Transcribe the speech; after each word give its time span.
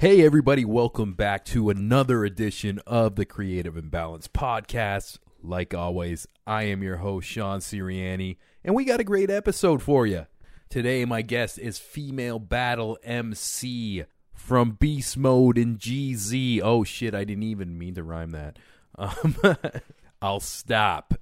Hey, 0.00 0.24
everybody, 0.24 0.64
welcome 0.64 1.12
back 1.12 1.44
to 1.44 1.68
another 1.68 2.24
edition 2.24 2.80
of 2.86 3.16
the 3.16 3.26
Creative 3.26 3.76
Imbalance 3.76 4.28
Podcast. 4.28 5.18
Like 5.42 5.74
always, 5.74 6.26
I 6.46 6.62
am 6.62 6.82
your 6.82 6.96
host, 6.96 7.28
Sean 7.28 7.60
Siriani, 7.60 8.38
and 8.64 8.74
we 8.74 8.86
got 8.86 9.00
a 9.00 9.04
great 9.04 9.28
episode 9.28 9.82
for 9.82 10.06
you. 10.06 10.26
Today, 10.70 11.04
my 11.04 11.20
guest 11.20 11.58
is 11.58 11.78
Female 11.78 12.38
Battle 12.38 12.96
MC 13.04 14.04
from 14.32 14.70
Beast 14.70 15.18
Mode 15.18 15.58
and 15.58 15.78
GZ. 15.78 16.62
Oh, 16.62 16.82
shit, 16.82 17.14
I 17.14 17.24
didn't 17.24 17.42
even 17.42 17.76
mean 17.76 17.94
to 17.96 18.02
rhyme 18.02 18.30
that. 18.30 18.58
Um, 18.96 19.36
I'll 20.22 20.40
stop. 20.40 21.12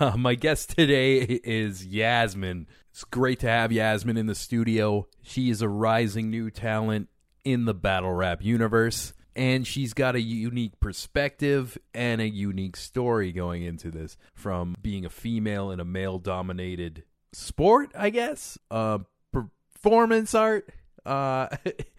Uh, 0.00 0.16
my 0.16 0.36
guest 0.36 0.70
today 0.70 1.18
is 1.18 1.84
Yasmin. 1.84 2.66
It's 2.92 3.04
great 3.04 3.40
to 3.40 3.48
have 3.48 3.72
Yasmin 3.72 4.16
in 4.16 4.26
the 4.26 4.34
studio. 4.34 5.06
She 5.20 5.50
is 5.50 5.60
a 5.60 5.68
rising 5.68 6.30
new 6.30 6.50
talent 6.50 7.08
in 7.44 7.64
the 7.64 7.74
battle 7.74 8.12
rap 8.12 8.42
universe. 8.42 9.12
And 9.34 9.66
she's 9.66 9.94
got 9.94 10.14
a 10.14 10.20
unique 10.20 10.78
perspective 10.78 11.78
and 11.94 12.20
a 12.20 12.28
unique 12.28 12.76
story 12.76 13.32
going 13.32 13.62
into 13.62 13.90
this 13.90 14.18
from 14.34 14.76
being 14.82 15.06
a 15.06 15.10
female 15.10 15.70
in 15.70 15.80
a 15.80 15.84
male 15.86 16.18
dominated 16.18 17.04
sport, 17.32 17.92
I 17.96 18.10
guess. 18.10 18.58
Uh, 18.70 18.98
performance 19.32 20.34
art. 20.34 20.68
Uh, 21.06 21.48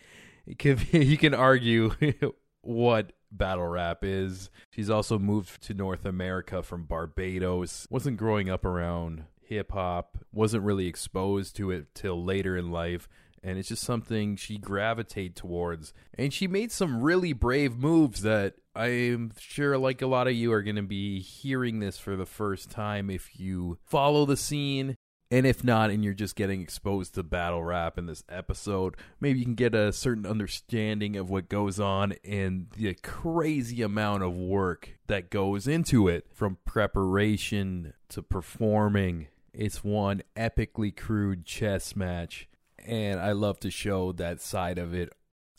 you, 0.46 0.56
can, 0.56 0.80
you 0.92 1.18
can 1.18 1.34
argue 1.34 1.92
what 2.62 3.14
battle 3.32 3.68
rap 3.68 4.04
is. 4.04 4.52
She's 4.70 4.90
also 4.90 5.18
moved 5.18 5.64
to 5.64 5.73
North 5.73 6.06
America 6.06 6.62
from 6.62 6.86
Barbados. 6.86 7.88
Wasn't 7.90 8.18
growing 8.18 8.50
up 8.50 8.64
around 8.64 9.23
hip 9.42 9.72
hop, 9.72 10.18
wasn't 10.32 10.64
really 10.64 10.88
exposed 10.88 11.56
to 11.58 11.72
it 11.72 11.94
till 11.94 12.23
later 12.23 12.56
in 12.56 12.72
life 12.72 13.08
and 13.44 13.58
it's 13.58 13.68
just 13.68 13.84
something 13.84 14.36
she 14.36 14.58
gravitated 14.58 15.36
towards. 15.36 15.94
And 16.18 16.34
she 16.34 16.48
made 16.48 16.72
some 16.72 17.02
really 17.02 17.34
brave 17.34 17.78
moves 17.78 18.22
that 18.22 18.56
I'm 18.76 19.34
sure, 19.38 19.78
like 19.78 20.02
a 20.02 20.08
lot 20.08 20.28
of 20.28 20.34
you, 20.34 20.52
are 20.54 20.64
going 20.64 20.78
to 20.78 20.81
be 20.81 21.20
hearing 21.20 21.80
this 21.80 21.98
for 21.98 22.16
the 22.16 22.26
first 22.26 22.72
time 22.72 23.09
if 23.09 23.40
you 23.40 23.78
follow 23.86 24.26
the 24.26 24.38
scene. 24.38 24.95
And 25.30 25.48
if 25.48 25.64
not, 25.64 25.90
and 25.90 26.04
you're 26.04 26.14
just 26.14 26.36
getting 26.36 26.62
exposed 26.62 27.16
to 27.16 27.23
battle 27.23 27.64
rap 27.64 27.98
in 27.98 28.06
this 28.06 28.23
episode, 28.30 28.95
maybe 29.20 29.40
you 29.40 29.45
can 29.45 29.56
get 29.56 29.73
a 29.73 29.92
certain 29.92 30.28
understanding 30.28 31.16
of 31.16 31.28
what 31.28 31.50
goes 31.50 31.80
on 31.80 32.14
and 32.23 32.67
the 32.78 32.94
crazy 33.02 33.82
amount 33.82 34.22
of 34.22 34.38
work 34.38 35.00
that 35.08 35.32
goes 35.32 35.67
into 35.67 36.08
it 36.08 36.28
from 36.32 36.60
preparation 36.66 37.94
to 38.10 38.22
performing. 38.22 39.28
It's 39.54 39.84
one 39.84 40.22
epically 40.36 40.95
crude 40.95 41.45
chess 41.45 41.95
match 41.95 42.48
and 42.86 43.20
I 43.20 43.31
love 43.31 43.59
to 43.62 43.72
show 43.72 44.12
that 44.14 44.42
side 44.42 44.78
of 44.78 44.94
it. 44.94 45.09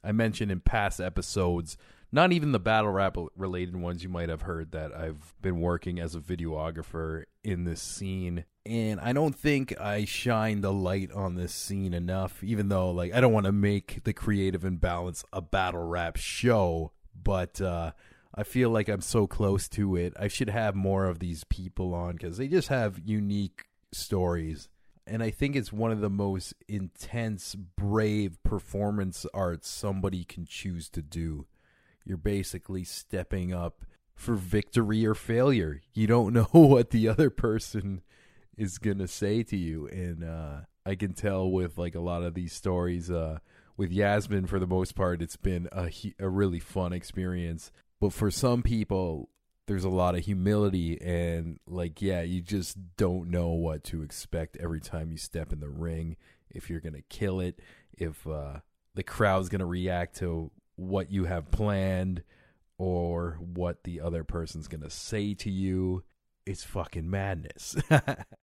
I 0.02 0.12
mentioned 0.12 0.52
in 0.52 0.60
past 0.60 1.00
episodes, 1.00 1.76
not 2.12 2.32
even 2.32 2.52
the 2.52 2.60
battle 2.60 2.90
rap 2.90 3.16
related 3.36 3.74
ones 3.76 4.02
you 4.02 4.08
might 4.08 4.28
have 4.28 4.42
heard 4.42 4.72
that 4.72 4.94
I've 4.94 5.34
been 5.42 5.60
working 5.60 5.98
as 5.98 6.14
a 6.14 6.20
videographer 6.20 7.24
in 7.42 7.64
this 7.64 7.82
scene. 7.82 8.44
And 8.66 9.00
I 9.00 9.12
don't 9.12 9.34
think 9.34 9.78
I 9.80 10.04
shine 10.04 10.60
the 10.60 10.72
light 10.72 11.10
on 11.12 11.34
this 11.34 11.52
scene 11.52 11.92
enough, 11.92 12.44
even 12.44 12.68
though 12.68 12.90
like 12.90 13.12
I 13.12 13.20
don't 13.20 13.32
want 13.32 13.46
to 13.46 13.52
make 13.52 14.04
the 14.04 14.12
creative 14.12 14.64
imbalance 14.64 15.24
a 15.32 15.42
battle 15.42 15.82
rap 15.82 16.16
show, 16.16 16.92
but 17.20 17.60
uh 17.60 17.92
I 18.36 18.42
feel 18.42 18.70
like 18.70 18.88
I'm 18.88 19.00
so 19.00 19.26
close 19.26 19.68
to 19.70 19.94
it. 19.96 20.12
I 20.18 20.26
should 20.28 20.50
have 20.50 20.74
more 20.74 21.06
of 21.06 21.20
these 21.20 21.44
people 21.44 21.94
on 21.94 22.12
because 22.12 22.36
they 22.36 22.48
just 22.48 22.68
have 22.68 23.00
unique 23.04 23.64
stories 23.92 24.68
and 25.06 25.22
I 25.22 25.30
think 25.30 25.56
it's 25.56 25.72
one 25.72 25.90
of 25.90 26.00
the 26.00 26.10
most 26.10 26.54
intense, 26.68 27.54
brave 27.54 28.42
performance 28.42 29.26
arts 29.34 29.68
somebody 29.68 30.24
can 30.24 30.46
choose 30.46 30.88
to 30.90 31.02
do. 31.02 31.46
You're 32.04 32.16
basically 32.16 32.84
stepping 32.84 33.52
up 33.52 33.84
for 34.14 34.34
victory 34.34 35.04
or 35.06 35.14
failure. 35.14 35.82
You 35.92 36.06
don't 36.06 36.32
know 36.34 36.48
what 36.52 36.90
the 36.90 37.08
other 37.08 37.30
person 37.30 38.02
is 38.56 38.78
gonna 38.78 39.08
say 39.08 39.42
to 39.42 39.56
you, 39.56 39.88
and 39.88 40.24
uh, 40.24 40.60
I 40.86 40.94
can 40.94 41.12
tell 41.12 41.50
with 41.50 41.76
like 41.76 41.94
a 41.94 42.00
lot 42.00 42.22
of 42.22 42.34
these 42.34 42.52
stories. 42.52 43.10
Uh, 43.10 43.38
with 43.76 43.90
Yasmin, 43.90 44.46
for 44.46 44.60
the 44.60 44.68
most 44.68 44.94
part, 44.94 45.20
it's 45.20 45.36
been 45.36 45.68
a 45.72 45.90
a 46.18 46.28
really 46.28 46.60
fun 46.60 46.92
experience. 46.92 47.72
But 48.00 48.12
for 48.12 48.30
some 48.30 48.62
people, 48.62 49.30
there's 49.66 49.84
a 49.84 49.88
lot 49.88 50.14
of 50.14 50.24
humility 50.24 51.00
and 51.00 51.58
like 51.66 52.02
yeah 52.02 52.20
you 52.20 52.40
just 52.40 52.76
don't 52.96 53.30
know 53.30 53.48
what 53.48 53.82
to 53.82 54.02
expect 54.02 54.56
every 54.58 54.80
time 54.80 55.10
you 55.10 55.16
step 55.16 55.52
in 55.52 55.60
the 55.60 55.68
ring 55.68 56.16
if 56.50 56.68
you're 56.68 56.80
gonna 56.80 57.02
kill 57.08 57.40
it 57.40 57.60
if 57.98 58.26
uh, 58.26 58.58
the 58.94 59.02
crowd's 59.02 59.48
gonna 59.48 59.66
react 59.66 60.16
to 60.16 60.50
what 60.76 61.10
you 61.10 61.24
have 61.24 61.50
planned 61.50 62.22
or 62.78 63.38
what 63.40 63.84
the 63.84 64.00
other 64.00 64.24
person's 64.24 64.68
gonna 64.68 64.90
say 64.90 65.34
to 65.34 65.50
you. 65.50 66.02
It's 66.46 66.64
fucking 66.64 67.08
madness 67.08 67.76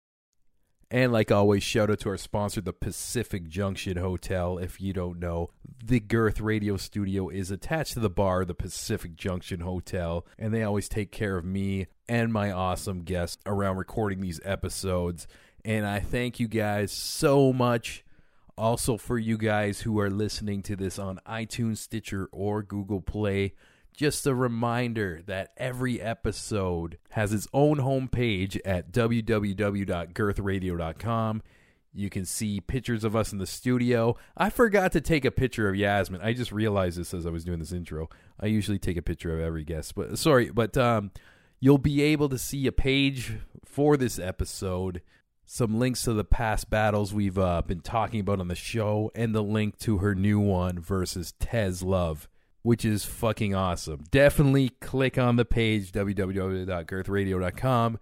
And 0.91 1.12
like 1.12 1.31
always, 1.31 1.62
shout 1.62 1.91
out 1.91 2.00
to 2.00 2.09
our 2.09 2.16
sponsor, 2.16 2.62
the 2.62 2.72
Pacific 2.72 3.47
Junction 3.47 3.99
Hotel. 3.99 4.56
If 4.56 4.81
you 4.81 4.94
don't 4.94 5.19
know, 5.19 5.50
the 5.84 6.00
Girth 6.00 6.41
Radio 6.41 6.78
Studio 6.78 7.28
is 7.28 7.50
attached 7.50 7.93
to 7.93 8.00
the 8.00 8.09
bar, 8.09 8.47
the 8.47 8.54
Pacific 8.54 9.15
Junction 9.15 9.60
Hotel, 9.60 10.25
and 10.38 10.53
they 10.53 10.62
always 10.62 10.88
take 10.88 11.12
care 11.12 11.37
of 11.37 11.44
me 11.44 11.88
and 12.09 12.32
my 12.32 12.50
awesome 12.50 13.03
guests 13.03 13.37
around 13.44 13.77
recording 13.77 14.22
these 14.22 14.41
episodes. 14.44 15.27
And 15.62 15.84
I 15.84 16.00
thank 16.00 16.41
you 16.41 16.48
guys 16.48 16.91
so 16.91 17.53
much. 17.53 18.03
Also, 18.56 18.97
for 18.97 19.19
you 19.19 19.37
guys 19.37 19.82
who 19.82 20.00
are 20.00 20.10
listening 20.10 20.62
to 20.62 20.75
this 20.75 20.98
on 20.98 21.21
iTunes, 21.28 21.78
Stitcher, 21.78 22.28
or 22.32 22.62
Google 22.62 23.03
Play, 23.03 23.53
just 23.98 24.26
a 24.28 24.34
reminder 24.34 25.20
that 25.26 25.50
every 25.56 26.00
episode 26.00 26.98
has 27.10 27.32
its 27.32 27.48
own 27.53 27.78
homepage 27.78 28.56
at 28.64 28.92
www.girthradio.com. 28.92 31.42
You 31.92 32.09
can 32.09 32.25
see 32.25 32.60
pictures 32.60 33.03
of 33.03 33.16
us 33.16 33.32
in 33.32 33.38
the 33.38 33.47
studio. 33.47 34.16
I 34.36 34.50
forgot 34.50 34.92
to 34.92 35.00
take 35.00 35.25
a 35.25 35.32
picture 35.32 35.69
of 35.69 35.75
Yasmin. 35.75 36.20
I 36.22 36.32
just 36.32 36.53
realized 36.53 36.97
this 36.97 37.12
as 37.12 37.26
I 37.26 37.31
was 37.31 37.42
doing 37.42 37.59
this 37.59 37.72
intro. 37.72 38.09
I 38.38 38.47
usually 38.47 38.78
take 38.78 38.97
a 38.97 39.03
picture 39.03 39.34
of 39.34 39.41
every 39.41 39.64
guest, 39.64 39.97
but 39.97 40.16
sorry, 40.16 40.50
but 40.50 40.76
um, 40.76 41.10
you'll 41.59 41.78
be 41.78 42.00
able 42.03 42.28
to 42.28 42.38
see 42.38 42.69
a 42.69 42.72
page 42.72 43.38
for 43.65 43.97
this 43.97 44.20
episode, 44.20 45.03
some 45.44 45.80
links 45.80 46.03
to 46.03 46.12
the 46.12 46.22
past 46.22 46.70
battles 46.70 47.12
we've 47.12 47.36
uh, 47.36 47.62
been 47.62 47.80
talking 47.80 48.20
about 48.20 48.38
on 48.38 48.47
the 48.47 48.54
show, 48.54 49.10
and 49.16 49.34
the 49.34 49.42
link 49.42 49.76
to 49.80 49.98
her 49.98 50.15
new 50.15 50.38
one 50.38 50.78
versus 50.78 51.34
Tez 51.41 51.82
Love 51.82 52.28
which 52.63 52.85
is 52.85 53.05
fucking 53.05 53.55
awesome. 53.55 54.05
Definitely 54.11 54.71
click 54.81 55.17
on 55.19 55.37
the 55.37 55.45
page 55.45 55.93
www.girthradio.com 55.93 57.99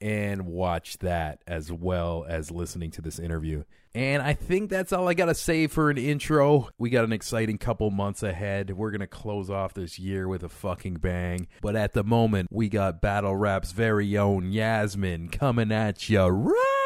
and 0.00 0.46
watch 0.46 0.98
that 0.98 1.40
as 1.46 1.70
well 1.72 2.26
as 2.28 2.50
listening 2.50 2.90
to 2.90 3.00
this 3.00 3.18
interview. 3.18 3.64
And 3.94 4.22
I 4.22 4.34
think 4.34 4.70
that's 4.70 4.92
all 4.92 5.08
I 5.08 5.14
got 5.14 5.26
to 5.26 5.34
say 5.34 5.68
for 5.68 5.88
an 5.88 5.98
intro. 5.98 6.68
We 6.78 6.90
got 6.90 7.04
an 7.04 7.12
exciting 7.12 7.58
couple 7.58 7.90
months 7.90 8.24
ahead. 8.24 8.72
We're 8.72 8.90
going 8.90 9.00
to 9.00 9.06
close 9.06 9.50
off 9.50 9.72
this 9.72 10.00
year 10.00 10.26
with 10.26 10.42
a 10.42 10.48
fucking 10.48 10.94
bang. 10.94 11.46
But 11.62 11.76
at 11.76 11.92
the 11.92 12.02
moment, 12.02 12.48
we 12.50 12.68
got 12.68 13.00
Battle 13.00 13.36
Rap's 13.36 13.70
very 13.70 14.18
own 14.18 14.50
Yasmin 14.50 15.28
coming 15.28 15.70
at 15.70 16.08
you 16.08 16.26
right 16.26 16.83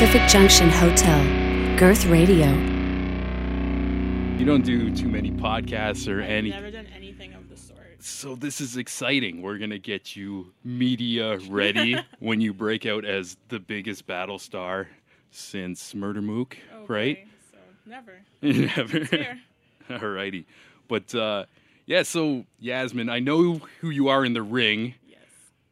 Pacific 0.00 0.26
Junction 0.30 0.70
Hotel, 0.70 1.76
Girth 1.76 2.06
Radio. 2.06 2.46
You 4.38 4.46
don't 4.46 4.64
do 4.64 4.90
too 4.96 5.08
many 5.08 5.30
podcasts 5.30 6.10
or 6.10 6.22
I've 6.22 6.30
any. 6.30 6.48
never 6.48 6.70
done 6.70 6.86
anything 6.96 7.34
of 7.34 7.50
the 7.50 7.56
sort. 7.58 8.02
So 8.02 8.34
this 8.34 8.62
is 8.62 8.78
exciting. 8.78 9.42
We're 9.42 9.58
gonna 9.58 9.78
get 9.78 10.16
you 10.16 10.54
media 10.64 11.36
ready 11.50 11.98
when 12.18 12.40
you 12.40 12.54
break 12.54 12.86
out 12.86 13.04
as 13.04 13.36
the 13.48 13.60
biggest 13.60 14.06
battle 14.06 14.38
star 14.38 14.88
since 15.32 15.94
Murder 15.94 16.22
Mook, 16.22 16.56
right? 16.88 17.28
So 17.52 17.58
never. 17.84 18.22
Never. 18.40 19.04
Fair. 19.04 19.38
Alrighty, 19.90 20.46
but 20.88 21.14
uh, 21.14 21.44
yeah. 21.84 22.04
So 22.04 22.46
Yasmin, 22.58 23.10
I 23.10 23.18
know 23.18 23.60
who 23.82 23.90
you 23.90 24.08
are 24.08 24.24
in 24.24 24.32
the 24.32 24.42
ring. 24.42 24.94
Yes. 25.06 25.18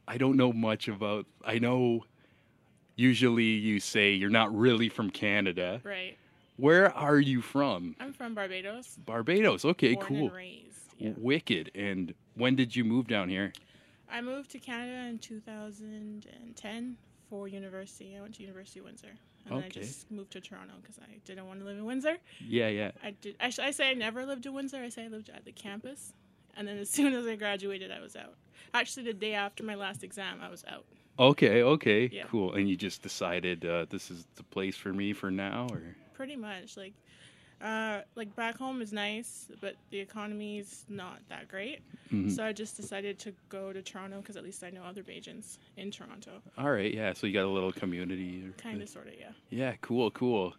I 0.07 0.19
don't 0.19 0.37
know 0.37 0.53
much 0.53 0.87
about. 0.87 1.25
I 1.43 1.59
know 1.59 2.05
usually 2.99 3.45
you 3.45 3.79
say 3.81 4.12
you're 4.12 4.29
not 4.29 4.55
really 4.55 4.89
from 4.89 5.11
Canada, 5.11 5.81
Right. 5.85 6.19
Where 6.56 6.93
are 6.97 7.21
you 7.21 7.41
from? 7.41 7.95
I'm 8.00 8.12
from 8.12 8.35
Barbados. 8.35 8.97
Barbados. 9.06 9.65
Okay, 9.65 9.95
born 9.95 10.06
cool. 10.06 10.27
and 10.27 10.33
raised. 10.35 10.81
Yeah. 10.99 11.12
Wicked. 11.17 11.71
And 11.77 12.12
when 12.35 12.56
did 12.56 12.75
you 12.75 12.83
move 12.85 13.06
down 13.06 13.29
here? 13.29 13.53
I 14.11 14.21
moved 14.21 14.50
to 14.50 14.59
Canada 14.59 15.09
in 15.09 15.19
2010 15.21 16.97
for 17.31 17.47
university. 17.47 18.17
I 18.17 18.23
went 18.23 18.35
to 18.35 18.43
University 18.43 18.81
of 18.81 18.87
Windsor, 18.87 19.12
and 19.47 19.56
then 19.56 19.62
I 19.67 19.69
just 19.69 20.11
moved 20.11 20.33
to 20.33 20.41
Toronto 20.41 20.75
because 20.83 20.99
I 20.99 21.19
didn't 21.25 21.47
want 21.47 21.61
to 21.61 21.65
live 21.67 21.79
in 21.79 21.85
Windsor. 21.85 22.17
Yeah, 22.41 22.67
yeah. 22.69 22.91
I 23.05 23.12
did. 23.12 23.37
I, 23.39 23.51
sh- 23.51 23.61
I 23.61 23.71
say 23.71 23.91
I 23.91 23.94
never 23.94 24.27
lived 24.27 24.44
in 24.47 24.53
Windsor. 24.55 24.79
I 24.83 24.89
say 24.89 25.05
I 25.05 25.09
lived 25.09 25.31
at 25.33 25.44
the 25.44 25.53
campus, 25.53 26.12
and 26.56 26.67
then 26.67 26.77
as 26.79 26.91
soon 26.97 27.12
as 27.15 27.25
I 27.25 27.37
graduated, 27.37 27.93
I 27.93 28.01
was 28.01 28.17
out. 28.17 28.35
Actually, 28.75 29.05
the 29.05 29.12
day 29.15 29.35
after 29.35 29.62
my 29.62 29.77
last 29.77 30.03
exam, 30.03 30.41
I 30.43 30.49
was 30.51 30.65
out. 30.67 30.87
Okay, 31.19 31.62
okay, 31.62 32.09
Yeah. 32.12 32.25
cool. 32.31 32.55
And 32.55 32.69
you 32.69 32.76
just 32.76 33.03
decided 33.03 33.65
uh, 33.65 33.87
this 33.91 34.11
is 34.11 34.26
the 34.37 34.43
place 34.44 34.76
for 34.76 34.93
me 34.93 35.12
for 35.12 35.31
now, 35.31 35.67
or 35.70 35.82
Pretty 36.15 36.37
much, 36.37 36.76
like, 36.76 36.94
uh, 37.61 38.00
like 38.17 38.35
back 38.37 38.56
home 38.56 38.81
is 38.82 38.93
nice, 38.93 39.49
but 39.61 39.75
the 39.91 39.99
economy's 40.00 40.85
not 40.88 41.20
that 41.29 41.49
great. 41.49 41.81
Mm-hmm. 42.12 42.29
So 42.31 42.44
I 42.44 42.53
just 42.53 42.76
decided 42.76 43.19
to 43.20 43.32
go 43.49 43.73
to 43.73 43.82
Toronto 43.82 44.19
because 44.20 44.37
at 44.37 44.44
least 44.44 44.62
I 44.65 44.70
know 44.70 44.82
other 44.85 45.03
Bajans 45.03 45.59
in 45.76 45.91
Toronto. 45.91 46.41
all 46.56 46.70
right, 46.70 46.93
yeah. 46.93 47.12
So 47.12 47.26
you 47.26 47.32
got 47.32 47.44
a 47.44 47.49
little 47.49 47.73
community. 47.73 48.44
Kind 48.59 48.81
of, 48.82 48.88
sort 48.88 49.09
of, 49.09 49.15
yeah. 49.19 49.31
Yeah, 49.50 49.75
cool, 49.81 50.11
cool. 50.12 50.55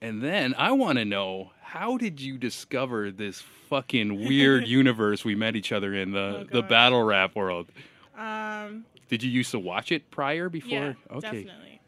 And 0.00 0.20
then 0.22 0.54
I 0.58 0.72
want 0.72 0.98
to 0.98 1.04
know 1.04 1.50
how 1.62 1.96
did 1.96 2.20
you 2.20 2.36
discover 2.36 3.10
this 3.10 3.40
fucking 3.70 4.26
weird 4.26 4.66
universe 4.80 5.24
we 5.24 5.34
met 5.34 5.56
each 5.56 5.72
other 5.72 5.94
in 5.94 6.10
the 6.12 6.18
Oh, 6.40 6.44
the 6.50 6.62
battle 6.62 7.02
rap 7.02 7.34
world? 7.34 7.68
Um, 8.16 8.84
Did 9.08 9.22
you 9.22 9.30
used 9.30 9.50
to 9.52 9.58
watch 9.58 9.92
it 9.92 10.10
prior 10.10 10.48
before? 10.48 10.70
yeah, 10.70 10.92
okay. 11.10 11.20
definitely. 11.44 11.80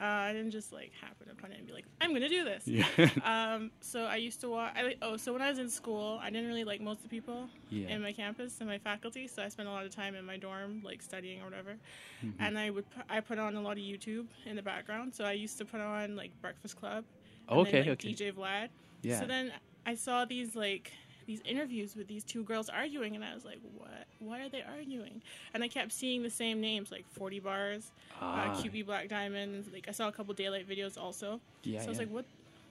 Uh, 0.00 0.04
I 0.06 0.32
didn't 0.32 0.50
just 0.50 0.72
like 0.72 0.90
happen 1.00 1.28
upon 1.30 1.52
it 1.52 1.58
and 1.58 1.66
be 1.68 1.72
like, 1.72 1.84
I'm 2.00 2.12
gonna 2.12 2.28
do 2.28 2.44
this. 2.44 2.66
Yeah. 2.66 2.84
Um, 3.24 3.70
so 3.80 4.04
I 4.04 4.16
used 4.16 4.40
to 4.40 4.48
watch. 4.48 4.72
I, 4.76 4.82
like- 4.82 4.98
oh, 5.02 5.16
so 5.16 5.32
when 5.32 5.40
I 5.40 5.48
was 5.48 5.58
in 5.60 5.70
school, 5.70 6.18
I 6.20 6.30
didn't 6.30 6.48
really 6.48 6.64
like 6.64 6.80
most 6.80 6.96
of 6.98 7.02
the 7.04 7.08
people 7.08 7.48
Yeah. 7.70 7.88
in 7.88 8.02
my 8.02 8.12
campus 8.12 8.58
and 8.60 8.68
my 8.68 8.78
faculty. 8.78 9.28
So 9.28 9.42
I 9.42 9.48
spent 9.48 9.68
a 9.68 9.72
lot 9.72 9.86
of 9.86 9.94
time 9.94 10.16
in 10.16 10.24
my 10.24 10.36
dorm, 10.36 10.82
like 10.84 11.00
studying 11.00 11.40
or 11.40 11.44
whatever. 11.44 11.76
Mm-hmm. 12.24 12.42
And 12.42 12.58
I 12.58 12.70
would 12.70 12.84
I 13.08 13.20
put 13.20 13.38
on 13.38 13.54
a 13.54 13.60
lot 13.60 13.72
of 13.78 13.84
YouTube 13.84 14.26
in 14.46 14.56
the 14.56 14.62
background. 14.62 15.14
So 15.14 15.24
I 15.24 15.32
used 15.32 15.58
to 15.58 15.64
put 15.64 15.80
on 15.80 16.16
like 16.16 16.32
Breakfast 16.42 16.76
Club. 16.76 17.04
and 17.48 17.58
Okay, 17.60 17.70
then, 17.82 17.88
like, 17.90 18.04
okay. 18.04 18.12
DJ 18.12 18.32
Vlad. 18.32 18.68
Yeah. 19.02 19.20
So 19.20 19.26
then 19.26 19.52
I 19.86 19.94
saw 19.94 20.24
these 20.24 20.56
like 20.56 20.90
these 21.26 21.40
interviews 21.44 21.96
with 21.96 22.06
these 22.08 22.24
two 22.24 22.42
girls 22.44 22.68
arguing, 22.68 23.14
and 23.14 23.24
I 23.24 23.34
was 23.34 23.44
like, 23.44 23.58
what? 23.76 23.90
Why 24.20 24.40
are 24.40 24.48
they 24.48 24.62
arguing? 24.62 25.20
And 25.52 25.62
I 25.62 25.68
kept 25.68 25.92
seeing 25.92 26.22
the 26.22 26.30
same 26.30 26.60
names, 26.60 26.90
like 26.90 27.04
40 27.12 27.40
bars, 27.40 27.90
Ah. 28.20 28.52
uh, 28.52 28.56
QB 28.62 28.86
Black 28.86 29.08
Diamond. 29.08 29.66
Like 29.72 29.86
I 29.88 29.92
saw 29.92 30.08
a 30.08 30.12
couple 30.12 30.34
Daylyt 30.34 30.66
videos 30.66 30.96
also. 30.98 31.40
Yeah, 31.62 31.80
So 31.80 31.86
I 31.86 31.88
was 31.88 31.98
yeah. 31.98 32.02
like, 32.04 32.12
what? 32.12 32.24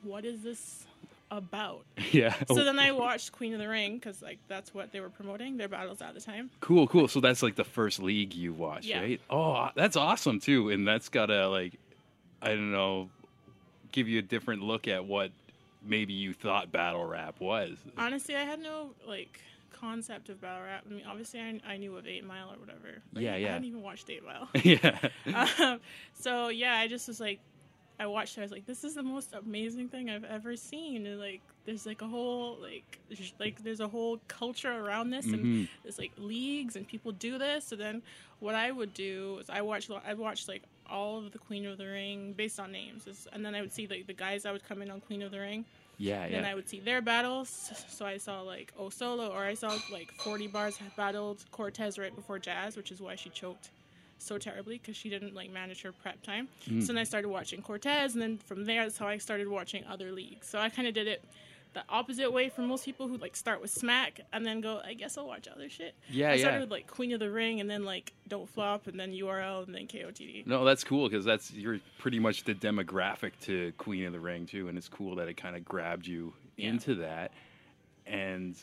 What 0.03 0.25
is 0.25 0.41
this 0.41 0.85
about? 1.31 1.83
yeah. 2.11 2.35
So 2.47 2.63
then 2.63 2.77
I 2.79 2.91
watched 2.91 3.31
Queen 3.31 3.53
of 3.53 3.59
the 3.59 3.67
Ring 3.69 3.95
because 3.95 4.21
like 4.21 4.37
that's 4.47 4.73
what 4.73 4.91
they 4.91 4.99
were 4.99 5.09
promoting 5.09 5.57
their 5.57 5.67
battles 5.69 6.01
at 6.01 6.13
the 6.13 6.21
time. 6.21 6.49
Cool, 6.59 6.87
cool. 6.87 7.07
So 7.07 7.19
that's 7.21 7.41
like 7.41 7.55
the 7.55 7.63
first 7.63 8.01
league 8.01 8.33
you 8.33 8.53
watched, 8.53 8.85
Yeah. 8.85 8.99
right? 9.01 9.21
Oh, 9.29 9.69
that's 9.75 9.95
awesome 9.95 10.39
too. 10.39 10.69
And 10.69 10.87
that's 10.87 11.09
gotta 11.09 11.47
like, 11.47 11.73
I 12.41 12.49
don't 12.49 12.71
know, 12.71 13.09
give 13.93 14.07
you 14.09 14.19
a 14.19 14.21
different 14.23 14.61
look 14.63 14.87
at 14.87 15.05
what 15.05 15.31
maybe 15.85 16.13
you 16.13 16.33
thought 16.33 16.71
battle 16.71 17.05
rap 17.05 17.39
was. 17.39 17.77
Honestly, 17.97 18.35
I 18.35 18.43
had 18.43 18.59
no 18.59 18.91
like 19.07 19.39
concept 19.71 20.29
of 20.29 20.39
battle 20.41 20.63
rap. 20.63 20.83
I 20.89 20.93
mean, 20.93 21.03
obviously 21.07 21.39
I, 21.39 21.59
I 21.67 21.77
knew 21.77 21.95
of 21.97 22.07
Eight 22.07 22.23
Mile 22.25 22.49
or 22.51 22.57
whatever. 22.57 23.01
but 23.11 23.23
Yeah, 23.23 23.33
I 23.33 23.37
yeah. 23.37 23.47
hadn't 23.53 23.65
even 23.65 23.81
watched 23.81 24.09
Eight 24.09 24.23
Mile. 24.23 24.47
yeah. 24.63 24.97
um, 25.59 25.79
so 26.13 26.47
yeah, 26.49 26.75
I 26.77 26.87
just 26.87 27.07
was 27.07 27.19
like, 27.19 27.39
I 27.99 28.07
watched 28.07 28.37
it. 28.37 28.41
I 28.41 28.43
was 28.43 28.51
like, 28.51 28.65
this 28.65 28.83
is 28.83 28.95
the 28.95 29.03
most 29.03 29.33
amazing 29.33 29.87
thing 29.89 30.09
I've 30.09 30.23
ever 30.23 30.55
seen. 30.55 31.05
And 31.05 31.19
like, 31.19 31.41
there's 31.65 31.85
like 31.85 32.01
a 32.01 32.07
whole 32.07 32.57
like, 32.61 32.99
there's, 33.07 33.33
like 33.39 33.63
there's 33.63 33.79
a 33.81 33.87
whole 33.87 34.19
culture 34.27 34.71
around 34.71 35.11
this, 35.11 35.25
Mm-hmm. 35.27 35.33
and 35.35 35.67
there's 35.83 35.99
like 35.99 36.11
leagues 36.17 36.75
and 36.75 36.87
people 36.87 37.11
do 37.11 37.37
this. 37.37 37.65
So 37.65 37.75
then, 37.75 38.01
what 38.39 38.55
I 38.55 38.71
would 38.71 38.93
do 38.93 39.37
is 39.41 39.49
I 39.49 39.61
watch 39.61 39.89
I 40.05 40.15
watched 40.15 40.47
like 40.47 40.63
all 40.89 41.17
of 41.19 41.31
the 41.31 41.39
Queen 41.39 41.65
of 41.65 41.77
the 41.77 41.85
Ring 41.85 42.33
based 42.33 42.59
on 42.59 42.71
names, 42.71 43.03
It's- 43.07 43.27
and 43.31 43.45
then 43.45 43.55
I 43.55 43.61
would 43.61 43.71
see 43.71 43.87
like 43.87 44.07
the 44.07 44.13
guys 44.13 44.43
that 44.43 44.53
would 44.53 44.63
come 44.67 44.81
in 44.81 44.89
on 44.91 45.01
Queen 45.01 45.21
of 45.21 45.31
the 45.31 45.39
Ring. 45.39 45.65
Yeah, 45.97 46.27
Then 46.27 46.43
I 46.43 46.55
would 46.55 46.67
see 46.67 46.79
their 46.79 47.01
battles. 47.01 47.49
So 47.87 48.05
I 48.05 48.17
saw 48.17 48.41
like 48.41 48.73
O 48.77 48.89
Solo, 48.89 49.29
or 49.29 49.43
I 49.43 49.53
saw 49.53 49.77
like 49.91 50.11
40 50.13 50.47
bars 50.47 50.77
battled 50.97 51.45
Cortez 51.51 51.97
right 51.99 52.13
before 52.15 52.39
Jazz, 52.39 52.75
which 52.75 52.91
is 52.91 52.99
why 52.99 53.15
she 53.15 53.29
choked 53.29 53.69
so 54.17 54.37
terribly 54.37 54.77
because 54.79 54.95
she 54.95 55.09
didn't 55.09 55.35
like 55.35 55.51
manage 55.51 55.81
her 55.83 55.91
prep 55.91 56.21
time. 56.23 56.47
Mm. 56.67 56.81
So 56.81 56.87
then 56.87 56.97
I 56.97 57.03
started 57.03 57.29
watching 57.29 57.61
Cortez, 57.61 58.13
and 58.13 58.21
then 58.21 58.37
from 58.37 58.65
there, 58.65 58.83
that's 58.83 58.97
how 58.97 59.07
I 59.07 59.17
started 59.17 59.47
watching 59.47 59.83
other 59.85 60.11
leagues. 60.11 60.47
So 60.47 60.59
I 60.59 60.69
kind 60.69 60.87
of 60.87 60.93
did 60.93 61.07
it 61.07 61.23
the 61.73 61.83
opposite 61.89 62.31
way 62.31 62.49
from 62.49 62.67
most 62.67 62.85
people 62.85 63.07
who 63.07 63.17
like 63.17 63.35
start 63.35 63.61
with 63.61 63.71
Smack 63.71 64.21
and 64.31 64.45
then 64.45 64.61
go, 64.61 64.79
I 64.85 64.93
guess 64.93 65.17
I'll 65.17 65.27
watch 65.27 65.47
other 65.47 65.69
shit. 65.69 65.95
Yeah, 66.09 66.29
I 66.31 66.33
yeah. 66.35 66.39
started 66.41 66.61
with 66.61 66.71
like 66.71 66.87
Queen 66.87 67.11
of 67.13 67.19
the 67.19 67.29
Ring, 67.31 67.59
and 67.59 67.69
then 67.69 67.83
like 67.83 68.13
Don't 68.27 68.47
Flop, 68.49 68.87
and 68.87 68.99
then 68.99 69.11
URL, 69.11 69.65
and 69.65 69.73
then 69.73 69.87
KOTD. 69.87 70.45
No, 70.47 70.63
that's 70.65 70.83
cool 70.83 71.09
because 71.09 71.25
that's 71.25 71.51
you're 71.51 71.79
pretty 71.99 72.19
much 72.19 72.43
the 72.43 72.53
demographic 72.53 73.31
to 73.43 73.71
Queen 73.77 74.05
of 74.05 74.13
the 74.13 74.19
Ring 74.19 74.45
too, 74.45 74.67
and 74.67 74.77
it's 74.77 74.89
cool 74.89 75.15
that 75.15 75.27
it 75.27 75.35
kind 75.37 75.55
of 75.55 75.65
grabbed 75.65 76.05
you 76.07 76.33
Yeah. 76.57 76.69
into 76.69 76.95
that. 76.95 77.31
And 78.05 78.55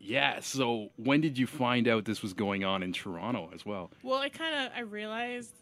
yeah, 0.00 0.40
so 0.40 0.90
when 0.96 1.20
did 1.20 1.38
you 1.38 1.46
find 1.46 1.88
out 1.88 2.04
this 2.04 2.22
was 2.22 2.32
going 2.34 2.64
on 2.64 2.82
in 2.82 2.92
Toronto 2.92 3.50
as 3.54 3.64
well? 3.64 3.90
Well, 4.02 4.20
I 4.20 4.28
kind 4.28 4.54
of 4.66 4.72
I 4.76 4.80
realized 4.80 5.54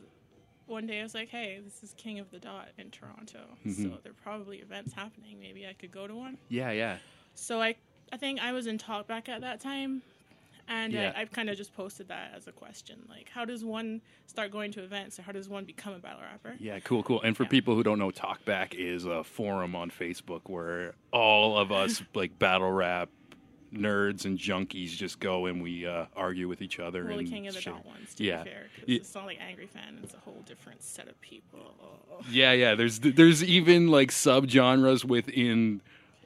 one 0.66 0.86
day 0.86 1.00
I 1.00 1.02
was 1.02 1.14
like, 1.14 1.28
hey, 1.28 1.60
this 1.64 1.82
is 1.82 1.94
King 1.96 2.18
of 2.18 2.30
the 2.30 2.38
Dot 2.38 2.68
in 2.78 2.90
Toronto, 2.90 3.40
Mm-hmm. 3.66 3.82
so 3.82 3.98
there 4.02 4.12
are 4.12 4.22
probably 4.22 4.58
events 4.58 4.92
happening. 4.94 5.38
Maybe 5.40 5.66
I 5.66 5.72
could 5.74 5.90
go 5.92 6.06
to 6.06 6.14
one. 6.14 6.38
Yeah, 6.48 6.70
yeah. 6.70 6.98
So 7.34 7.60
I 7.60 7.74
I 8.12 8.16
think 8.16 8.40
I 8.40 8.52
was 8.52 8.66
in 8.66 8.78
talkback 8.78 9.28
at 9.28 9.40
that 9.40 9.60
time. 9.60 10.02
And 10.66 10.94
Yeah. 10.94 11.12
I, 11.14 11.20
I've 11.20 11.30
kind 11.30 11.50
of 11.50 11.58
just 11.58 11.74
posted 11.74 12.08
that 12.08 12.32
as 12.34 12.46
a 12.48 12.52
question, 12.52 13.04
like, 13.08 13.28
how 13.28 13.44
does 13.44 13.62
one 13.64 14.00
start 14.26 14.50
going 14.50 14.72
to 14.72 14.82
events, 14.82 15.18
or 15.18 15.22
how 15.22 15.32
does 15.32 15.46
one 15.46 15.64
become 15.66 15.92
a 15.92 15.98
battle 15.98 16.22
rapper? 16.22 16.54
Yeah, 16.58 16.78
cool, 16.80 17.02
cool. 17.02 17.20
And 17.20 17.36
for 17.36 17.42
Yeah. 17.42 17.50
people 17.50 17.74
who 17.74 17.82
don't 17.82 17.98
know, 17.98 18.10
Talkback 18.10 18.72
is 18.72 19.04
a 19.04 19.22
forum 19.24 19.76
on 19.76 19.90
Facebook 19.90 20.40
where 20.46 20.94
all 21.12 21.58
of 21.58 21.70
us 21.70 22.02
like 22.14 22.38
battle 22.38 22.70
rap 22.72 23.10
nerds 23.74 24.24
and 24.24 24.38
junkies 24.38 24.90
just 24.90 25.18
go 25.20 25.46
and 25.46 25.62
we 25.62 25.86
uh, 25.86 26.06
argue 26.16 26.48
with 26.48 26.62
each 26.62 26.78
other. 26.80 27.04
Well, 27.04 27.14
the 27.14 27.20
and 27.20 27.28
King 27.30 27.46
of 27.48 27.54
the 27.54 27.60
share- 27.60 27.72
Dot 27.74 27.84
ones, 27.86 28.14
to 28.14 28.24
Yeah. 28.24 28.42
be 28.42 28.50
fair, 28.50 28.62
'cause 28.76 28.84
Yeah. 28.86 28.96
it's 28.96 29.14
not 29.14 29.26
like 29.26 29.40
Angry 29.40 29.66
Fan; 29.66 29.98
it's 30.02 30.14
a 30.14 30.18
whole 30.18 30.42
different 30.46 30.82
set 30.82 31.08
of 31.08 31.20
people. 31.20 31.74
Yeah, 32.30 32.52
yeah. 32.52 32.74
There's 32.74 32.98
there's 33.00 33.42
even 33.44 33.88
like 33.88 34.10
subgenres 34.10 35.04
within 35.04 35.80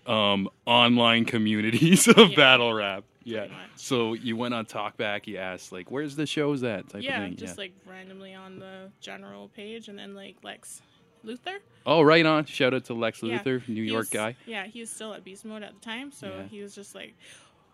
um, 0.06 0.48
online 0.66 1.24
communities 1.26 2.06
of 2.16 2.30
Yeah. 2.30 2.36
battle 2.36 2.72
rap. 2.72 3.04
Yeah. 3.24 3.46
So 3.76 4.14
you 4.14 4.36
went 4.36 4.54
on 4.54 4.64
Talkback. 4.64 5.26
You 5.26 5.36
asked 5.36 5.70
like, 5.70 5.90
"Where's 5.90 6.16
the 6.16 6.24
shows 6.26 6.62
at?" 6.62 6.88
Type 6.88 7.02
yeah, 7.02 7.20
of 7.22 7.28
thing. 7.28 7.36
just 7.36 7.58
like 7.58 7.72
randomly 7.86 8.32
on 8.34 8.58
the 8.58 8.90
general 9.00 9.48
page, 9.48 9.88
and 9.88 9.98
then 9.98 10.14
like 10.14 10.36
Lex 10.42 10.80
Luthor. 11.26 11.58
oh, 11.84 12.00
right 12.00 12.24
on. 12.24 12.44
Shout 12.46 12.72
out 12.72 12.84
to 12.86 12.94
Lex 12.94 13.22
Yeah. 13.22 13.38
Luthor, 13.42 13.68
New 13.68 13.82
He 13.82 13.88
York 13.90 14.02
was- 14.02 14.08
guy. 14.10 14.36
Yeah, 14.46 14.66
he 14.66 14.80
was 14.80 14.88
still 14.88 15.12
at 15.12 15.24
beast 15.24 15.44
mode 15.44 15.62
at 15.62 15.74
the 15.74 15.80
time, 15.80 16.10
so 16.12 16.28
Yeah. 16.28 16.44
he 16.48 16.62
was 16.62 16.74
just 16.74 16.94
like, 16.94 17.14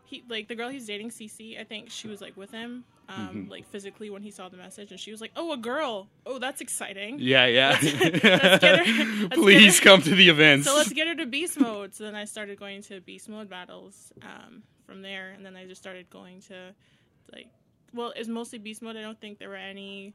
he 0.04 0.22
like 0.28 0.48
the 0.48 0.54
girl 0.54 0.68
he's 0.68 0.86
dating, 0.86 1.10
CC. 1.10 1.58
I 1.60 1.64
think 1.64 1.90
she 1.90 2.08
was 2.08 2.20
like 2.20 2.36
with 2.36 2.50
him, 2.50 2.84
um, 3.08 3.16
Mm-hmm. 3.28 3.50
like 3.50 3.66
physically 3.66 4.10
when 4.10 4.22
he 4.22 4.30
saw 4.30 4.48
the 4.48 4.56
message, 4.56 4.90
and 4.90 5.00
she 5.00 5.10
was 5.10 5.20
like, 5.20 5.32
"Oh, 5.36 5.52
a 5.52 5.56
girl! 5.56 6.08
Oh, 6.26 6.38
that's 6.38 6.60
exciting." 6.60 7.18
Yeah, 7.18 7.46
yeah. 7.46 7.78
let's 7.82 8.22
let's 8.24 9.34
Please 9.34 9.80
come 9.80 10.02
to 10.02 10.14
the 10.14 10.28
events. 10.28 10.66
So 10.66 10.74
let's 10.76 10.92
get 10.92 11.06
her 11.08 11.14
to 11.16 11.26
beast 11.26 11.58
mode. 11.58 11.94
So 11.94 12.04
then 12.04 12.14
I 12.14 12.24
started 12.24 12.58
going 12.58 12.82
to 12.84 13.00
beast 13.00 13.28
mode 13.28 13.48
battles 13.48 14.12
um, 14.22 14.62
from 14.86 15.02
there, 15.02 15.30
and 15.32 15.44
then 15.44 15.56
I 15.56 15.66
just 15.66 15.80
started 15.80 16.08
going 16.10 16.40
to 16.42 16.74
like, 17.32 17.48
well, 17.92 18.12
it's 18.16 18.28
mostly 18.28 18.58
beast 18.58 18.82
mode. 18.82 18.96
I 18.96 19.02
don't 19.02 19.20
think 19.20 19.38
there 19.38 19.48
were 19.48 19.56
any 19.56 20.14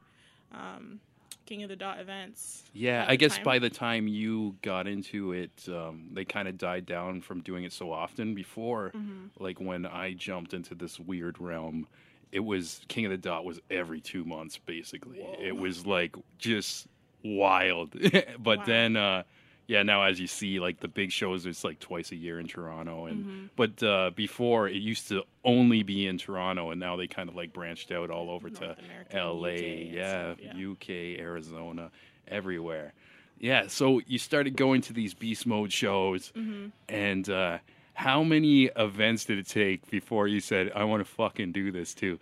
um, 0.52 1.00
King 1.46 1.62
of 1.64 1.68
the 1.68 1.76
Dot 1.76 1.98
events. 2.00 2.62
Yeah, 2.72 3.04
I 3.08 3.16
guess 3.16 3.36
time. 3.36 3.44
by 3.44 3.58
the 3.58 3.70
time 3.70 4.06
you 4.06 4.56
got 4.62 4.86
into 4.86 5.32
it, 5.32 5.50
um, 5.68 6.08
they 6.12 6.24
kind 6.24 6.46
of 6.46 6.56
died 6.58 6.86
down 6.86 7.20
from 7.22 7.40
doing 7.40 7.64
it 7.64 7.72
so 7.72 7.90
often. 7.92 8.34
Before, 8.34 8.92
Mm-hmm. 8.94 9.42
like 9.42 9.60
when 9.60 9.84
I 9.86 10.12
jumped 10.14 10.54
into 10.54 10.74
this 10.74 11.00
weird 11.00 11.40
realm, 11.40 11.86
it 12.30 12.40
was 12.40 12.82
King 12.88 13.06
of 13.06 13.10
the 13.10 13.16
Dot 13.16 13.44
was 13.44 13.60
every 13.70 14.00
two 14.00 14.24
months 14.24 14.58
basically. 14.58 15.20
It 15.40 15.56
was 15.56 15.86
like 15.86 16.14
just 16.38 16.86
wild. 17.24 17.90
but 18.38 18.58
Wow. 18.60 18.64
then, 18.66 18.96
uh, 18.96 19.22
yeah, 19.70 19.84
now 19.84 20.02
as 20.02 20.18
you 20.18 20.26
see, 20.26 20.58
like 20.58 20.80
the 20.80 20.88
big 20.88 21.12
shows, 21.12 21.46
it's 21.46 21.62
like 21.62 21.78
twice 21.78 22.10
a 22.10 22.16
year 22.16 22.40
in 22.40 22.48
Toronto, 22.48 23.06
and 23.06 23.24
Mm-hmm. 23.24 23.44
but 23.54 23.80
uh, 23.84 24.10
before 24.16 24.66
it 24.66 24.74
used 24.82 25.06
to 25.08 25.22
only 25.44 25.84
be 25.84 26.06
in 26.08 26.18
Toronto, 26.18 26.70
and 26.72 26.80
now 26.80 26.96
they 26.96 27.06
kind 27.06 27.28
of 27.28 27.36
like 27.36 27.52
branched 27.52 27.92
out 27.92 28.10
all 28.10 28.30
over 28.30 28.48
North 28.48 28.58
to 28.60 28.76
America, 28.84 29.16
L.A. 29.16 29.86
UK 29.88 29.94
yeah, 29.94 30.08
stuff, 30.34 30.38
yeah. 30.42 30.70
UK, 30.72 30.90
Arizona, 31.20 31.90
everywhere. 32.26 32.92
Yeah, 33.38 33.68
so 33.68 34.00
you 34.08 34.18
started 34.18 34.56
going 34.56 34.80
to 34.82 34.92
these 34.92 35.14
beast 35.14 35.46
mode 35.46 35.72
shows, 35.72 36.32
Mm-hmm. 36.36 36.66
and 36.88 37.30
uh, 37.30 37.58
how 37.94 38.24
many 38.24 38.64
events 38.76 39.24
did 39.24 39.38
it 39.38 39.46
take 39.46 39.88
before 39.88 40.26
you 40.26 40.40
said, 40.40 40.72
"I 40.74 40.82
want 40.84 41.00
to 41.06 41.10
fucking 41.10 41.52
do 41.52 41.70
this 41.70 41.94
too"? 41.94 42.18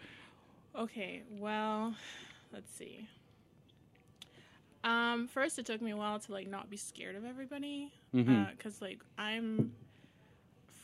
Okay, 0.76 1.22
well, 1.30 1.94
let's 2.52 2.70
see. 2.72 3.08
Um, 4.84 5.26
first, 5.26 5.58
it 5.58 5.66
took 5.66 5.82
me 5.82 5.90
a 5.90 5.96
while 5.96 6.18
to 6.20 6.32
like 6.32 6.46
not 6.48 6.70
be 6.70 6.76
scared 6.76 7.16
of 7.16 7.24
everybody, 7.24 7.92
because 8.12 8.80
like 8.80 9.00
I'm 9.18 9.72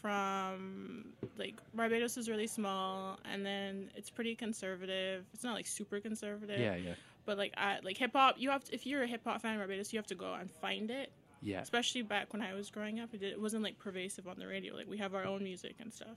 from 0.01 1.07
like 1.39 1.55
Barbados 1.75 2.17
is 2.17 2.29
really 2.29 2.47
small, 2.47 3.19
and 3.33 3.45
then 3.45 3.91
it's 3.97 4.11
pretty 4.11 4.35
conservative. 4.35 5.25
It's 5.33 5.45
not 5.45 5.55
like 5.55 5.67
super 5.67 6.01
conservative, 6.01 6.61
Yeah, 6.61 6.77
yeah, 6.77 6.95
but 7.25 7.39
like 7.39 7.55
I 7.57 7.79
like 7.83 7.97
hip 7.97 8.13
hop. 8.15 8.37
You 8.39 8.51
have 8.51 8.65
to, 8.65 8.75
if 8.75 8.87
you're 8.87 9.03
a 9.03 9.07
hip 9.07 9.23
hop 9.25 9.41
fan 9.41 9.53
in 9.55 9.59
Barbados, 9.59 9.93
you 9.93 9.99
have 9.99 10.07
to 10.09 10.15
go 10.15 10.35
and 10.35 10.51
find 10.51 10.91
it. 10.91 11.11
yeah. 11.41 11.61
Especially 11.63 12.03
back 12.03 12.33
when 12.33 12.43
I 12.43 12.53
was 12.55 12.71
growing 12.71 13.01
up, 13.01 13.15
it, 13.15 13.21
did, 13.21 13.33
it 13.33 13.41
wasn't 13.41 13.63
like 13.63 13.79
pervasive 13.79 14.27
on 14.29 14.37
the 14.39 14.47
radio. 14.47 14.75
Like 14.75 14.89
we 14.89 14.99
have 14.99 15.15
our 15.15 15.25
own 15.25 15.43
music 15.43 15.77
and 15.81 15.93
stuff, 15.93 16.17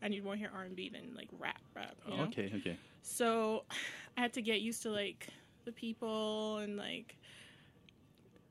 and 0.00 0.14
you'd 0.14 0.24
more 0.24 0.36
hear 0.36 0.50
R 0.54 0.62
and 0.62 0.74
B 0.76 0.88
than 0.88 1.14
like 1.14 1.28
rap, 1.38 1.60
rap. 1.74 1.94
Mm-hmm. 2.08 2.20
Okay, 2.22 2.52
okay. 2.56 2.78
So 3.02 3.64
I 4.16 4.22
had 4.22 4.32
to 4.34 4.42
get 4.42 4.60
used 4.60 4.82
to 4.84 4.90
like 4.90 5.28
the 5.66 5.72
people 5.72 6.56
and 6.58 6.78
like 6.78 7.16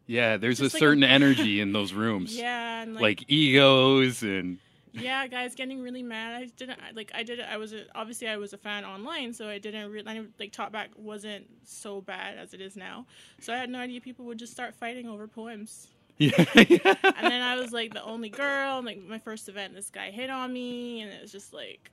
Yeah, 0.08 0.38
there's 0.38 0.60
a 0.60 0.66
like 0.66 0.74
a- 0.74 0.78
certain 0.78 1.04
energy 1.18 1.60
in 1.62 1.74
those 1.74 1.94
rooms. 1.94 2.36
yeah 2.38 2.84
and 2.84 2.94
Like 2.96 3.24
egos 3.28 4.22
and 4.22 4.60
yeah, 4.98 5.28
guys 5.28 5.56
getting 5.56 5.82
really 5.82 6.04
mad. 6.04 6.42
I 6.42 6.46
didn't 6.56 6.80
like. 6.96 7.12
I 7.14 7.24
did. 7.24 7.42
I 7.42 7.58
was 7.58 7.74
a, 7.74 7.84
obviously 7.94 8.30
I 8.30 8.38
was 8.38 8.54
a 8.54 8.58
fan 8.58 8.86
online, 8.86 9.34
so 9.34 9.50
I 9.50 9.58
didn't 9.58 9.92
really 9.92 10.06
like 10.40 10.54
talkback 10.54 10.96
wasn't 10.96 11.48
so 11.66 12.00
bad 12.00 12.38
as 12.38 12.54
it 12.54 12.62
is 12.62 12.78
now. 12.78 13.06
So 13.42 13.52
I 13.54 13.58
had 13.58 13.70
no 13.70 13.80
idea 13.80 14.00
people 14.00 14.24
would 14.28 14.40
just 14.40 14.54
start 14.54 14.74
fighting 14.74 15.10
over 15.10 15.28
poems. 15.28 15.90
yeah, 16.18 16.32
And 16.38 17.30
then 17.30 17.42
I 17.42 17.58
was 17.58 17.74
like 17.74 17.94
the 17.94 18.04
only 18.06 18.30
girl. 18.30 18.78
And, 18.78 18.86
like 18.86 19.04
my 19.04 19.20
first 19.20 19.50
event, 19.50 19.74
this 19.76 19.90
guy 19.90 20.12
hit 20.12 20.30
on 20.30 20.54
me, 20.54 21.02
and 21.02 21.12
it 21.12 21.22
was 21.22 21.32
just 21.34 21.52
like. 21.54 21.92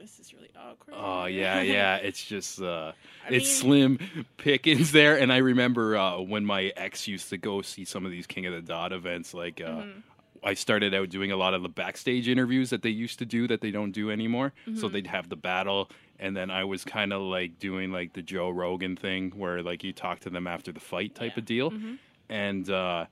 This 0.00 0.18
is 0.18 0.32
really 0.32 0.50
awkward. 0.56 0.94
Oh 0.96 1.24
yeah, 1.42 1.60
yeah. 1.60 1.96
It's 1.96 2.24
just 2.24 2.60
uh 2.62 2.92
it's 3.28 3.44
mean- 3.62 3.98
slim 3.98 3.98
pickings 4.38 4.92
there. 4.92 5.18
And 5.18 5.32
I 5.32 5.38
remember 5.38 5.96
uh 5.96 6.18
when 6.20 6.44
my 6.44 6.72
ex 6.76 7.06
used 7.06 7.28
to 7.30 7.36
go 7.36 7.62
see 7.62 7.84
some 7.84 8.04
of 8.06 8.10
these 8.10 8.26
King 8.26 8.46
of 8.46 8.52
the 8.54 8.62
Dot 8.62 8.92
events, 8.92 9.34
like 9.34 9.60
uh 9.60 9.64
Mm-hmm. 9.68 10.00
I 10.42 10.54
started 10.54 10.94
out 10.94 11.10
doing 11.10 11.32
a 11.32 11.36
lot 11.36 11.52
of 11.52 11.62
the 11.62 11.68
backstage 11.68 12.26
interviews 12.26 12.70
that 12.70 12.80
they 12.80 12.88
used 12.88 13.18
to 13.18 13.26
do 13.26 13.46
that 13.48 13.60
they 13.60 13.70
don't 13.70 13.92
do 13.92 14.10
anymore. 14.10 14.54
So 14.64 14.70
Mm-hmm. 14.72 14.92
they'd 14.94 15.06
have 15.08 15.28
the 15.28 15.36
battle 15.36 15.90
and 16.18 16.34
then 16.36 16.50
I 16.50 16.64
was 16.64 16.82
kind 16.84 17.12
of 17.12 17.20
like 17.20 17.58
doing 17.58 17.92
like 17.92 18.14
the 18.14 18.22
Joe 18.22 18.48
Rogan 18.48 18.96
thing 18.96 19.32
where 19.36 19.62
like 19.62 19.84
you 19.84 19.92
talk 19.92 20.20
to 20.20 20.30
them 20.30 20.46
after 20.46 20.72
the 20.72 20.80
fight 20.80 21.14
type 21.14 21.32
Yeah. 21.34 21.40
of 21.40 21.44
deal. 21.44 21.70
Mhm. 21.72 21.98
And 22.30 22.70
uh 22.70 23.04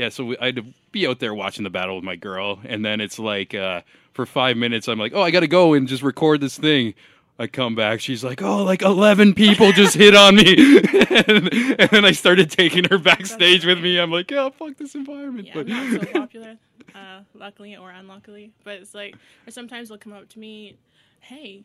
yeah, 0.00 0.08
so 0.08 0.24
we, 0.24 0.38
I'd 0.38 0.74
be 0.92 1.06
out 1.06 1.18
there 1.18 1.34
watching 1.34 1.62
the 1.62 1.68
battle 1.68 1.96
with 1.96 2.04
my 2.04 2.16
girl, 2.16 2.58
and 2.64 2.82
then 2.82 3.02
it's 3.02 3.18
like 3.18 3.54
uh, 3.54 3.82
for 4.14 4.24
five 4.24 4.56
minutes, 4.56 4.88
I'm 4.88 4.98
like, 4.98 5.12
"Oh, 5.14 5.20
I 5.20 5.30
got 5.30 5.40
to 5.40 5.46
go 5.46 5.74
and 5.74 5.86
just 5.86 6.02
record 6.02 6.40
this 6.40 6.56
thing." 6.56 6.94
I 7.38 7.46
come 7.46 7.74
back, 7.74 8.00
she's 8.00 8.24
like, 8.24 8.40
"Oh, 8.40 8.64
like 8.64 8.80
eleven 8.80 9.34
people 9.34 9.72
just 9.72 9.94
hit 9.94 10.14
on 10.16 10.36
me," 10.36 10.78
and, 11.26 11.52
and 11.52 11.90
then 11.90 12.06
I 12.06 12.12
started 12.12 12.50
taking 12.50 12.84
her 12.84 12.96
backstage 12.96 13.66
with 13.66 13.78
me. 13.78 13.98
I'm 13.98 14.10
like, 14.10 14.30
"Yeah, 14.30 14.48
fuck 14.48 14.78
this 14.78 14.94
environment." 14.94 15.48
yeah, 15.48 15.54
but 15.54 15.68
not 15.68 15.92
so 15.92 15.98
popular, 16.18 16.56
uh, 16.94 17.20
luckily 17.34 17.76
or 17.76 17.90
unluckily. 17.90 18.52
But 18.64 18.78
it's 18.78 18.94
like, 18.94 19.16
or 19.46 19.50
sometimes 19.50 19.90
they'll 19.90 19.98
come 19.98 20.14
up 20.14 20.30
to 20.30 20.38
me, 20.38 20.78
hey, 21.20 21.64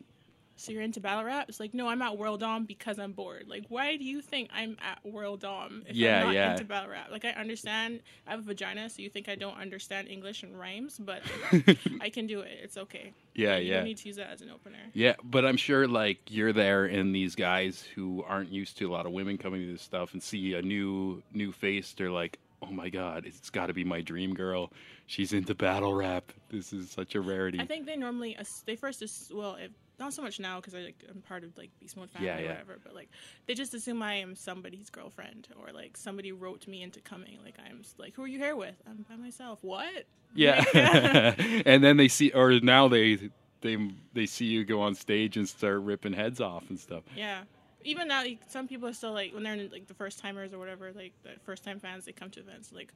so 0.56 0.72
you're 0.72 0.82
into 0.82 1.00
battle 1.00 1.24
rap? 1.24 1.48
It's 1.48 1.60
like, 1.60 1.74
no, 1.74 1.88
I'm 1.88 2.00
at 2.02 2.16
World 2.16 2.40
Dom 2.40 2.64
because 2.64 2.98
I'm 2.98 3.12
bored. 3.12 3.46
Like, 3.48 3.64
why 3.68 3.96
do 3.96 4.04
you 4.04 4.20
think 4.20 4.48
I'm 4.54 4.76
at 4.82 5.04
World 5.04 5.40
Dom 5.40 5.82
if 5.86 5.94
Yeah, 5.96 6.20
I'm 6.20 6.26
not 6.26 6.34
yeah. 6.34 6.52
into 6.52 6.64
battle 6.64 6.90
rap? 6.90 7.08
Like, 7.10 7.24
I 7.24 7.30
understand 7.30 8.00
I 8.26 8.30
have 8.32 8.40
a 8.40 8.42
vagina, 8.42 8.88
so 8.90 9.02
you 9.02 9.10
think 9.10 9.28
I 9.28 9.34
don't 9.34 9.56
understand 9.58 10.08
English 10.08 10.42
and 10.42 10.58
rhymes, 10.58 10.98
but 10.98 11.22
I 12.00 12.10
can 12.10 12.26
do 12.26 12.40
it. 12.40 12.58
It's 12.62 12.76
okay. 12.76 13.12
yeah, 13.34 13.56
You 13.58 13.68
yeah. 13.68 13.74
don't 13.76 13.84
need 13.84 13.98
to 13.98 14.08
use 14.08 14.16
that 14.16 14.30
as 14.30 14.40
an 14.42 14.50
opener. 14.50 14.78
Yeah, 14.94 15.14
but 15.22 15.44
I'm 15.44 15.56
sure 15.56 15.86
like 15.86 16.18
you're 16.28 16.52
there, 16.52 16.86
and 16.86 17.14
these 17.14 17.34
guys 17.34 17.82
who 17.94 18.24
aren't 18.26 18.50
used 18.50 18.78
to 18.78 18.88
a 18.88 18.92
lot 18.92 19.06
of 19.06 19.12
women 19.12 19.38
coming 19.38 19.60
to 19.66 19.72
this 19.72 19.82
stuff 19.82 20.12
and 20.14 20.22
see 20.22 20.54
a 20.54 20.62
new 20.62 21.22
new 21.32 21.52
face, 21.52 21.92
they're 21.96 22.10
like, 22.10 22.38
"Oh 22.62 22.70
my 22.70 22.88
god, 22.88 23.26
it's 23.26 23.50
got 23.50 23.66
to 23.66 23.74
be 23.74 23.84
my 23.84 24.00
dream 24.00 24.34
girl. 24.34 24.72
She's 25.06 25.32
into 25.32 25.54
battle 25.54 25.94
rap. 25.94 26.32
This 26.48 26.72
is 26.72 26.90
such 26.90 27.14
a 27.14 27.20
rarity." 27.20 27.60
I 27.60 27.66
think 27.66 27.86
they 27.86 27.96
normally 27.96 28.36
they 28.64 28.76
first 28.76 29.02
well 29.34 29.56
if, 29.56 29.70
not 29.98 30.12
so 30.12 30.22
much 30.22 30.38
now 30.38 30.56
because 30.60 30.74
I 30.74 30.80
like 30.80 31.04
I'm 31.08 31.22
part 31.22 31.44
of 31.44 31.56
like 31.56 31.70
Beast 31.80 31.96
Mode 31.96 32.10
family 32.10 32.28
Yeah, 32.28 32.38
or 32.38 32.48
whatever, 32.48 32.78
but 32.82 32.94
like 32.94 33.10
they 33.46 33.54
just 33.54 33.74
assume 33.74 34.02
I 34.02 34.14
am 34.14 34.34
somebody's 34.34 34.90
girlfriend 34.90 35.48
or 35.60 35.72
like 35.72 35.96
somebody 35.96 36.32
wrote 36.32 36.66
me 36.68 36.82
into 36.82 37.00
coming. 37.00 37.38
Like 37.44 37.56
I'm 37.64 37.82
like 37.98 38.14
who 38.14 38.22
are 38.22 38.26
you 38.28 38.38
here 38.38 38.56
with? 38.56 38.76
I'm 38.88 39.04
by 39.08 39.16
myself. 39.16 39.58
What? 39.62 40.04
yeah, 40.34 40.64
and 41.66 41.82
then 41.82 41.96
they 41.96 42.08
see, 42.08 42.30
or 42.32 42.60
now 42.60 42.88
they 42.88 43.30
they 43.62 43.76
they 44.12 44.26
see 44.26 44.46
you 44.46 44.64
go 44.64 44.82
on 44.82 44.94
stage 44.94 45.36
and 45.36 45.48
start 45.48 45.80
ripping 45.80 46.12
heads 46.12 46.40
off 46.40 46.68
and 46.68 46.78
stuff. 46.78 47.04
Yeah. 47.16 47.42
Even 47.84 48.08
now, 48.08 48.22
like, 48.22 48.40
some 48.48 48.66
people 48.66 48.88
are 48.88 48.92
still 48.92 49.12
like 49.12 49.32
when 49.32 49.44
they're 49.44 49.54
in, 49.54 49.70
like 49.70 49.86
the 49.86 49.94
first 49.94 50.18
timers 50.18 50.52
or 50.52 50.58
whatever, 50.58 50.92
like 50.92 51.12
the 51.22 51.30
first 51.44 51.64
time 51.64 51.78
fans, 51.78 52.04
they 52.04 52.12
come 52.12 52.30
to 52.30 52.40
events 52.40 52.72
like, 52.72 52.92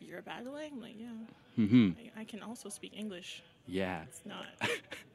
"You're 0.00 0.20
battling?" 0.20 0.72
I'm 0.74 0.80
like, 0.80 0.96
yeah, 0.98 1.06
mm-hmm. 1.64 1.90
I, 2.16 2.22
I 2.22 2.24
can 2.24 2.42
also 2.42 2.68
speak 2.68 2.92
English. 2.96 3.40
Yeah, 3.68 4.02
It's 4.02 4.20
not, 4.26 4.46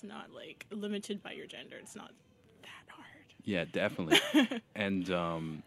it's 0.00 0.08
not 0.08 0.30
like 0.34 0.64
limited 0.70 1.22
by 1.22 1.32
your 1.32 1.46
gender. 1.46 1.76
It's 1.78 1.94
not 1.94 2.12
that 2.62 2.88
hard. 2.88 3.06
yeah, 3.44 3.64
definitely. 3.70 4.18
and 4.74 5.10
um, 5.10 5.62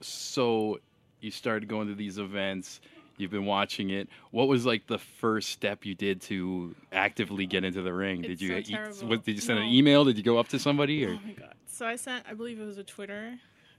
so 0.00 0.78
you 1.20 1.30
started 1.30 1.68
going 1.68 1.88
to 1.88 1.94
these 1.94 2.18
events. 2.18 2.80
You've 3.16 3.30
been 3.32 3.44
watching 3.46 3.90
it. 3.90 4.08
What 4.30 4.48
was 4.48 4.64
like 4.64 4.86
the 4.86 4.98
first 4.98 5.50
step 5.50 5.84
you 5.84 5.94
did 5.94 6.22
to 6.22 6.74
actively 6.92 7.46
get 7.46 7.64
into 7.64 7.82
the 7.82 7.92
ring? 7.92 8.22
did 8.22 8.40
you 8.40 8.62
so 8.62 9.02
eat- 9.02 9.04
what, 9.08 9.24
did 9.24 9.34
you 9.34 9.40
send 9.42 9.58
an 9.58 9.66
email? 9.66 10.04
Did 10.04 10.16
you 10.16 10.22
go 10.24 10.38
up 10.38 10.48
to 10.48 10.58
somebody 10.58 11.04
or 11.04 11.10
Oh 11.10 11.18
my 11.26 11.32
god! 11.32 11.54
So 11.66 11.86
I 11.86 11.96
sent, 11.96 12.24
I 12.28 12.34
believe 12.34 12.60
it 12.60 12.64
was 12.64 12.78
a 12.78 12.84
Twitter 12.84 13.34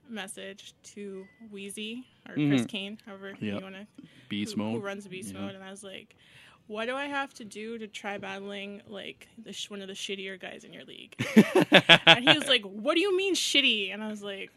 message 0.08 0.74
to 0.82 1.24
Wheezy 1.50 2.04
or 2.28 2.36
Mhm. 2.36 2.50
Chris 2.50 2.66
Kane, 2.66 2.98
however 3.06 3.28
Yep. 3.30 3.40
you 3.40 3.60
want 3.60 3.74
to, 3.76 3.86
beast 4.28 4.54
who, 4.56 4.72
who 4.72 4.78
runs 4.78 5.06
Beast 5.08 5.32
Yeah. 5.32 5.40
Mode, 5.40 5.54
and 5.54 5.64
I 5.64 5.70
was 5.70 5.82
like, 5.82 6.14
"What 6.72 6.86
do 6.86 6.96
I 6.96 7.04
have 7.04 7.34
to 7.34 7.44
do 7.44 7.76
to 7.76 7.86
try 7.86 8.16
battling 8.16 8.80
like 8.88 9.28
the 9.36 9.52
sh- 9.52 9.68
one 9.68 9.82
of 9.82 9.88
the 9.88 9.94
shittier 9.94 10.40
guys 10.40 10.64
in 10.64 10.72
your 10.72 10.84
league?" 10.84 11.14
and 12.06 12.26
he 12.26 12.38
was 12.38 12.48
like, 12.48 12.62
"What 12.62 12.94
do 12.94 13.00
you 13.00 13.14
mean 13.14 13.34
shitty?" 13.34 13.92
And 13.92 14.02
I 14.02 14.08
was 14.08 14.22
like, 14.22 14.50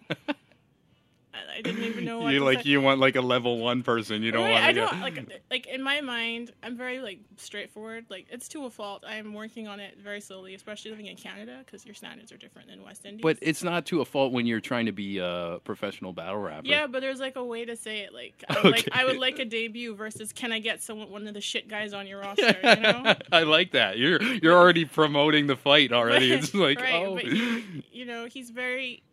I, 1.36 1.58
I 1.58 1.62
didn't 1.62 1.84
even 1.84 2.06
know. 2.06 2.20
What 2.25 2.34
you 2.34 2.39
like 2.44 2.63
say. 2.63 2.70
you 2.70 2.82
want 2.82 3.00
like 3.00 3.15
a 3.15 3.22
level 3.22 3.60
one 3.60 3.84
person. 3.84 4.24
You 4.24 4.32
don't 4.32 4.44
Right, 4.46 4.51
want. 4.51 4.63
I 4.63 4.72
to 4.72 4.80
don't 4.80 5.00
like 5.01 5.44
like 5.51 5.68
in 5.68 5.84
my 5.84 6.01
mind. 6.01 6.51
I'm 6.63 6.77
very 6.77 7.00
like 7.00 7.20
straightforward. 7.38 8.06
Like 8.10 8.27
it's 8.32 8.48
to 8.50 8.65
a 8.65 8.70
fault. 8.70 9.04
I 9.08 9.15
am 9.18 9.34
working 9.34 9.68
on 9.68 9.80
it 9.80 9.98
very 10.01 10.22
slowly, 10.22 10.56
especially 10.56 10.92
living 10.92 11.08
in 11.08 11.18
Canada 11.18 11.62
because 11.65 11.86
your 11.86 11.94
standards 11.96 12.32
are 12.32 12.38
different 12.38 12.70
than 12.70 12.84
West 12.84 13.06
Indies. 13.06 13.22
But 13.22 13.38
it's 13.42 13.63
not 13.63 13.86
to 13.88 14.01
a 14.01 14.06
fault 14.06 14.32
when 14.34 14.46
you're 14.46 14.62
trying 14.62 14.86
to 14.88 14.92
be 14.92 15.18
a 15.20 15.60
professional 15.63 16.13
battle 16.13 16.38
rapper. 16.38 16.68
Yeah, 16.68 16.88
but 16.88 17.01
there's 17.01 17.20
like 17.20 17.36
a 17.36 17.44
way 17.44 17.65
to 17.65 17.75
say 17.75 18.00
it. 18.00 18.13
Like, 18.13 18.44
I 18.50 18.56
would, 18.63 18.72
like 18.72 18.89
I 18.92 19.06
would 19.06 19.18
like 19.18 19.39
a 19.39 19.46
debut 19.46 19.94
versus 19.96 20.32
can 20.34 20.51
I 20.51 20.60
get 20.60 20.82
someone 20.82 21.12
one 21.12 21.27
of 21.27 21.34
the 21.34 21.42
shit 21.42 21.68
guys 21.68 21.94
on 21.94 22.08
your 22.08 22.22
roster? 22.22 22.56
You 22.63 22.75
know, 22.82 23.15
I 23.32 23.44
like 23.44 23.72
that. 23.72 23.98
You're 23.98 24.22
you're 24.24 24.58
already 24.58 24.86
promoting 24.86 25.48
the 25.48 25.56
fight 25.58 25.92
already. 25.92 26.32
It's 26.32 26.54
like 26.54 26.80
right, 26.80 26.94
oh, 27.06 27.15
but 27.15 27.24
he, 27.25 27.84
you 27.92 28.06
know, 28.06 28.25
he's 28.25 28.50
very. 28.50 29.04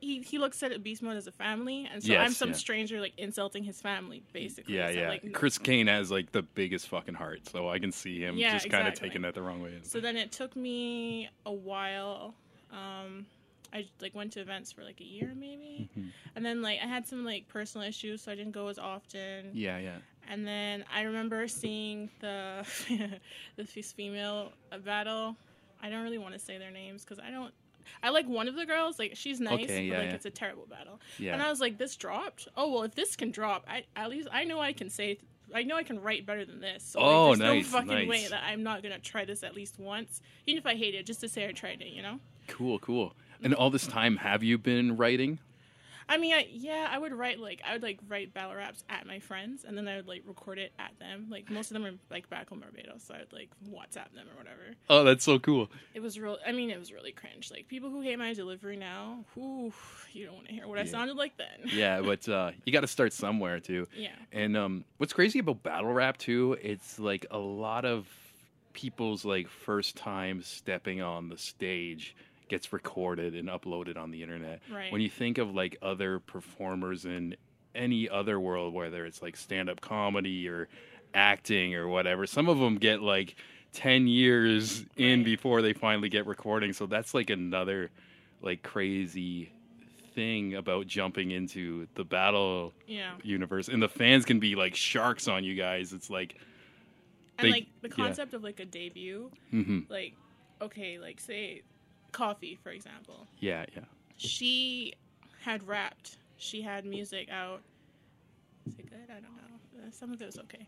He, 0.00 0.20
he 0.22 0.38
looks 0.38 0.62
at 0.62 0.80
Beast 0.82 1.02
Mode 1.02 1.16
as 1.16 1.26
a 1.26 1.32
family, 1.32 1.88
and 1.92 2.02
so 2.02 2.14
I'm 2.16 2.32
some 2.32 2.50
yeah. 2.50 2.54
stranger 2.54 3.00
like 3.00 3.14
insulting 3.18 3.64
his 3.64 3.80
family, 3.80 4.22
basically. 4.32 4.76
yeah, 4.76 4.92
So, 4.92 4.98
yeah. 4.98 5.08
Like, 5.08 5.32
Chris 5.32 5.58
Kane 5.58 5.86
has 5.88 6.10
like 6.10 6.32
the 6.32 6.42
biggest 6.42 6.88
fucking 6.88 7.14
heart, 7.14 7.48
so 7.48 7.68
I 7.68 7.78
can 7.78 7.90
see 7.92 8.20
him 8.20 8.36
Yeah, 8.36 8.52
just 8.52 8.70
kind 8.70 8.86
of 8.86 8.94
taking 8.94 9.22
that 9.22 9.34
the 9.34 9.42
wrong 9.42 9.62
way. 9.62 9.78
So 9.82 10.00
then 10.00 10.16
it 10.16 10.30
took 10.32 10.54
me 10.56 11.28
a 11.46 11.52
while. 11.52 12.34
Um, 12.70 13.26
I 13.72 13.86
like 14.00 14.14
went 14.14 14.32
to 14.34 14.40
events 14.40 14.72
for 14.72 14.82
like 14.84 15.00
a 15.00 15.04
year 15.04 15.32
maybe, 15.36 15.90
Mm-hmm. 15.98 16.08
and 16.36 16.44
then 16.46 16.62
like 16.62 16.78
I 16.82 16.86
had 16.86 17.06
some 17.06 17.24
like 17.24 17.48
personal 17.48 17.86
issues, 17.86 18.22
so 18.22 18.32
I 18.32 18.34
didn't 18.34 18.52
go 18.52 18.68
as 18.68 18.78
often. 18.78 19.50
yeah, 19.52 19.78
yeah. 19.78 19.96
And 20.30 20.46
then 20.46 20.84
I 20.94 21.02
remember 21.02 21.48
seeing 21.48 22.10
the 22.20 22.64
this 23.56 23.92
female 23.92 24.52
battle. 24.84 25.36
I 25.82 25.88
don't 25.90 26.02
really 26.02 26.18
want 26.18 26.34
to 26.34 26.38
say 26.40 26.58
their 26.58 26.70
names 26.70 27.04
because 27.04 27.18
I 27.18 27.30
don't. 27.30 27.52
I 28.02 28.10
like 28.10 28.26
one 28.26 28.48
of 28.48 28.54
the 28.56 28.66
girls. 28.66 28.98
Like 28.98 29.12
she's 29.14 29.40
nice, 29.40 29.64
Okay, 29.64 29.84
yeah, 29.84 29.92
but 29.94 29.98
like 30.00 30.08
yeah. 30.08 30.14
it's 30.14 30.26
a 30.26 30.30
terrible 30.30 30.66
battle. 30.66 31.00
Yeah. 31.18 31.32
And 31.34 31.42
I 31.42 31.50
was 31.50 31.60
like, 31.60 31.78
this 31.78 31.96
dropped. 31.96 32.48
Oh 32.56 32.70
well, 32.72 32.82
if 32.84 32.94
this 32.94 33.16
can 33.16 33.30
drop, 33.30 33.64
I 33.68 33.84
at 33.96 34.10
least 34.10 34.28
I 34.32 34.44
know 34.44 34.60
I 34.60 34.72
can 34.72 34.90
say. 34.90 35.18
I 35.54 35.62
know 35.62 35.76
I 35.76 35.82
can 35.82 36.02
write 36.02 36.26
better 36.26 36.44
than 36.44 36.60
this. 36.60 36.84
So 36.84 37.00
like, 37.00 37.08
Oh, 37.08 37.26
there's 37.34 37.38
nice, 37.38 37.72
no 37.72 37.78
fucking 37.78 38.06
way 38.08 38.26
that 38.28 38.42
I'm 38.44 38.62
not 38.62 38.82
gonna 38.82 38.98
try 38.98 39.24
this 39.24 39.42
at 39.42 39.54
least 39.54 39.78
once, 39.78 40.20
even 40.46 40.58
if 40.58 40.66
I 40.66 40.74
hate 40.74 40.94
it, 40.94 41.06
just 41.06 41.20
to 41.20 41.28
say 41.28 41.48
I 41.48 41.52
tried 41.52 41.80
it. 41.80 41.88
You 41.88 42.02
know. 42.02 42.20
Cool, 42.48 42.78
cool. 42.80 43.14
And 43.42 43.54
all 43.54 43.70
this 43.70 43.86
time, 43.86 44.16
have 44.16 44.42
you 44.42 44.58
been 44.58 44.96
writing? 44.96 45.38
I 46.08 46.16
mean, 46.16 46.34
I, 46.34 46.46
yeah, 46.50 46.88
I 46.90 46.98
would 46.98 47.12
write 47.12 47.38
like 47.38 47.60
I 47.66 47.74
would 47.74 47.82
like 47.82 47.98
write 48.08 48.32
battle 48.32 48.54
raps 48.54 48.82
at 48.88 49.06
my 49.06 49.18
friends, 49.18 49.64
and 49.64 49.76
then 49.76 49.86
I 49.86 49.96
would 49.96 50.08
like 50.08 50.22
record 50.26 50.58
it 50.58 50.72
at 50.78 50.98
them. 50.98 51.26
Like 51.30 51.50
most 51.50 51.70
of 51.70 51.74
them 51.74 51.84
are 51.84 51.92
like 52.10 52.28
back 52.30 52.48
home 52.48 52.60
Barbados, 52.60 53.04
so 53.04 53.14
I 53.14 53.18
would 53.18 53.32
like 53.32 53.50
WhatsApp 53.68 54.14
them 54.14 54.26
or 54.32 54.36
whatever. 54.36 54.74
Oh, 54.88 55.04
that's 55.04 55.24
so 55.24 55.38
cool. 55.38 55.70
It 55.94 56.00
was 56.00 56.18
real. 56.18 56.38
I 56.46 56.52
mean, 56.52 56.70
it 56.70 56.78
was 56.78 56.92
really 56.92 57.12
cringe. 57.12 57.50
Like 57.50 57.68
people 57.68 57.90
who 57.90 58.00
hate 58.00 58.18
my 58.18 58.32
delivery 58.32 58.76
now, 58.76 59.24
whoo, 59.34 59.72
you 60.12 60.26
don't 60.26 60.36
want 60.36 60.48
to 60.48 60.54
hear 60.54 60.66
what 60.66 60.78
I 60.78 60.84
sounded 60.84 61.16
like 61.16 61.36
then. 61.36 61.70
Yeah, 61.72 62.00
but 62.04 62.28
uh, 62.28 62.52
you 62.64 62.72
got 62.72 62.80
to 62.80 62.86
start 62.86 63.12
somewhere 63.12 63.60
too. 63.60 63.86
Yeah. 63.94 64.16
And 64.32 64.56
um, 64.56 64.84
what's 64.96 65.12
crazy 65.12 65.40
about 65.40 65.62
battle 65.62 65.92
rap 65.92 66.16
too? 66.16 66.56
It's 66.62 66.98
like 66.98 67.26
a 67.30 67.38
lot 67.38 67.84
of 67.84 68.08
people's 68.72 69.24
like 69.24 69.48
first 69.48 69.96
time 69.96 70.40
stepping 70.40 71.02
on 71.02 71.28
the 71.28 71.36
stage 71.36 72.14
gets 72.48 72.72
recorded 72.72 73.34
and 73.34 73.48
uploaded 73.48 73.96
on 73.96 74.10
the 74.10 74.22
internet. 74.22 74.60
Right. 74.72 74.90
When 74.92 75.00
you 75.00 75.10
think 75.10 75.38
of 75.38 75.54
like 75.54 75.76
other 75.82 76.18
performers 76.20 77.04
in 77.04 77.36
any 77.74 78.08
other 78.08 78.40
world, 78.40 78.74
whether 78.74 79.04
it's 79.06 79.22
like 79.22 79.36
stand 79.36 79.68
up 79.70 79.80
comedy 79.80 80.48
or 80.48 80.68
acting 81.14 81.74
or 81.74 81.88
whatever, 81.88 82.26
some 82.26 82.48
of 82.48 82.58
them 82.58 82.76
get 82.76 83.00
like 83.02 83.36
10 83.74 84.06
years 84.06 84.84
in 84.96 85.22
before 85.24 85.62
they 85.62 85.72
finally 85.72 86.08
get 86.08 86.26
recording. 86.26 86.72
So 86.72 86.86
that's 86.86 87.14
like 87.14 87.30
another 87.30 87.90
like 88.42 88.62
crazy 88.62 89.52
thing 90.14 90.54
about 90.54 90.86
jumping 90.86 91.30
into 91.30 91.86
the 91.94 92.04
battle 92.04 92.72
Yeah. 92.86 93.12
universe. 93.22 93.68
And 93.68 93.82
the 93.82 93.88
fans 93.88 94.24
can 94.24 94.40
be 94.40 94.54
like 94.56 94.74
sharks 94.74 95.28
on 95.28 95.44
you 95.44 95.54
guys. 95.54 95.92
It's 95.92 96.10
like, 96.10 96.36
And 97.38 97.46
They- 97.46 97.50
like 97.52 97.66
the 97.82 97.88
yeah. 97.88 97.94
concept 97.94 98.34
of 98.34 98.42
like 98.42 98.58
a 98.58 98.64
debut, 98.64 99.30
mhm. 99.52 99.88
like 99.88 100.14
okay, 100.60 100.98
like 100.98 101.20
say 101.20 101.62
coffee 102.12 102.58
for 102.62 102.70
example. 102.70 103.26
yeah, 103.38 103.64
yeah. 103.74 103.84
She 104.16 104.94
had 105.42 105.66
rapped. 105.66 106.18
She 106.36 106.62
had 106.62 106.84
music 106.84 107.28
out. 107.30 107.62
Is 108.66 108.78
it 108.78 108.90
good? 108.90 108.98
I 109.08 109.14
don't 109.14 109.22
know. 109.22 109.86
Uh, 109.86 109.90
Some 109.92 110.12
of 110.12 110.20
it 110.20 110.26
was 110.26 110.38
okay. 110.38 110.66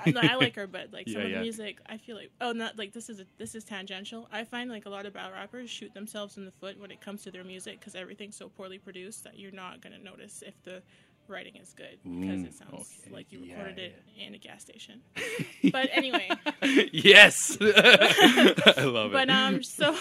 I, 0.00 0.32
I 0.32 0.34
like 0.36 0.54
her, 0.56 0.66
but 0.66 0.92
like 0.92 1.08
some 1.08 1.22
Yeah, 1.22 1.24
of 1.26 1.30
yeah. 1.30 1.36
the 1.38 1.42
music, 1.42 1.78
I 1.86 1.96
feel 1.96 2.16
like 2.16 2.30
oh, 2.40 2.52
not 2.52 2.76
like 2.78 2.92
this 2.92 3.08
is 3.08 3.20
a, 3.20 3.24
this 3.38 3.54
is 3.54 3.64
tangential. 3.64 4.28
I 4.32 4.44
find 4.44 4.70
like 4.70 4.86
a 4.86 4.90
lot 4.90 5.06
of 5.06 5.14
battle 5.14 5.32
rappers 5.32 5.70
shoot 5.70 5.92
themselves 5.94 6.36
in 6.36 6.44
the 6.44 6.50
foot 6.52 6.78
when 6.78 6.90
it 6.90 7.00
comes 7.00 7.22
to 7.22 7.30
their 7.30 7.44
music 7.44 7.80
because 7.80 7.94
everything's 7.94 8.36
so 8.36 8.48
poorly 8.48 8.78
produced 8.78 9.24
that 9.24 9.38
you're 9.38 9.52
not 9.52 9.80
gonna 9.80 9.98
notice 9.98 10.42
if 10.46 10.62
the 10.64 10.82
writing 11.30 11.56
is 11.56 11.72
good 11.72 11.98
because 12.02 12.40
Mm, 12.40 12.46
it 12.46 12.54
sounds 12.54 12.72
okay. 13.02 13.14
like 13.14 13.32
you 13.32 13.40
Yeah, 13.40 13.56
recorded 13.58 13.78
it 13.78 14.02
in 14.26 14.34
a 14.34 14.38
gas 14.38 14.60
station. 14.62 15.00
but 15.72 15.88
anyway, 15.92 16.28
yes. 16.92 17.56
I 17.60 18.84
love 18.84 19.10
it. 19.10 19.12
but 19.12 19.30
um, 19.30 19.62
so 19.62 19.94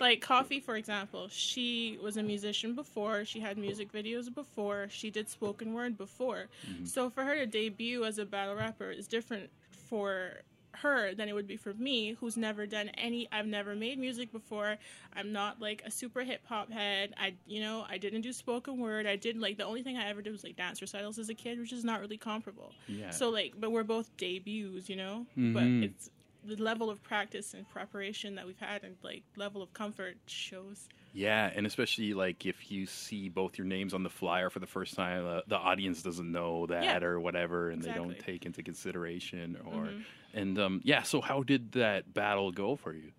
like 0.00 0.20
Coffee, 0.20 0.60
for 0.60 0.76
example, 0.76 1.28
she 1.30 1.98
was 2.02 2.16
a 2.16 2.22
musician 2.22 2.74
before. 2.74 3.24
She 3.24 3.40
had 3.40 3.56
music 3.56 3.92
videos 3.92 4.32
before. 4.32 4.88
She 4.90 5.10
did 5.10 5.28
spoken 5.28 5.72
word 5.72 5.96
before. 5.96 6.48
Mm-hmm. 6.70 6.84
So 6.86 7.08
for 7.10 7.24
her 7.24 7.34
to 7.36 7.46
debut 7.46 8.04
as 8.04 8.18
a 8.18 8.24
battle 8.24 8.54
rapper 8.56 8.90
is 8.90 9.06
different 9.06 9.50
for 9.88 10.42
her 10.76 11.14
than 11.14 11.28
it 11.28 11.32
would 11.34 11.46
be 11.46 11.56
for 11.56 11.74
me, 11.74 12.16
who's 12.20 12.36
never 12.36 12.66
done 12.66 12.88
any. 12.90 13.28
I've 13.30 13.46
never 13.46 13.74
made 13.74 13.98
music 13.98 14.32
before. 14.32 14.76
I'm 15.14 15.32
not 15.32 15.60
like 15.60 15.82
a 15.84 15.90
super 15.90 16.22
hip 16.22 16.42
hop 16.46 16.70
head. 16.70 17.14
I, 17.18 17.34
you 17.46 17.60
know, 17.60 17.84
I 17.88 17.98
didn't 17.98 18.22
do 18.22 18.32
spoken 18.32 18.78
word. 18.78 19.06
I 19.06 19.16
did 19.16 19.36
like 19.38 19.58
the 19.58 19.64
only 19.64 19.82
thing 19.82 19.96
I 19.96 20.08
ever 20.08 20.22
did 20.22 20.32
was 20.32 20.44
like 20.44 20.56
dance 20.56 20.80
recitals 20.80 21.18
as 21.18 21.28
a 21.28 21.34
kid, 21.34 21.58
which 21.58 21.72
is 21.72 21.84
not 21.84 22.00
really 22.00 22.16
comparable. 22.18 22.72
Yeah. 22.86 23.10
So 23.10 23.30
like, 23.30 23.54
but 23.58 23.70
we're 23.72 23.84
both 23.84 24.16
debuts, 24.16 24.88
you 24.88 24.96
know. 24.96 25.26
Mm-hmm. 25.36 25.52
But 25.52 25.64
it's 25.90 26.10
the 26.44 26.56
level 26.56 26.90
of 26.90 27.02
practice 27.02 27.54
and 27.54 27.68
preparation 27.70 28.34
that 28.34 28.46
we've 28.46 28.58
had, 28.58 28.82
and 28.82 28.96
like 29.02 29.22
level 29.36 29.62
of 29.62 29.72
comfort 29.72 30.16
shows. 30.26 30.88
Yeah, 31.14 31.50
and 31.54 31.66
especially 31.66 32.14
like 32.14 32.46
if 32.46 32.70
you 32.72 32.86
see 32.86 33.28
both 33.28 33.58
your 33.58 33.66
names 33.66 33.92
on 33.92 34.02
the 34.02 34.08
flyer 34.10 34.48
for 34.50 34.58
the 34.58 34.66
first 34.66 34.94
time, 34.94 35.26
uh, 35.26 35.40
the 35.46 35.56
audience 35.58 36.02
doesn't 36.02 36.32
know 36.32 36.66
that 36.66 36.82
Yeah. 36.84 37.04
or 37.04 37.20
whatever, 37.20 37.68
and 37.70 37.82
they 37.82 37.92
don't 37.92 38.18
take 38.18 38.46
into 38.46 38.62
consideration. 38.62 39.56
Or 39.64 39.84
Mhm. 39.84 40.04
And 40.34 40.58
um, 40.58 40.80
yeah, 40.84 41.02
so 41.02 41.20
how 41.20 41.42
did 41.42 41.72
that 41.72 42.12
battle 42.12 42.50
go 42.50 42.76
for 42.76 42.92
you? 42.92 43.12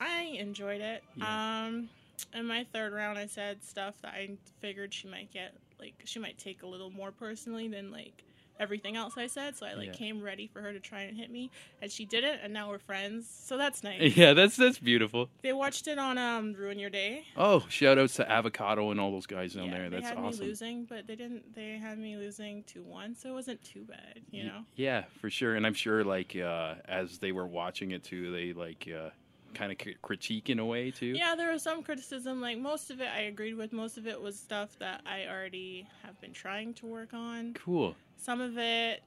I 0.00 0.36
enjoyed 0.38 0.80
it. 0.80 1.02
Yeah. 1.14 1.66
Um, 1.66 1.88
in 2.34 2.46
my 2.46 2.64
third 2.72 2.92
round, 2.92 3.18
I 3.18 3.26
said 3.26 3.62
stuff 3.62 3.94
that 4.02 4.12
I 4.14 4.30
figured 4.60 4.92
she 4.92 5.08
might 5.08 5.30
get, 5.32 5.54
like 5.78 5.94
she 6.04 6.18
might 6.18 6.38
take 6.38 6.62
a 6.62 6.66
little 6.66 6.90
more 6.90 7.12
personally 7.12 7.68
than 7.68 7.90
like 7.90 8.24
everything 8.60 8.96
else 8.96 9.14
I 9.16 9.26
said. 9.26 9.56
So 9.56 9.66
I 9.66 9.74
like 9.74 9.86
Yeah. 9.88 9.92
came 9.94 10.22
ready 10.22 10.46
for 10.46 10.60
her 10.62 10.72
to 10.72 10.78
try 10.78 11.00
and 11.02 11.16
hit 11.16 11.30
me, 11.30 11.50
and 11.82 11.90
she 11.90 12.04
did 12.04 12.22
it, 12.22 12.38
and 12.42 12.52
now 12.52 12.68
we're 12.68 12.78
friends. 12.78 13.26
So 13.28 13.56
that's 13.56 13.82
nice. 13.82 14.16
Yeah, 14.16 14.34
that's 14.34 14.56
that's 14.56 14.78
beautiful. 14.78 15.30
they 15.42 15.52
watched 15.52 15.88
it 15.88 15.98
on 15.98 16.18
um 16.18 16.52
Ruin 16.52 16.78
Your 16.78 16.90
Day. 16.90 17.24
Oh, 17.36 17.64
shout 17.68 17.98
outs 17.98 18.14
to 18.16 18.30
Avocado 18.30 18.90
and 18.90 19.00
all 19.00 19.10
those 19.10 19.26
guys 19.26 19.54
down 19.54 19.66
yeah, 19.66 19.78
there. 19.78 19.90
they 19.90 19.96
That's 19.96 20.08
had 20.10 20.18
awesome. 20.18 20.40
me 20.44 20.46
losing, 20.46 20.84
but 20.84 21.06
they 21.06 21.16
didn't. 21.16 21.54
They 21.54 21.78
had 21.78 21.98
me 21.98 22.16
losing 22.16 22.62
two 22.64 22.82
one, 22.82 23.14
so 23.16 23.30
it 23.30 23.32
wasn't 23.32 23.62
too 23.64 23.84
bad, 23.84 24.20
you 24.30 24.44
know. 24.44 24.60
Yeah, 24.76 25.04
for 25.20 25.30
sure. 25.30 25.54
And 25.56 25.66
I'm 25.66 25.74
sure 25.74 26.04
like 26.04 26.36
uh, 26.36 26.74
as 26.86 27.18
they 27.18 27.32
were 27.32 27.46
watching 27.46 27.90
it 27.92 28.04
too, 28.04 28.30
they 28.30 28.52
like 28.52 28.86
uh, 28.94 29.10
kind 29.54 29.72
of 29.72 29.78
critique 30.02 30.50
in 30.50 30.58
a 30.58 30.64
way 30.64 30.90
too. 30.90 31.06
Yeah, 31.06 31.34
there 31.34 31.52
was 31.52 31.62
some 31.62 31.82
criticism. 31.82 32.40
Like 32.40 32.58
most 32.58 32.90
of 32.90 33.00
it, 33.00 33.08
I 33.08 33.22
agreed 33.22 33.54
with. 33.54 33.72
Most 33.72 33.98
of 33.98 34.06
it 34.06 34.20
was 34.20 34.38
stuff 34.38 34.76
that 34.78 35.02
I 35.06 35.26
already 35.28 35.86
have 36.04 36.20
been 36.20 36.32
trying 36.32 36.74
to 36.74 36.86
work 36.86 37.12
on. 37.14 37.54
Cool. 37.54 37.94
Some 38.16 38.40
of 38.40 38.58
it, 38.58 39.02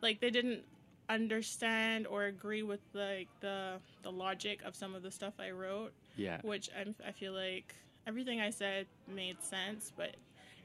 like 0.00 0.20
they 0.20 0.30
didn't 0.30 0.62
understand 1.08 2.06
or 2.06 2.24
agree 2.24 2.62
with 2.62 2.80
like 2.94 3.28
the 3.40 3.74
the 4.02 4.10
logic 4.10 4.62
of 4.64 4.74
some 4.74 4.94
of 4.94 5.02
the 5.02 5.10
stuff 5.10 5.34
I 5.38 5.50
wrote, 5.50 5.92
Yeah. 6.16 6.40
which 6.42 6.70
I'm, 6.78 6.94
I 7.06 7.12
feel 7.12 7.32
like 7.32 7.74
everything 8.06 8.40
I 8.40 8.50
said 8.50 8.86
made 9.08 9.42
sense. 9.42 9.92
But 9.96 10.16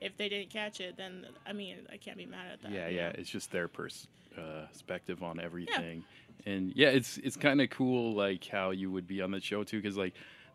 if 0.02 0.16
they 0.18 0.30
didn't 0.30 0.50
catch 0.50 0.80
it, 0.80 0.98
then 0.98 1.26
I 1.46 1.54
mean 1.54 1.78
I 1.92 1.98
can't 1.98 2.18
be 2.18 2.26
mad 2.26 2.52
at 2.54 2.62
that. 2.64 2.72
Yeah, 2.72 2.88
yeah. 2.88 3.10
know? 3.10 3.16
It's 3.18 3.30
just 3.30 3.52
their 3.52 3.68
pers- 3.68 4.08
uh, 4.38 4.68
perspective 4.72 5.24
on 5.24 5.40
everything, 5.40 6.04
and 6.46 6.72
yeah, 6.76 6.90
it's 6.90 7.18
it's 7.20 7.36
kind 7.36 7.62
of 7.62 7.70
cool 7.70 8.14
like 8.14 8.46
how 8.48 8.72
you 8.72 8.92
would 8.92 9.08
be 9.08 9.22
on 9.22 9.32
the 9.32 9.40
show 9.42 9.64
too, 9.64 9.82
because 9.82 9.98
like 9.98 10.14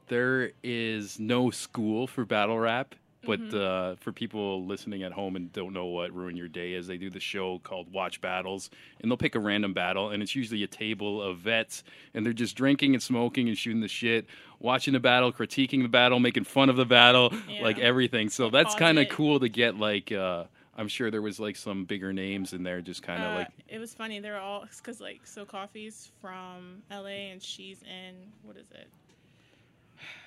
there 0.08 0.52
is 0.62 1.18
no 1.18 1.50
school 1.50 2.06
for 2.06 2.24
battle 2.24 2.58
rap. 2.58 2.94
But 3.26 3.40
Mm-hmm. 3.40 3.56
uh, 3.56 3.96
for 4.00 4.12
people 4.12 4.66
listening 4.66 5.02
at 5.02 5.10
home 5.12 5.34
and 5.34 5.50
don't 5.50 5.72
know 5.72 5.86
what 5.86 6.12
Ruin 6.12 6.36
Your 6.36 6.46
Day 6.46 6.74
is, 6.74 6.86
they 6.86 6.98
do 6.98 7.08
the 7.08 7.20
show 7.20 7.58
called 7.60 7.90
Watch 7.90 8.20
Battles, 8.20 8.68
and 9.00 9.10
they'll 9.10 9.16
pick 9.16 9.34
a 9.34 9.38
random 9.40 9.72
battle, 9.72 10.10
and 10.10 10.22
it's 10.22 10.36
usually 10.36 10.62
a 10.62 10.66
table 10.66 11.22
of 11.22 11.38
vets, 11.38 11.84
and 12.12 12.26
they're 12.26 12.34
just 12.34 12.54
drinking 12.54 12.92
and 12.92 13.02
smoking 13.02 13.48
and 13.48 13.56
shooting 13.56 13.80
the 13.80 13.88
shit, 13.88 14.26
watching 14.60 14.92
the 14.92 15.00
battle, 15.00 15.32
critiquing 15.32 15.80
the 15.80 15.88
battle, 15.88 16.20
making 16.20 16.44
fun 16.44 16.68
of 16.68 16.76
the 16.76 16.84
battle, 16.84 17.32
Yeah. 17.48 17.62
like 17.62 17.78
everything. 17.78 18.28
So 18.28 18.50
that's 18.50 18.74
kind 18.74 18.98
of 18.98 19.08
cool 19.08 19.40
to 19.40 19.48
get 19.48 19.78
like. 19.78 20.12
Uh, 20.12 20.44
I'm 20.76 20.88
sure 20.88 21.10
there 21.10 21.22
was 21.22 21.38
like 21.38 21.56
some 21.56 21.84
bigger 21.84 22.12
names 22.12 22.52
in 22.52 22.62
there, 22.62 22.80
just 22.80 23.02
kind 23.02 23.22
of 23.22 23.32
Uh, 23.32 23.34
like 23.36 23.48
it 23.68 23.78
was 23.78 23.94
funny. 23.94 24.20
They're 24.20 24.40
all 24.40 24.66
because 24.76 25.00
like 25.00 25.20
so 25.24 25.44
coffee's 25.44 26.10
from 26.20 26.82
LA 26.90 27.30
and 27.30 27.42
she's 27.42 27.82
in 27.82 28.14
what 28.42 28.56
is 28.56 28.70
it? 28.72 28.88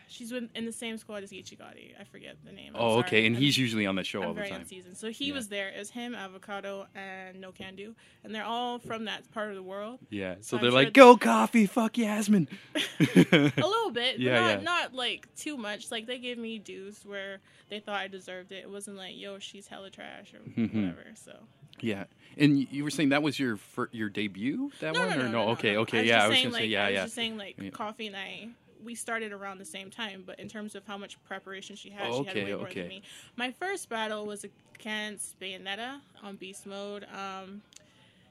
She's 0.09 0.31
in, 0.31 0.49
in 0.55 0.65
the 0.65 0.71
same 0.71 0.97
squad 0.97 1.23
as 1.23 1.31
Geechi 1.31 1.57
Gotti. 1.57 1.91
I 1.99 2.03
forget 2.05 2.37
the 2.45 2.51
name. 2.51 2.75
I'm 2.75 2.81
Oh, 2.81 2.89
sorry. 2.95 2.99
okay. 3.07 3.25
And 3.25 3.35
I'm- 3.35 3.43
he's 3.43 3.57
usually 3.57 3.85
on 3.85 3.95
the 3.95 4.03
show 4.03 4.21
I'm 4.21 4.29
all 4.29 4.33
the 4.33 4.37
very 4.39 4.49
time. 4.49 4.61
unseasoned. 4.61 4.97
So 4.97 5.09
he 5.09 5.27
Yeah. 5.27 5.33
was 5.33 5.49
there. 5.49 5.69
It 5.69 5.77
was 5.79 5.89
him, 5.91 6.15
Avocado, 6.15 6.87
and 6.95 7.43
Nocando, 7.43 7.93
and 8.23 8.33
they're 8.33 8.43
all 8.45 8.79
from 8.79 9.05
that 9.05 9.29
part 9.31 9.49
of 9.49 9.55
the 9.55 9.63
world. 9.63 9.99
Yeah. 10.09 10.35
So 10.41 10.57
I'm 10.57 10.63
they're 10.63 10.71
like, 10.71 10.93
"Go 10.93 11.17
coffee, 11.17 11.65
fuck 11.65 11.97
Yasmin." 11.97 12.47
A 12.99 13.51
little 13.57 13.91
bit, 13.91 14.19
Yeah, 14.19 14.39
not, 14.39 14.49
yeah. 14.49 14.61
not 14.63 14.93
like 14.93 15.27
too 15.35 15.57
much. 15.57 15.91
Like 15.91 16.05
they 16.07 16.19
gave 16.19 16.37
me 16.37 16.59
dues 16.59 17.01
where 17.05 17.39
they 17.69 17.79
thought 17.79 17.97
I 17.99 18.07
deserved 18.07 18.51
it. 18.51 18.63
It 18.63 18.69
wasn't 18.69 18.97
like, 18.97 19.17
yo, 19.17 19.39
she's 19.39 19.67
hella 19.67 19.89
trash 19.89 20.33
or 20.33 20.39
Mhm. 20.39 20.73
whatever. 20.73 21.05
So 21.15 21.37
yeah. 21.81 22.05
And 22.37 22.67
you 22.71 22.83
were 22.83 22.89
saying 22.89 23.09
that 23.09 23.23
was 23.23 23.39
your 23.39 23.57
fir- 23.57 23.89
your 23.91 24.09
debut, 24.09 24.71
that 24.79 24.93
no, 24.93 25.01
one, 25.01 25.09
no, 25.09 25.15
or 25.15 25.17
no, 25.17 25.23
no, 25.25 25.31
no, 25.45 25.49
Okay, 25.51 25.77
okay, 25.77 25.99
I 25.99 26.03
yeah. 26.03 26.23
I 26.23 26.27
was 26.27 26.35
saying, 26.37 26.45
gonna 26.51 26.57
say, 26.57 26.65
yeah, 26.67 26.83
I 26.83 26.89
was 26.89 26.95
yeah. 26.95 27.03
just 27.03 27.15
saying, 27.15 27.37
like, 27.37 27.55
Yeah. 27.59 27.69
Coffee 27.71 28.15
I, 28.15 28.49
we 28.83 28.95
started 28.95 29.31
around 29.31 29.57
the 29.59 29.65
same 29.65 29.89
time, 29.89 30.23
but 30.25 30.39
in 30.39 30.47
terms 30.47 30.75
of 30.75 30.85
how 30.85 30.97
much 30.97 31.21
preparation 31.23 31.75
she 31.75 31.89
had, 31.89 32.07
Oh, 32.09 32.21
she 32.23 32.27
had 32.27 32.37
okay, 32.37 32.45
way 32.45 32.53
more 32.57 32.67
okay. 32.67 32.81
than 32.81 32.89
me. 32.89 33.01
My 33.35 33.51
first 33.51 33.89
battle 33.89 34.25
was 34.25 34.45
against 34.75 35.39
Bayonetta 35.39 35.99
on 36.23 36.35
Beast 36.35 36.65
Mode. 36.65 37.05
Um, 37.13 37.61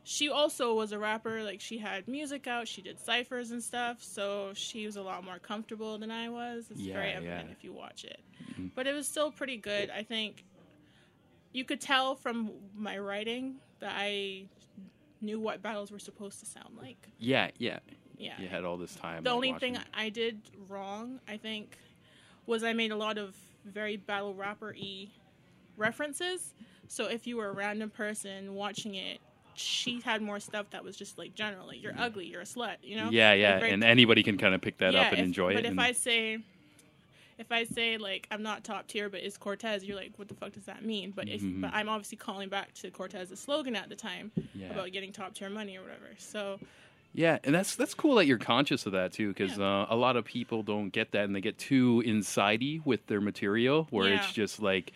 she 0.04 0.28
also 0.28 0.74
was 0.74 0.92
a 0.92 0.98
rapper. 0.98 1.42
Like, 1.42 1.60
she 1.60 1.78
had 1.78 2.06
music 2.06 2.46
out, 2.46 2.68
she 2.68 2.80
did 2.80 2.98
ciphers 3.00 3.50
and 3.50 3.62
stuff, 3.62 4.02
so 4.02 4.52
she 4.54 4.86
was 4.86 4.96
a 4.96 5.02
lot 5.02 5.24
more 5.24 5.38
comfortable 5.38 5.98
than 5.98 6.10
I 6.10 6.28
was. 6.28 6.66
It's 6.70 6.80
very 6.80 7.10
evident 7.12 7.46
yeah. 7.48 7.52
if 7.52 7.64
you 7.64 7.72
watch 7.72 8.04
it. 8.04 8.20
Mhm. 8.52 8.70
But 8.74 8.86
it 8.86 8.92
was 8.92 9.08
still 9.08 9.32
pretty 9.32 9.56
good. 9.56 9.90
I 9.90 10.02
think 10.04 10.44
you 11.52 11.64
could 11.64 11.80
tell 11.80 12.14
from 12.14 12.52
my 12.74 12.98
writing 12.98 13.56
that 13.80 13.94
I 13.96 14.44
knew 15.20 15.40
what 15.40 15.62
battles 15.62 15.90
were 15.90 15.98
supposed 15.98 16.38
to 16.40 16.46
sound 16.46 16.76
like. 16.80 17.08
Yeah, 17.18 17.50
yeah. 17.58 17.78
Yeah. 18.18 18.40
You 18.40 18.48
had 18.48 18.64
all 18.64 18.76
this 18.76 18.94
time. 18.94 19.22
The 19.24 19.30
like, 19.30 19.34
only 19.36 19.52
watching 19.52 19.74
thing. 19.74 19.82
I 19.94 20.08
did 20.08 20.40
wrong, 20.68 21.20
I 21.28 21.36
think, 21.36 21.76
was 22.46 22.62
I 22.64 22.72
made 22.72 22.90
a 22.92 22.96
lot 22.96 23.18
of 23.18 23.34
very 23.64 23.96
battle 23.96 24.34
rapper 24.34 24.74
y 24.78 25.08
references. 25.76 26.54
So 26.88 27.06
if 27.06 27.26
you 27.26 27.36
were 27.36 27.48
a 27.48 27.52
random 27.52 27.90
person 27.90 28.54
watching 28.54 28.94
it, 28.94 29.18
she 29.54 30.00
had 30.00 30.20
more 30.22 30.38
stuff 30.38 30.70
that 30.70 30.84
was 30.84 30.96
just 30.96 31.18
like 31.18 31.34
generally, 31.34 31.78
you're 31.78 31.94
ugly, 31.98 32.26
you're 32.26 32.42
a 32.42 32.44
slut, 32.44 32.76
you 32.82 32.96
know? 32.96 33.10
Yeah, 33.10 33.32
yeah. 33.32 33.58
Like, 33.58 33.72
And 33.72 33.82
anybody 33.82 34.22
can 34.22 34.36
kind 34.38 34.54
of 34.54 34.60
pick 34.60 34.78
that 34.78 34.94
up 34.94 35.06
and 35.12 35.18
if- 35.20 35.24
enjoy 35.24 35.54
but 35.54 35.64
it. 35.64 35.64
But 35.64 35.72
if 35.72 35.78
I 35.78 35.92
say, 35.92 36.38
if 37.38 37.50
I 37.52 37.64
say 37.64 37.96
like 37.98 38.26
I'm 38.30 38.42
not 38.42 38.64
top 38.64 38.86
tier, 38.86 39.08
but 39.08 39.20
it's 39.20 39.36
Cortez, 39.36 39.84
you're 39.84 39.96
like, 39.96 40.12
what 40.16 40.28
the 40.28 40.34
fuck 40.34 40.52
does 40.52 40.64
that 40.66 40.84
mean? 40.84 41.10
But 41.10 41.28
if 41.28 41.40
Mhm. 41.42 41.62
but 41.62 41.70
I'm 41.74 41.88
obviously 41.88 42.16
calling 42.18 42.48
back 42.48 42.72
to 42.74 42.90
Cortez's 42.90 43.38
slogan 43.40 43.74
at 43.76 43.88
the 43.88 43.96
time 43.96 44.30
Yeah. 44.54 44.70
about 44.70 44.92
getting 44.92 45.12
top 45.12 45.34
tier 45.34 45.50
money 45.50 45.76
or 45.76 45.82
whatever. 45.82 46.10
So 46.18 46.60
Yeah, 47.12 47.38
and 47.44 47.54
that's 47.54 47.76
that's 47.76 47.94
cool 47.94 48.16
that 48.16 48.26
you're 48.26 48.36
conscious 48.38 48.84
of 48.84 48.92
that 48.92 49.12
too, 49.12 49.28
because 49.28 49.58
Yeah. 49.58 49.82
uh, 49.82 49.86
a 49.88 49.96
lot 49.96 50.16
of 50.16 50.24
people 50.24 50.62
don't 50.62 50.90
get 50.90 51.12
that, 51.12 51.24
and 51.24 51.34
they 51.34 51.40
get 51.40 51.56
too 51.56 52.02
insidey 52.06 52.84
with 52.84 53.06
their 53.06 53.20
material, 53.22 53.86
where 53.90 54.08
it's 54.12 54.32
just 54.32 54.60
like, 54.60 54.92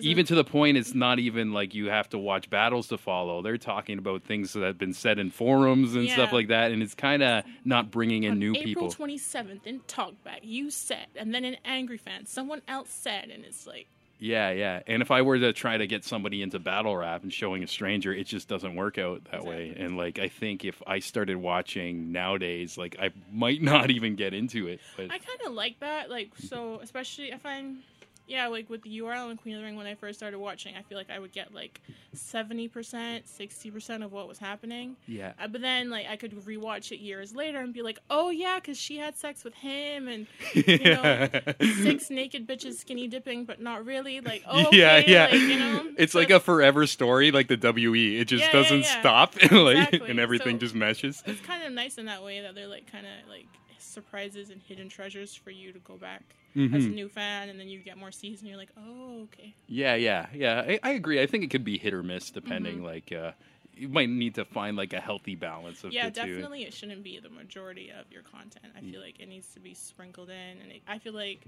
even 0.00 0.24
to 0.26 0.34
the 0.34 0.44
point 0.44 0.76
it's 0.76 0.94
not 0.94 1.18
even 1.18 1.52
like 1.52 1.74
you 1.74 1.88
have 1.88 2.08
to 2.10 2.18
watch 2.18 2.48
battles 2.50 2.88
to 2.88 2.98
follow. 2.98 3.42
They're 3.42 3.58
talking 3.58 3.98
about 3.98 4.22
things 4.22 4.52
that 4.52 4.62
have 4.62 4.78
been 4.78 4.92
said 4.92 5.18
in 5.18 5.30
forums 5.30 5.94
and 5.96 6.08
stuff 6.10 6.32
like 6.32 6.48
that, 6.48 6.70
and 6.70 6.80
it's 6.82 6.94
kind 6.94 7.22
of 7.24 7.44
not 7.64 7.90
bringing 7.90 8.22
in 8.24 8.32
on 8.32 8.38
new 8.38 8.52
April 8.52 8.64
people. 8.64 8.90
twenty 8.90 9.18
seventh 9.18 9.66
in 9.66 9.80
Talkback, 9.80 10.40
you 10.42 10.70
said, 10.70 11.06
and 11.16 11.34
then 11.34 11.44
in 11.44 11.56
Angry 11.64 11.98
Fan, 11.98 12.26
someone 12.26 12.62
else 12.68 12.90
said, 12.90 13.30
and 13.30 13.44
it's 13.44 13.66
like, 13.66 13.88
Yeah, 14.18 14.50
yeah. 14.50 14.82
And 14.86 15.02
if 15.02 15.10
I 15.10 15.22
were 15.22 15.38
to 15.38 15.52
try 15.52 15.76
to 15.76 15.86
get 15.86 16.04
somebody 16.04 16.42
into 16.42 16.58
battle 16.58 16.96
rap 16.96 17.22
and 17.22 17.32
showing 17.32 17.62
a 17.62 17.66
stranger, 17.66 18.12
it 18.12 18.26
just 18.26 18.48
doesn't 18.48 18.74
work 18.74 18.98
out 18.98 19.22
that 19.30 19.44
way. 19.44 19.74
And 19.76 19.96
like 19.96 20.18
I 20.18 20.28
think 20.28 20.64
if 20.64 20.82
I 20.86 20.98
started 20.98 21.36
watching 21.36 22.10
nowadays, 22.12 22.76
like 22.76 22.96
I 23.00 23.10
might 23.32 23.62
not 23.74 23.90
even 23.90 24.16
get 24.16 24.34
into 24.34 24.66
it. 24.66 24.80
But 24.96 25.06
I 25.06 25.18
kind 25.18 25.40
of 25.46 25.52
like 25.52 25.80
that. 25.80 26.10
Like, 26.10 26.32
so 26.38 26.80
especially 26.82 27.28
if 27.28 27.46
I 27.46 27.54
find, 27.54 27.78
yeah, 28.28 28.46
like 28.48 28.68
with 28.70 28.82
the 28.82 28.98
URL 29.00 29.30
and 29.30 29.40
Queen 29.40 29.54
of 29.54 29.60
the 29.60 29.64
Ring, 29.66 29.74
when 29.76 29.86
I 29.86 29.94
first 29.94 30.18
started 30.18 30.38
watching, 30.38 30.76
I 30.76 30.82
feel 30.82 30.96
like 30.98 31.10
I 31.10 31.18
would 31.18 31.32
get 31.32 31.52
like 31.54 31.80
seventy 32.12 32.68
percent, 32.68 33.26
sixty 33.28 33.70
percent 33.70 34.02
of 34.04 34.12
what 34.12 34.28
was 34.28 34.38
happening. 34.38 34.96
yeah. 35.06 35.32
Uh, 35.42 35.48
but 35.48 35.60
then, 35.62 35.90
like, 35.90 36.06
I 36.08 36.16
could 36.16 36.32
rewatch 36.44 36.92
it 36.92 36.98
years 37.00 37.34
later 37.34 37.58
and 37.60 37.72
be 37.72 37.82
like, 37.82 37.98
"Oh 38.10 38.30
yeah, 38.30 38.56
because 38.60 38.76
she 38.78 38.98
had 38.98 39.16
sex 39.16 39.44
with 39.44 39.54
him, 39.54 40.08
and 40.08 40.26
you 40.54 40.78
know, 40.78 41.28
six 41.82 42.10
naked 42.10 42.46
bitches 42.46 42.74
skinny 42.74 43.08
dipping, 43.08 43.44
but 43.44 43.60
not 43.60 43.84
really." 43.84 44.20
Like, 44.20 44.42
oh 44.46 44.68
yeah, 44.72 44.98
yeah. 44.98 45.24
like, 45.24 45.32
you 45.34 45.58
know, 45.58 45.86
it's 45.96 46.12
So 46.12 46.18
like 46.18 46.30
a 46.30 46.38
forever 46.40 46.86
story, 46.86 47.30
like 47.30 47.48
the 47.48 47.56
WE. 47.56 48.18
It 48.20 48.26
just 48.28 48.42
Yeah, 48.42 48.46
yeah, 48.48 48.52
doesn't 48.52 48.80
yeah. 48.82 49.00
stop, 49.00 49.34
and 49.42 49.52
like, 49.64 49.76
Exactly. 49.88 50.10
and 50.10 50.20
everything 50.20 50.56
So- 50.56 50.60
just 50.60 50.74
meshes. 50.74 51.22
It's 51.26 51.40
kind 51.40 51.62
of 51.62 51.72
nice 51.72 51.98
in 51.98 52.06
that 52.06 52.22
way 52.22 52.40
that 52.42 52.54
they're 52.54 52.66
like 52.68 52.90
kind 52.90 53.06
of 53.06 53.28
like 53.30 53.46
surprises 53.78 54.50
and 54.50 54.62
hidden 54.62 54.88
treasures 54.88 55.34
for 55.34 55.50
you 55.50 55.72
to 55.72 55.78
go 55.80 55.96
back 55.96 56.22
as 56.54 56.84
a 56.84 56.88
Mhm. 56.88 56.94
new 56.94 57.08
fan, 57.08 57.48
and 57.48 57.58
then 57.58 57.68
you 57.68 57.78
get 57.78 57.96
more 57.96 58.10
season. 58.10 58.46
You're 58.48 58.56
like, 58.56 58.72
oh, 58.76 59.22
okay. 59.24 59.54
Yeah, 59.68 59.94
yeah, 59.94 60.26
yeah. 60.34 60.64
I, 60.66 60.80
I 60.82 60.90
agree. 60.92 61.20
I 61.20 61.26
think 61.26 61.44
it 61.44 61.50
could 61.50 61.64
be 61.64 61.78
hit 61.78 61.94
or 61.94 62.02
miss 62.02 62.30
depending. 62.30 62.76
Mm-hmm. 62.76 62.84
Like, 62.84 63.12
uh, 63.12 63.32
you 63.74 63.88
might 63.88 64.08
need 64.08 64.34
to 64.34 64.44
find 64.44 64.76
like 64.76 64.92
a 64.92 65.00
healthy 65.00 65.36
balance 65.36 65.84
of 65.84 65.92
Yeah, 65.92 66.10
definitely. 66.10 66.64
It 66.64 66.74
shouldn't 66.74 67.04
be 67.04 67.20
the 67.20 67.28
majority 67.28 67.90
of 67.90 68.10
your 68.10 68.22
content. 68.22 68.66
I 68.76 68.80
feel 68.80 69.00
like 69.00 69.20
it 69.20 69.28
needs 69.28 69.52
to 69.54 69.60
be 69.60 69.74
sprinkled 69.74 70.30
in, 70.30 70.60
and 70.62 70.72
it, 70.72 70.82
I 70.88 70.98
feel 70.98 71.12
like 71.14 71.46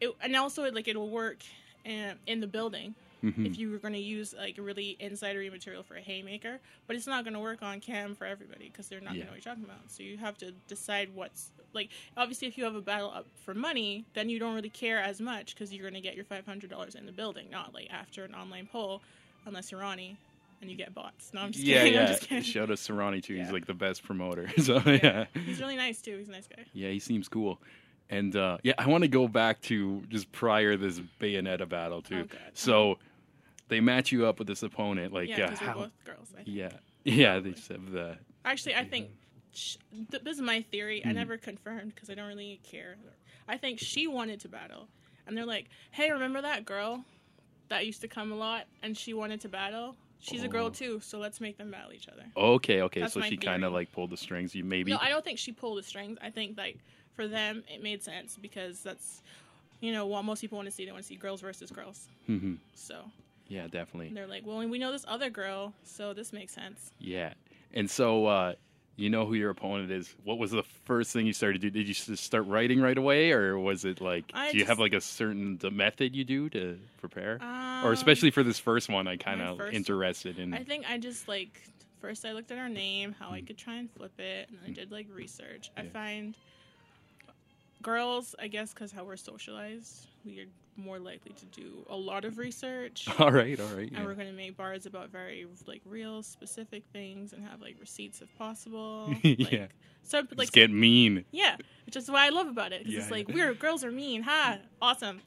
it, 0.00 0.10
and 0.20 0.34
also 0.36 0.70
like 0.72 0.88
it'll 0.88 1.10
work 1.10 1.38
in, 1.84 2.14
in 2.26 2.40
the 2.40 2.46
building 2.46 2.94
Mhm. 3.24 3.46
if 3.46 3.58
you 3.58 3.70
were 3.70 3.78
going 3.78 3.94
to 3.94 4.00
use 4.00 4.34
like 4.36 4.56
really 4.58 4.96
insidery 5.00 5.50
material 5.50 5.82
for 5.82 5.96
a 5.96 6.00
haymaker, 6.00 6.60
but 6.86 6.94
it's 6.96 7.06
not 7.06 7.24
going 7.24 7.34
to 7.34 7.40
work 7.40 7.62
on 7.62 7.80
cam 7.80 8.14
for 8.14 8.26
everybody 8.26 8.68
because 8.68 8.88
they're 8.88 9.00
not 9.00 9.14
Yeah. 9.14 9.24
going 9.24 9.26
to 9.26 9.26
know 9.26 9.30
what 9.36 9.44
you're 9.44 9.54
talking 9.54 9.64
about. 9.64 9.90
So 9.90 10.02
you 10.02 10.16
have 10.18 10.36
to 10.38 10.52
decide 10.68 11.08
what's 11.14 11.50
like. 11.72 11.88
Obviously, 12.16 12.46
if 12.48 12.58
you 12.58 12.64
have 12.64 12.74
a 12.74 12.80
battle 12.82 13.10
up 13.10 13.26
for 13.36 13.54
money, 13.54 14.04
then 14.14 14.28
you 14.28 14.38
don't 14.38 14.54
really 14.54 14.68
care 14.68 14.98
as 15.00 15.20
much 15.20 15.54
because 15.54 15.72
you're 15.72 15.82
going 15.88 15.94
to 16.02 16.06
get 16.08 16.14
your 16.16 16.24
five 16.24 16.44
hundred 16.46 16.70
dollars 16.70 16.94
in 16.94 17.06
the 17.06 17.12
building, 17.12 17.48
not 17.50 17.72
like 17.74 17.88
after 17.90 18.24
an 18.24 18.34
online 18.34 18.66
poll, 18.70 19.00
unless 19.46 19.70
you're 19.72 19.80
Ronnie 19.80 20.16
and 20.60 20.70
you 20.70 20.76
get 20.76 20.94
bots. 20.94 21.32
No, 21.34 21.40
I'm 21.42 21.52
just 21.52 21.64
yeah, 21.64 21.78
kidding. 21.84 21.98
I'm 21.98 22.04
yeah. 22.04 22.12
just 22.12 22.28
kidding. 22.28 22.42
Shout 22.44 22.70
out 22.70 22.76
Serrani 22.78 23.22
too. 23.22 23.34
He's 23.34 23.50
like 23.50 23.66
the 23.66 23.74
best 23.74 24.02
promoter. 24.02 24.48
So 24.62 24.80
yeah. 24.86 25.26
He's 25.44 25.60
really 25.60 25.76
nice 25.76 26.00
too. 26.00 26.16
He's 26.18 26.28
a 26.28 26.32
nice 26.32 26.46
guy. 26.46 26.64
Yeah, 26.72 26.90
he 26.90 26.98
seems 26.98 27.28
cool. 27.28 27.60
And 28.10 28.36
uh, 28.36 28.58
yeah, 28.62 28.74
I 28.78 28.86
want 28.86 29.02
to 29.02 29.08
go 29.08 29.26
back 29.28 29.60
to 29.62 30.02
just 30.08 30.30
prior 30.30 30.76
this 30.76 31.00
Bayonetta 31.20 31.68
battle 31.68 32.02
too. 32.02 32.28
Oh, 32.32 32.36
So 32.52 32.98
they 33.68 33.80
match 33.80 34.12
you 34.12 34.26
up 34.26 34.38
with 34.38 34.48
this 34.48 34.62
opponent, 34.62 35.12
like 35.12 35.28
Yeah, 35.28 35.46
uh, 35.46 35.56
how? 35.56 35.74
both 35.74 36.04
girls. 36.04 36.28
I 36.32 36.42
think. 36.42 36.48
Yeah, 36.48 36.70
yeah. 37.04 37.38
They 37.40 37.50
just 37.52 37.68
have 37.68 37.90
the 37.90 38.16
Actually, 38.44 38.74
I 38.74 38.84
think 38.84 39.08
th- 39.52 40.22
this 40.22 40.36
is 40.36 40.40
my 40.42 40.62
theory. 40.62 41.00
Mm-hmm. 41.00 41.08
I 41.08 41.12
never 41.12 41.36
confirmed 41.38 41.94
because 41.94 42.10
I 42.10 42.14
don't 42.14 42.28
really 42.28 42.60
care. 42.62 42.96
I 43.48 43.56
think 43.56 43.78
she 43.78 44.06
wanted 44.06 44.40
to 44.40 44.48
battle, 44.48 44.88
and 45.26 45.36
they're 45.36 45.46
like, 45.46 45.66
"Hey, 45.90 46.10
remember 46.10 46.42
that 46.42 46.64
girl 46.64 47.04
that 47.68 47.86
used 47.86 48.00
to 48.02 48.08
come 48.08 48.32
a 48.32 48.36
lot, 48.36 48.66
and 48.82 48.96
she 48.96 49.14
wanted 49.14 49.40
to 49.42 49.48
battle? 49.48 49.96
She's 50.20 50.42
a 50.42 50.46
Oh. 50.46 50.50
girl 50.50 50.70
too, 50.70 51.00
so 51.00 51.18
let's 51.18 51.40
make 51.40 51.56
them 51.58 51.70
battle 51.70 51.92
each 51.92 52.08
other." 52.08 52.24
okay, 52.36 52.82
okay. 52.82 53.00
That's 53.00 53.14
so 53.14 53.20
she 53.22 53.36
kind 53.36 53.64
of 53.64 53.72
like 53.72 53.92
pulled 53.92 54.10
the 54.10 54.16
strings. 54.16 54.54
You 54.54 54.64
maybe. 54.64 54.90
No, 54.90 54.98
I 55.00 55.08
don't 55.08 55.24
think 55.24 55.38
she 55.38 55.52
pulled 55.52 55.78
the 55.78 55.82
strings. 55.82 56.18
I 56.22 56.30
think 56.30 56.56
like 56.58 56.78
for 57.14 57.26
them, 57.28 57.62
it 57.72 57.82
made 57.82 58.02
sense 58.02 58.36
because 58.40 58.80
that's 58.82 59.22
you 59.80 59.92
know 59.92 60.06
what 60.06 60.24
most 60.24 60.40
people 60.40 60.56
want 60.56 60.66
to 60.68 60.72
see. 60.74 60.84
They 60.84 60.92
want 60.92 61.02
to 61.04 61.08
see 61.08 61.16
girls 61.16 61.40
versus 61.40 61.70
girls. 61.70 62.08
Mhm. 62.28 62.58
So 62.74 63.10
Yeah, 63.54 63.68
definitely. 63.68 64.10
they're 64.14 64.26
like, 64.26 64.44
"Well, 64.46 64.58
we 64.68 64.78
know 64.78 64.90
this 64.92 65.04
other 65.06 65.30
girl, 65.30 65.72
so 65.84 66.12
this 66.12 66.32
makes 66.32 66.52
sense." 66.52 66.90
Yeah. 66.98 67.34
And 67.72 67.90
so, 67.90 68.26
uh, 68.26 68.54
you 68.96 69.10
know 69.10 69.26
who 69.26 69.34
your 69.34 69.50
opponent 69.50 69.90
is. 69.90 70.14
What 70.22 70.38
was 70.38 70.50
the 70.52 70.62
first 70.62 71.12
thing 71.12 71.26
you 71.26 71.32
started 71.32 71.60
to 71.62 71.70
do? 71.70 71.78
Did 71.78 71.88
you 71.88 71.94
just 71.94 72.22
start 72.22 72.46
writing 72.46 72.80
right 72.80 72.96
away, 72.96 73.32
or 73.32 73.58
was 73.58 73.84
it 73.84 74.00
like, 74.00 74.24
I 74.32 74.52
do 74.52 74.58
you 74.58 74.64
have 74.66 74.78
like 74.78 74.92
a 74.92 75.00
certain 75.00 75.58
the 75.58 75.70
method 75.70 76.14
you 76.14 76.24
do 76.24 76.48
to 76.50 76.78
prepare? 76.98 77.38
Um, 77.42 77.84
or 77.84 77.92
especially 77.92 78.30
for 78.30 78.42
this 78.42 78.58
first 78.58 78.88
one, 78.88 79.08
I 79.08 79.16
kind 79.16 79.40
of 79.42 79.60
interested 79.72 80.38
in. 80.38 80.54
I 80.54 80.62
think 80.62 80.88
I 80.88 80.98
just 80.98 81.26
like 81.28 81.60
first 82.00 82.24
I 82.24 82.32
looked 82.32 82.50
at 82.52 82.58
her 82.58 82.68
name, 82.68 83.14
how 83.18 83.30
I 83.30 83.40
could 83.40 83.58
try 83.58 83.74
and 83.76 83.90
flip 83.90 84.18
it, 84.20 84.48
and 84.48 84.58
then 84.58 84.70
I 84.70 84.72
did 84.72 84.92
like 84.92 85.06
research. 85.12 85.70
I 85.76 85.82
Mm. 85.82 85.92
Find 85.92 86.34
girls, 87.82 88.34
I 88.38 88.48
guess, 88.48 88.72
because 88.72 88.92
how 88.92 89.04
we're 89.04 89.16
socialized, 89.16 90.06
we 90.24 90.40
are 90.40 90.46
more 90.76 90.98
likely 90.98 91.32
to 91.32 91.46
do 91.46 91.84
a 91.88 91.96
lot 91.96 92.24
of 92.24 92.38
research. 92.38 93.06
all 93.18 93.30
right, 93.32 93.58
all 93.60 93.66
right. 93.68 93.88
And 93.88 93.92
yeah. 93.92 94.04
we're 94.04 94.14
gonna 94.14 94.32
make 94.32 94.56
bars 94.56 94.86
about 94.86 95.10
very 95.10 95.46
like 95.66 95.82
real, 95.84 96.22
specific 96.22 96.82
things, 96.92 97.32
and 97.32 97.42
have 97.46 97.60
like 97.60 97.76
receipts 97.80 98.20
if 98.22 98.28
possible. 98.36 99.14
Yeah. 99.22 99.66
So 100.02 100.18
like 100.36 100.48
Just 100.48 100.52
get 100.52 100.70
mean. 100.70 101.24
yeah, 101.30 101.56
which 101.86 101.96
is 101.96 102.10
what 102.10 102.20
I 102.20 102.28
love 102.28 102.46
about 102.48 102.72
it. 102.72 102.84
'cause 102.84 102.92
Yeah, 102.92 103.00
it's 103.00 103.10
like 103.10 103.28
yeah. 103.28 103.34
we're 103.34 103.54
girls 103.54 103.82
are 103.84 103.90
mean. 103.92 104.22
Ha, 104.22 104.58
awesome. 104.82 105.20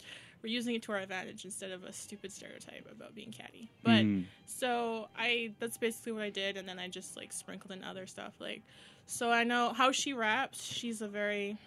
We're 0.44 0.50
using 0.54 0.76
it 0.76 0.84
to 0.84 0.92
our 0.92 1.00
advantage 1.00 1.46
instead 1.46 1.72
of 1.72 1.84
a 1.84 1.92
stupid 1.92 2.32
stereotype 2.32 2.88
about 2.92 3.16
being 3.16 3.32
catty. 3.32 3.72
But 3.84 4.06
Mm. 4.06 4.26
so 4.46 5.10
I 5.18 5.54
that's 5.60 5.78
basically 5.78 6.12
what 6.12 6.22
I 6.22 6.30
did, 6.30 6.58
and 6.58 6.70
then 6.70 6.78
I 6.78 6.88
just 6.90 7.18
like 7.18 7.34
sprinkled 7.34 7.72
in 7.72 7.84
other 7.84 8.06
stuff. 8.06 8.36
Like, 8.40 8.62
so 9.08 9.32
I 9.32 9.44
know 9.44 9.74
how 9.74 9.92
she 9.92 10.14
raps. 10.14 10.64
She's 10.64 11.02
a 11.02 11.08
very 11.08 11.58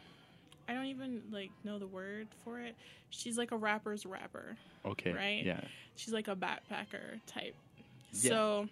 I 0.70 0.74
don't 0.74 0.87
even 0.87 1.22
like 1.33 1.50
know 1.64 1.80
the 1.80 1.87
word 1.88 2.28
for 2.44 2.61
it. 2.61 2.76
She's 3.11 3.37
like 3.37 3.50
a 3.50 3.56
rapper's 3.56 4.06
rapper. 4.06 4.56
Okay. 4.87 5.12
Right? 5.12 5.42
Yeah. 5.44 5.61
She's 5.96 6.12
like 6.14 6.28
a 6.28 6.37
backpacker 6.37 7.20
type. 7.26 7.56
Yeah. 8.12 8.28
So 8.30 8.68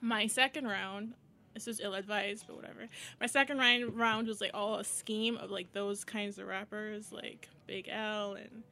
my 0.00 0.26
second 0.26 0.66
round, 0.66 1.12
this 1.52 1.66
was 1.66 1.78
ill 1.78 1.92
advised, 1.94 2.44
but 2.46 2.56
whatever. 2.56 2.88
My 3.20 3.26
second 3.26 3.58
round 3.58 3.96
round 3.98 4.28
was 4.28 4.40
like 4.40 4.52
all 4.54 4.76
a 4.76 4.84
scheme 4.84 5.36
of 5.36 5.50
like 5.50 5.72
those 5.74 6.04
kinds 6.04 6.38
of 6.38 6.46
rappers, 6.46 7.12
like 7.12 7.48
Big 7.66 7.86
L 7.90 8.32
and 8.32 8.62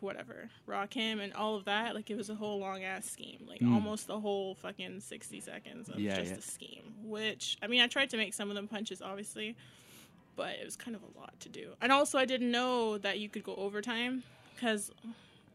whatever, 0.00 0.48
Rakim 0.66 1.20
and 1.22 1.34
all 1.34 1.56
of 1.56 1.66
that. 1.66 1.94
Like 1.94 2.10
it 2.10 2.16
was 2.16 2.30
a 2.30 2.34
whole 2.34 2.58
long 2.58 2.84
ass 2.84 3.04
scheme, 3.04 3.44
like 3.46 3.60
Mm. 3.60 3.74
almost 3.74 4.06
the 4.06 4.18
whole 4.18 4.54
fucking 4.54 5.00
sixty 5.00 5.40
seconds 5.40 5.90
of 5.90 5.98
Yeah, 6.00 6.16
just 6.16 6.32
yeah. 6.32 6.38
a 6.38 6.40
scheme. 6.40 6.94
Which 7.02 7.58
I 7.62 7.66
mean, 7.66 7.82
I 7.82 7.86
tried 7.86 8.08
to 8.10 8.16
make 8.16 8.32
some 8.32 8.48
of 8.48 8.54
them 8.56 8.66
punches, 8.68 9.02
obviously, 9.02 9.56
but 10.36 10.50
it 10.60 10.64
was 10.64 10.76
kind 10.76 10.96
of 10.96 11.02
a 11.02 11.18
lot 11.18 11.38
to 11.40 11.48
do. 11.48 11.72
And 11.80 11.90
also, 11.92 12.18
I 12.18 12.24
didn't 12.24 12.50
know 12.50 12.98
that 12.98 13.18
you 13.18 13.28
could 13.28 13.44
go 13.44 13.54
overtime 13.56 14.22
because. 14.54 14.90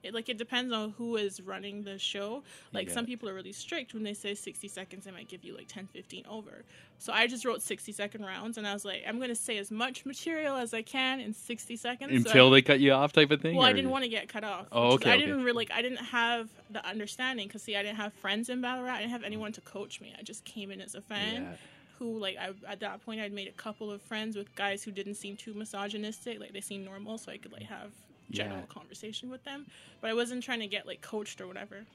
It, 0.02 0.13
like 0.13 0.30
it 0.30 0.38
depends 0.38 0.72
on 0.72 0.92
who 0.92 1.18
is 1.18 1.42
running 1.42 1.84
the 1.84 2.00
show. 2.00 2.42
Like 2.72 2.88
Yeah. 2.88 2.94
some 2.94 3.06
people 3.06 3.28
are 3.28 3.34
really 3.34 3.52
strict 3.52 3.94
when 3.94 4.04
they 4.04 4.13
say 4.13 4.34
60 4.34 4.70
seconds, 4.70 5.04
they 5.04 5.12
might 5.12 5.28
give 5.28 5.44
you 5.44 5.54
like 5.54 5.68
10, 5.68 5.88
15 5.88 6.24
over. 6.30 6.63
So 7.00 7.12
I 7.12 7.28
just 7.28 7.44
wrote 7.44 7.62
60 7.62 7.92
second 7.92 8.24
rounds 8.24 8.58
and 8.58 8.65
I 8.65 8.72
was 8.72 8.86
like, 8.86 9.04
I'm 9.06 9.18
going 9.18 9.28
to 9.28 9.36
say 9.36 9.58
as 9.58 9.72
much 9.72 10.06
material 10.06 10.56
as 10.56 10.74
I 10.74 10.84
can 10.84 11.20
in 11.20 11.34
60 11.34 11.76
seconds. 11.76 12.12
So 12.12 12.15
I- 12.15 12.18
Until 12.32 12.50
they 12.50 12.62
cut 12.62 12.80
you 12.80 12.94
off, 12.94 13.12
type 13.12 13.30
of 13.30 13.42
thing. 13.42 13.58
well, 13.58 13.65
I 13.68 13.74
didn't 13.74 13.89
want 13.92 14.06
to 14.06 14.10
get 14.10 14.30
cut 14.30 14.46
off. 14.46 14.68
Oh, 14.72 14.94
okay, 14.94 15.10
I 15.12 15.15
okay. 15.15 15.26
didn't 15.26 15.44
really 15.44 15.58
like. 15.68 15.72
I 15.74 15.82
didn't 15.82 15.98
have 16.06 16.48
the 16.70 16.86
understanding 16.88 17.48
because 17.50 17.63
see, 17.63 17.76
I 17.76 17.84
didn't 17.84 17.98
have 17.98 18.13
friends 18.13 18.48
in 18.48 18.62
battle 18.62 18.86
rap. 18.86 18.96
I 18.96 19.00
didn't 19.00 19.12
have 19.12 19.24
anyone 19.24 19.52
to 19.52 19.60
coach 19.60 20.00
me. 20.00 20.15
I 20.18 20.24
just 20.24 20.46
came 20.46 20.72
in 20.72 20.80
as 20.80 20.96
a 20.96 21.02
fan. 21.02 21.44
Yeah. 21.44 21.56
Who 22.00 22.18
like 22.18 22.38
I 22.38 22.50
at 22.68 22.80
that 22.80 23.06
point 23.06 23.20
I'd 23.22 23.34
made 23.34 23.48
a 23.48 23.52
couple 23.52 23.92
of 23.92 24.02
friends 24.02 24.36
with 24.36 24.56
guys 24.56 24.84
who 24.84 24.92
didn't 24.92 25.16
seem 25.16 25.36
too 25.38 25.54
misogynistic. 25.54 26.40
Like 26.40 26.54
they 26.54 26.62
seemed 26.62 26.86
normal, 26.86 27.18
so 27.18 27.32
I 27.32 27.38
could 27.38 27.52
like 27.52 27.64
have 27.64 27.92
general 28.32 28.58
Yeah. 28.60 28.66
conversation 28.74 29.30
with 29.30 29.44
them. 29.44 29.66
But 30.02 30.10
I 30.10 30.14
wasn't 30.14 30.44
trying 30.44 30.60
to 30.62 30.68
get 30.68 30.88
like 30.88 31.02
coached 31.02 31.42
or 31.42 31.48
whatever. 31.48 31.86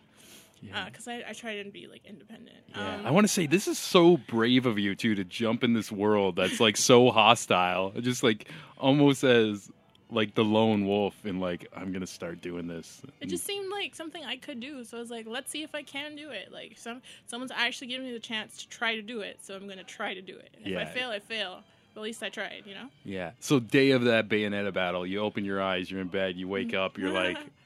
Yeah. 0.63 0.87
Because 0.87 1.09
I, 1.09 1.23
I 1.29 1.33
try 1.33 1.63
to 1.63 1.71
be 1.71 1.87
like 1.87 2.03
independent. 2.07 2.57
Yeah, 2.71 2.97
Um, 2.97 3.07
I 3.07 3.11
want 3.11 3.25
to 3.27 3.33
say 3.33 3.47
this 3.47 3.69
is 3.69 3.79
so 3.79 4.17
brave 4.17 4.65
of 4.67 4.79
you 4.79 4.95
too 4.95 5.15
to 5.15 5.25
jump 5.25 5.63
in 5.63 5.75
this 5.75 5.93
world 5.93 6.37
that's 6.37 6.59
like 6.61 6.77
so 6.77 7.11
hostile, 7.11 7.91
just 8.01 8.23
like 8.23 8.49
almost 8.79 9.25
as 9.25 9.71
like 10.15 10.35
the 10.35 10.45
lone 10.45 10.87
wolf 10.87 11.15
and 11.25 11.41
like 11.41 11.67
I'm 11.77 11.93
gonna 11.93 12.07
start 12.07 12.41
doing 12.41 12.67
this. 12.67 13.03
It 13.21 13.27
just 13.27 13.45
seemed 13.45 13.71
like 13.71 13.95
something 13.95 14.25
I 14.25 14.37
could 14.37 14.61
do. 14.61 14.85
So 14.85 14.97
I 14.97 15.01
was 15.01 15.11
like, 15.11 15.27
let's 15.27 15.51
see 15.51 15.63
if 15.63 15.75
I 15.75 15.83
can 15.83 16.17
do 16.17 16.31
it. 16.31 16.53
Like 16.53 16.79
some 16.79 17.03
someone's 17.27 17.53
actually 17.53 17.89
giving 17.89 18.07
me 18.07 18.13
the 18.13 18.21
chance 18.21 18.59
to 18.59 18.69
try 18.69 18.95
to 18.95 19.03
do 19.03 19.21
it. 19.21 19.39
So 19.43 19.55
I'm 19.55 19.69
gonna 19.69 19.85
try 19.85 20.15
to 20.15 20.23
do 20.23 20.37
it. 20.37 20.57
And 20.57 20.73
If 20.73 20.79
I 20.79 20.85
fail, 20.85 21.11
I 21.11 21.19
fail. 21.19 21.63
But 21.95 22.01
at 22.01 22.05
least 22.05 22.23
I 22.25 22.29
tried, 22.29 22.65
you 22.67 22.75
know? 22.75 22.89
yeah. 23.05 23.31
So 23.39 23.61
day 23.61 23.93
of 23.93 24.05
that 24.05 24.29
Bayonetta 24.29 24.75
battle, 24.75 25.07
you 25.07 25.21
open 25.21 25.45
your 25.45 25.63
eyes, 25.63 25.89
you're 25.89 26.01
in 26.01 26.09
bed, 26.09 26.35
you 26.35 26.49
wake 26.49 26.69
mm-hmm. 26.69 26.81
up, 26.83 26.99
you're 26.99 27.13
like, 27.13 27.39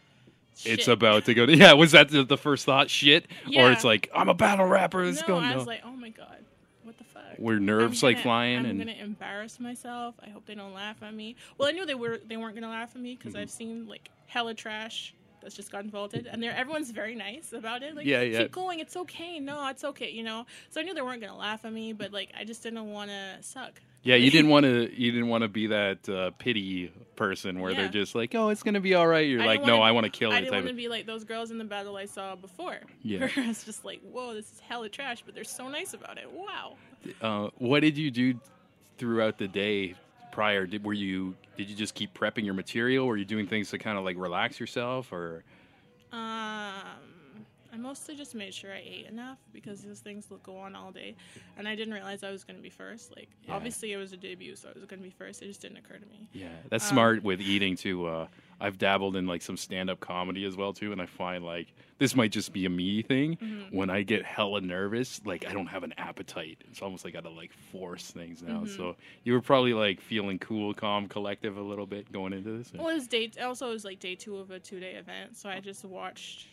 it's 0.64 0.84
Shit. 0.84 0.88
about 0.88 1.24
to 1.26 1.34
go. 1.34 1.46
To, 1.46 1.56
yeah, 1.56 1.72
was 1.72 1.92
that 1.92 2.10
the, 2.10 2.24
the 2.24 2.36
first 2.36 2.66
thought? 2.66 2.90
Shit, 2.90 3.26
yeah. 3.46 3.64
or 3.64 3.72
it's 3.72 3.84
like 3.84 4.10
I'm 4.14 4.28
a 4.28 4.34
battle 4.34 4.66
rapper. 4.66 5.04
Let's 5.04 5.22
no, 5.22 5.28
go. 5.28 5.38
I 5.38 5.50
No. 5.50 5.56
was 5.56 5.66
like, 5.66 5.80
oh 5.84 5.92
my 5.92 6.10
god, 6.10 6.26
what 6.26 6.38
the 6.38 6.44
fuck? 6.44 6.47
Were 7.38 7.58
nerves 7.60 8.02
I'm 8.02 8.08
like 8.08 8.16
gonna- 8.16 8.22
flying 8.22 8.58
I'm 8.60 8.66
and 8.66 8.78
gonna 8.78 8.92
embarrass 8.92 9.60
myself. 9.60 10.14
I 10.24 10.30
hope 10.30 10.46
they 10.46 10.54
don't 10.54 10.74
laugh 10.74 11.02
at 11.02 11.14
me. 11.14 11.36
Well, 11.56 11.68
I 11.68 11.72
knew 11.72 11.86
they 11.86 11.94
were 11.94 12.18
they 12.18 12.36
weren't 12.36 12.54
gonna 12.54 12.68
laugh 12.70 12.94
at 12.94 13.00
me 13.00 13.12
Mm-hmm. 13.14 13.18
because 13.18 13.34
I've 13.36 13.50
seen 13.50 13.86
like 13.86 14.10
hella 14.26 14.54
trash 14.54 15.14
that's 15.48 15.56
just 15.56 15.72
gotten 15.72 15.90
vaulted, 15.90 16.26
and 16.30 16.42
they're 16.42 16.54
everyone's 16.54 16.90
very 16.90 17.14
nice 17.14 17.54
about 17.54 17.82
it. 17.82 17.96
Like, 17.96 18.04
Yeah, 18.04 18.20
yeah. 18.20 18.40
keep 18.40 18.52
going. 18.52 18.80
It's 18.80 18.96
okay. 18.98 19.40
No, 19.40 19.66
it's 19.68 19.82
okay. 19.82 20.10
You 20.10 20.22
know. 20.22 20.44
So 20.68 20.78
I 20.80 20.84
knew 20.84 20.92
they 20.92 21.00
weren't 21.02 21.22
gonna 21.22 21.36
laugh 21.36 21.64
at 21.64 21.72
me, 21.72 21.94
but 21.94 22.12
like 22.12 22.30
I 22.38 22.44
just 22.44 22.62
didn't 22.62 22.90
want 22.92 23.10
to 23.10 23.38
suck. 23.42 23.80
Yeah, 24.02 24.16
you 24.16 24.30
didn't 24.30 24.50
want 24.54 24.64
to. 24.64 24.92
You 24.94 25.10
didn't 25.10 25.28
want 25.28 25.42
to 25.42 25.48
be 25.48 25.68
that 25.68 26.06
uh, 26.06 26.30
pity 26.38 26.92
person 27.16 27.60
where 27.60 27.72
they're 27.74 27.88
just 27.88 28.14
like, 28.14 28.34
"Oh, 28.34 28.50
it's 28.50 28.62
gonna 28.62 28.80
be 28.80 28.94
all 28.94 29.06
right." 29.06 29.26
You're 29.26 29.42
I 29.42 29.46
like, 29.46 29.64
"No, 29.64 29.80
I 29.80 29.92
want 29.92 30.04
to 30.04 30.10
kill 30.10 30.30
I 30.32 30.36
it." 30.36 30.40
didn't 30.42 30.54
want 30.54 30.66
to 30.68 30.74
be 30.74 30.88
like 30.88 31.06
those 31.06 31.24
girls 31.24 31.50
in 31.50 31.56
the 31.56 31.64
battle 31.64 31.96
I 31.96 32.04
saw 32.04 32.36
before. 32.36 32.78
Yeah. 33.02 33.20
Where 33.20 33.30
I 33.38 33.48
was 33.48 33.64
just 33.64 33.84
like, 33.86 34.00
whoa, 34.02 34.34
this 34.34 34.52
is 34.52 34.60
hella 34.60 34.88
trash, 34.90 35.22
but 35.24 35.34
they're 35.34 35.44
so 35.44 35.68
nice 35.68 35.94
about 35.94 36.18
it. 36.18 36.28
Wow. 36.30 36.76
uh, 37.22 37.48
what 37.56 37.80
did 37.80 37.96
you 37.96 38.10
do 38.10 38.38
throughout 38.98 39.38
the 39.38 39.48
day 39.48 39.94
prior? 40.30 40.66
Did 40.66 40.84
were 40.84 40.92
you 40.92 41.34
did 41.58 41.68
you 41.68 41.74
just 41.74 41.94
keep 41.94 42.14
prepping 42.14 42.44
your 42.44 42.54
material? 42.54 43.06
Were 43.06 43.16
you 43.16 43.24
doing 43.24 43.48
things 43.48 43.70
to 43.70 43.78
kind 43.78 43.98
of 43.98 44.04
like 44.04 44.16
relax 44.16 44.60
yourself, 44.60 45.12
or 45.12 45.42
mostly 47.88 48.14
just 48.14 48.34
made 48.34 48.52
sure 48.52 48.70
I 48.72 48.82
ate 48.84 49.06
enough 49.06 49.38
because 49.52 49.82
those 49.82 50.00
things 50.00 50.28
will 50.28 50.38
go 50.38 50.56
on 50.58 50.76
all 50.76 50.92
day, 50.92 51.16
and 51.56 51.66
I 51.66 51.74
didn't 51.74 51.94
realize 51.94 52.22
I 52.22 52.30
was 52.30 52.44
going 52.44 52.56
to 52.56 52.62
be 52.62 52.68
first. 52.70 53.16
Like, 53.16 53.30
Yeah. 53.46 53.54
obviously, 53.54 53.92
it 53.92 53.96
was 53.96 54.12
a 54.12 54.16
debut, 54.16 54.54
so 54.56 54.68
I 54.68 54.72
was 54.74 54.84
going 54.84 55.00
to 55.00 55.04
be 55.04 55.10
first. 55.10 55.40
It 55.42 55.46
just 55.46 55.62
didn't 55.62 55.78
occur 55.78 55.96
to 55.96 56.06
me. 56.06 56.28
yeah, 56.34 56.48
that's 56.68 56.84
Um, 56.90 56.94
smart 56.94 57.22
with 57.22 57.40
eating 57.40 57.76
too. 57.76 58.06
Uh, 58.06 58.28
I've 58.60 58.76
dabbled 58.76 59.14
in 59.16 59.26
like 59.26 59.40
some 59.40 59.56
stand 59.56 59.88
up 59.88 60.00
comedy 60.00 60.44
as 60.44 60.56
well 60.56 60.72
too, 60.72 60.92
and 60.92 61.00
I 61.00 61.06
find 61.06 61.44
like 61.44 61.68
this 61.98 62.14
might 62.14 62.30
just 62.32 62.52
be 62.52 62.64
a 62.66 62.68
me 62.68 63.02
thing. 63.02 63.36
Mm-hmm. 63.36 63.76
When 63.76 63.88
I 63.88 64.02
get 64.02 64.24
hella 64.24 64.60
nervous, 64.60 65.20
like 65.24 65.46
I 65.48 65.52
don't 65.52 65.68
have 65.68 65.82
an 65.84 65.94
appetite. 65.96 66.58
It's 66.68 66.82
almost 66.82 67.04
like 67.04 67.14
I 67.14 67.20
gotta 67.22 67.34
like 67.34 67.52
force 67.72 68.10
things 68.10 68.42
now. 68.42 68.60
Mm-hmm. 68.64 68.76
So 68.76 68.96
you 69.24 69.32
were 69.32 69.40
probably 69.40 69.72
like 69.74 70.00
feeling 70.00 70.38
cool, 70.40 70.74
calm, 70.74 71.06
collective 71.08 71.56
a 71.56 71.62
little 71.62 71.86
bit 71.86 72.10
going 72.12 72.32
into 72.32 72.58
this. 72.58 72.72
Well, 72.74 72.88
it 72.88 72.94
was 72.94 73.06
day. 73.08 73.30
Also, 73.40 73.70
it 73.70 73.72
was 73.72 73.84
like 73.84 74.00
day 74.00 74.14
two 74.16 74.36
of 74.36 74.50
a 74.50 74.58
two-day 74.58 74.94
event, 74.94 75.36
so 75.36 75.48
I 75.48 75.60
just 75.60 75.84
watched 75.84 76.48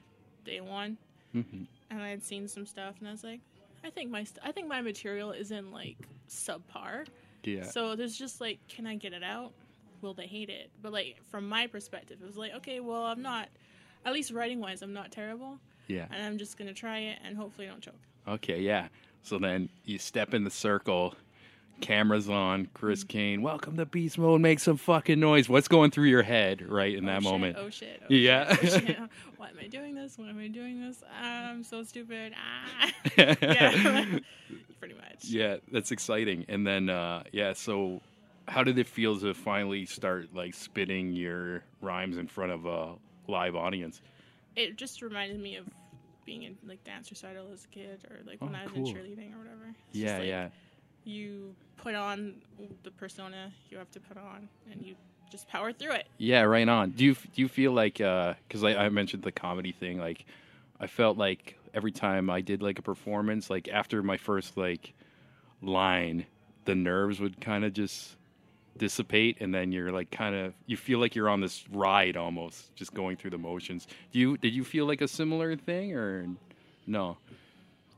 day 0.45 0.61
one, 0.61 0.97
Mhm. 1.35 1.67
and 1.89 2.01
I 2.01 2.09
had 2.09 2.23
seen 2.23 2.47
some 2.47 2.65
stuff, 2.65 2.95
and 2.99 3.07
I 3.07 3.11
was 3.11 3.23
like, 3.23 3.41
I 3.83 3.89
think 3.89 4.09
my 4.09 4.23
st- 4.23 4.39
I 4.43 4.51
think 4.51 4.67
my 4.67 4.81
material 4.81 5.31
isn't 5.31 5.71
like 5.71 5.97
subpar. 6.29 7.05
Yeah. 7.43 7.63
So 7.63 7.95
there's 7.95 8.17
just 8.17 8.41
like, 8.41 8.59
can 8.67 8.87
I 8.87 8.95
get 8.95 9.13
it 9.13 9.23
out? 9.23 9.51
Will 10.01 10.13
they 10.13 10.25
hate 10.27 10.49
it? 10.49 10.69
But 10.81 10.93
like 10.93 11.17
from 11.29 11.47
my 11.47 11.67
perspective, 11.67 12.17
it 12.21 12.25
was 12.25 12.37
like, 12.37 12.53
okay, 12.55 12.79
well, 12.79 13.03
I'm 13.05 13.21
not, 13.21 13.49
at 14.05 14.13
least 14.13 14.31
writing 14.31 14.59
wise, 14.59 14.81
I'm 14.81 14.93
not 14.93 15.11
terrible, 15.11 15.59
yeah. 15.87 16.07
and 16.11 16.23
I'm 16.25 16.37
just 16.37 16.57
gonna 16.57 16.73
try 16.73 16.99
it, 16.99 17.19
and 17.23 17.37
hopefully 17.37 17.67
I 17.67 17.71
don't 17.71 17.81
choke. 17.81 17.93
Okay, 18.27 18.61
yeah. 18.61 18.87
So 19.21 19.37
then 19.37 19.69
you 19.85 19.97
step 19.99 20.33
in 20.33 20.43
the 20.43 20.49
circle, 20.51 21.15
cameras 21.81 22.29
on, 22.29 22.67
Chris 22.73 23.01
Mm-hmm. 23.03 23.07
Kane, 23.07 23.41
welcome 23.41 23.77
to 23.77 23.85
Beast 23.85 24.17
Mode, 24.17 24.41
make 24.41 24.59
some 24.59 24.77
fucking 24.77 25.19
noise. 25.19 25.47
What's 25.49 25.67
going 25.67 25.91
through 25.91 26.05
your 26.05 26.23
head 26.23 26.61
right 26.67 26.95
in 26.95 27.03
Oh, 27.05 27.07
that 27.07 27.21
shit, 27.23 27.31
moment? 27.31 27.57
Oh 27.59 27.69
shit! 27.69 27.99
Oh, 28.03 28.05
Yeah. 28.09 28.55
Shit, 28.55 28.73
oh, 28.73 28.79
shit. 28.79 28.97
Why 29.37 29.49
am 29.49 29.55
I 29.61 29.67
doing 29.67 29.95
this? 29.95 30.17
Why 30.17 30.29
am 30.29 30.39
I 30.39 30.47
doing 30.47 30.81
this? 30.81 31.03
I'm 31.21 31.63
so 31.63 31.83
stupid. 31.83 32.33
Ah. 32.35 32.91
yeah. 33.17 34.05
Pretty 34.79 34.95
much. 34.95 35.23
Yeah, 35.25 35.57
that's 35.71 35.91
exciting. 35.91 36.45
And 36.49 36.65
then, 36.65 36.89
uh, 36.89 37.23
yeah, 37.31 37.53
so 37.53 38.01
how 38.47 38.63
did 38.63 38.77
it 38.79 38.87
feel 38.87 39.19
to 39.19 39.33
finally 39.33 39.85
start 39.85 40.29
like 40.33 40.53
spitting 40.53 41.13
your 41.13 41.63
rhymes 41.81 42.17
in 42.17 42.27
front 42.27 42.51
of 42.51 42.65
a 42.65 42.93
live 43.27 43.55
audience? 43.55 44.01
It 44.55 44.77
just 44.77 45.01
reminded 45.01 45.39
me 45.39 45.57
of 45.57 45.65
being 46.25 46.43
in 46.43 46.57
like 46.65 46.83
dance 46.83 47.11
recital 47.11 47.47
as 47.53 47.65
a 47.65 47.67
kid, 47.67 48.03
or 48.09 48.17
like 48.25 48.41
when 48.41 48.55
Oh, 48.55 48.59
I 48.59 48.63
was 48.63 48.71
cool. 48.73 48.87
in 48.87 48.95
cheerleading 48.95 49.35
or 49.35 49.39
whatever. 49.39 49.73
It's 49.89 49.97
yeah, 49.97 50.05
just, 50.07 50.19
like, 50.19 50.27
yeah. 50.27 50.47
You 51.05 51.55
put 51.77 51.95
on 51.95 52.35
the 52.83 52.91
persona 52.91 53.51
you 53.69 53.77
have 53.77 53.91
to 53.91 53.99
put 53.99 54.17
on, 54.17 54.49
and 54.71 54.85
you 54.85 54.95
just 55.31 55.47
power 55.47 55.71
through 55.71 55.91
it. 55.91 56.07
Yeah, 56.17 56.41
right 56.41 56.67
on. 56.67 56.91
Do 56.91 57.05
you 57.05 57.13
do 57.13 57.41
you 57.41 57.47
feel 57.47 57.71
like 57.71 58.01
uh, 58.01 58.33
because 58.47 58.63
I, 58.63 58.75
I 58.75 58.89
mentioned 58.89 59.23
the 59.23 59.31
comedy 59.31 59.71
thing, 59.71 59.99
like 59.99 60.25
I 60.79 60.87
felt 60.87 61.17
like 61.17 61.57
every 61.73 61.91
time 61.91 62.29
I 62.29 62.41
did 62.41 62.61
like 62.61 62.79
a 62.79 62.81
performance, 62.81 63.49
like 63.49 63.67
after 63.67 64.01
my 64.03 64.17
first 64.17 64.57
like 64.57 64.93
line, 65.61 66.25
the 66.65 66.75
nerves 66.75 67.19
would 67.19 67.39
kind 67.39 67.65
of 67.65 67.73
just 67.73 68.15
dissipate, 68.77 69.37
and 69.39 69.53
then 69.53 69.71
you're 69.71 69.91
like 69.91 70.11
kind 70.11 70.35
of 70.35 70.53
you 70.65 70.77
feel 70.77 70.99
like 70.99 71.15
you're 71.15 71.29
on 71.29 71.41
this 71.41 71.65
ride 71.71 72.17
almost, 72.17 72.75
just 72.75 72.93
going 72.93 73.15
through 73.15 73.31
the 73.31 73.37
motions. 73.37 73.87
Do 74.11 74.19
you 74.19 74.37
did 74.37 74.53
you 74.53 74.63
feel 74.63 74.85
like 74.85 75.01
a 75.01 75.07
similar 75.07 75.55
thing 75.55 75.93
or 75.93 76.27
no? 76.87 77.17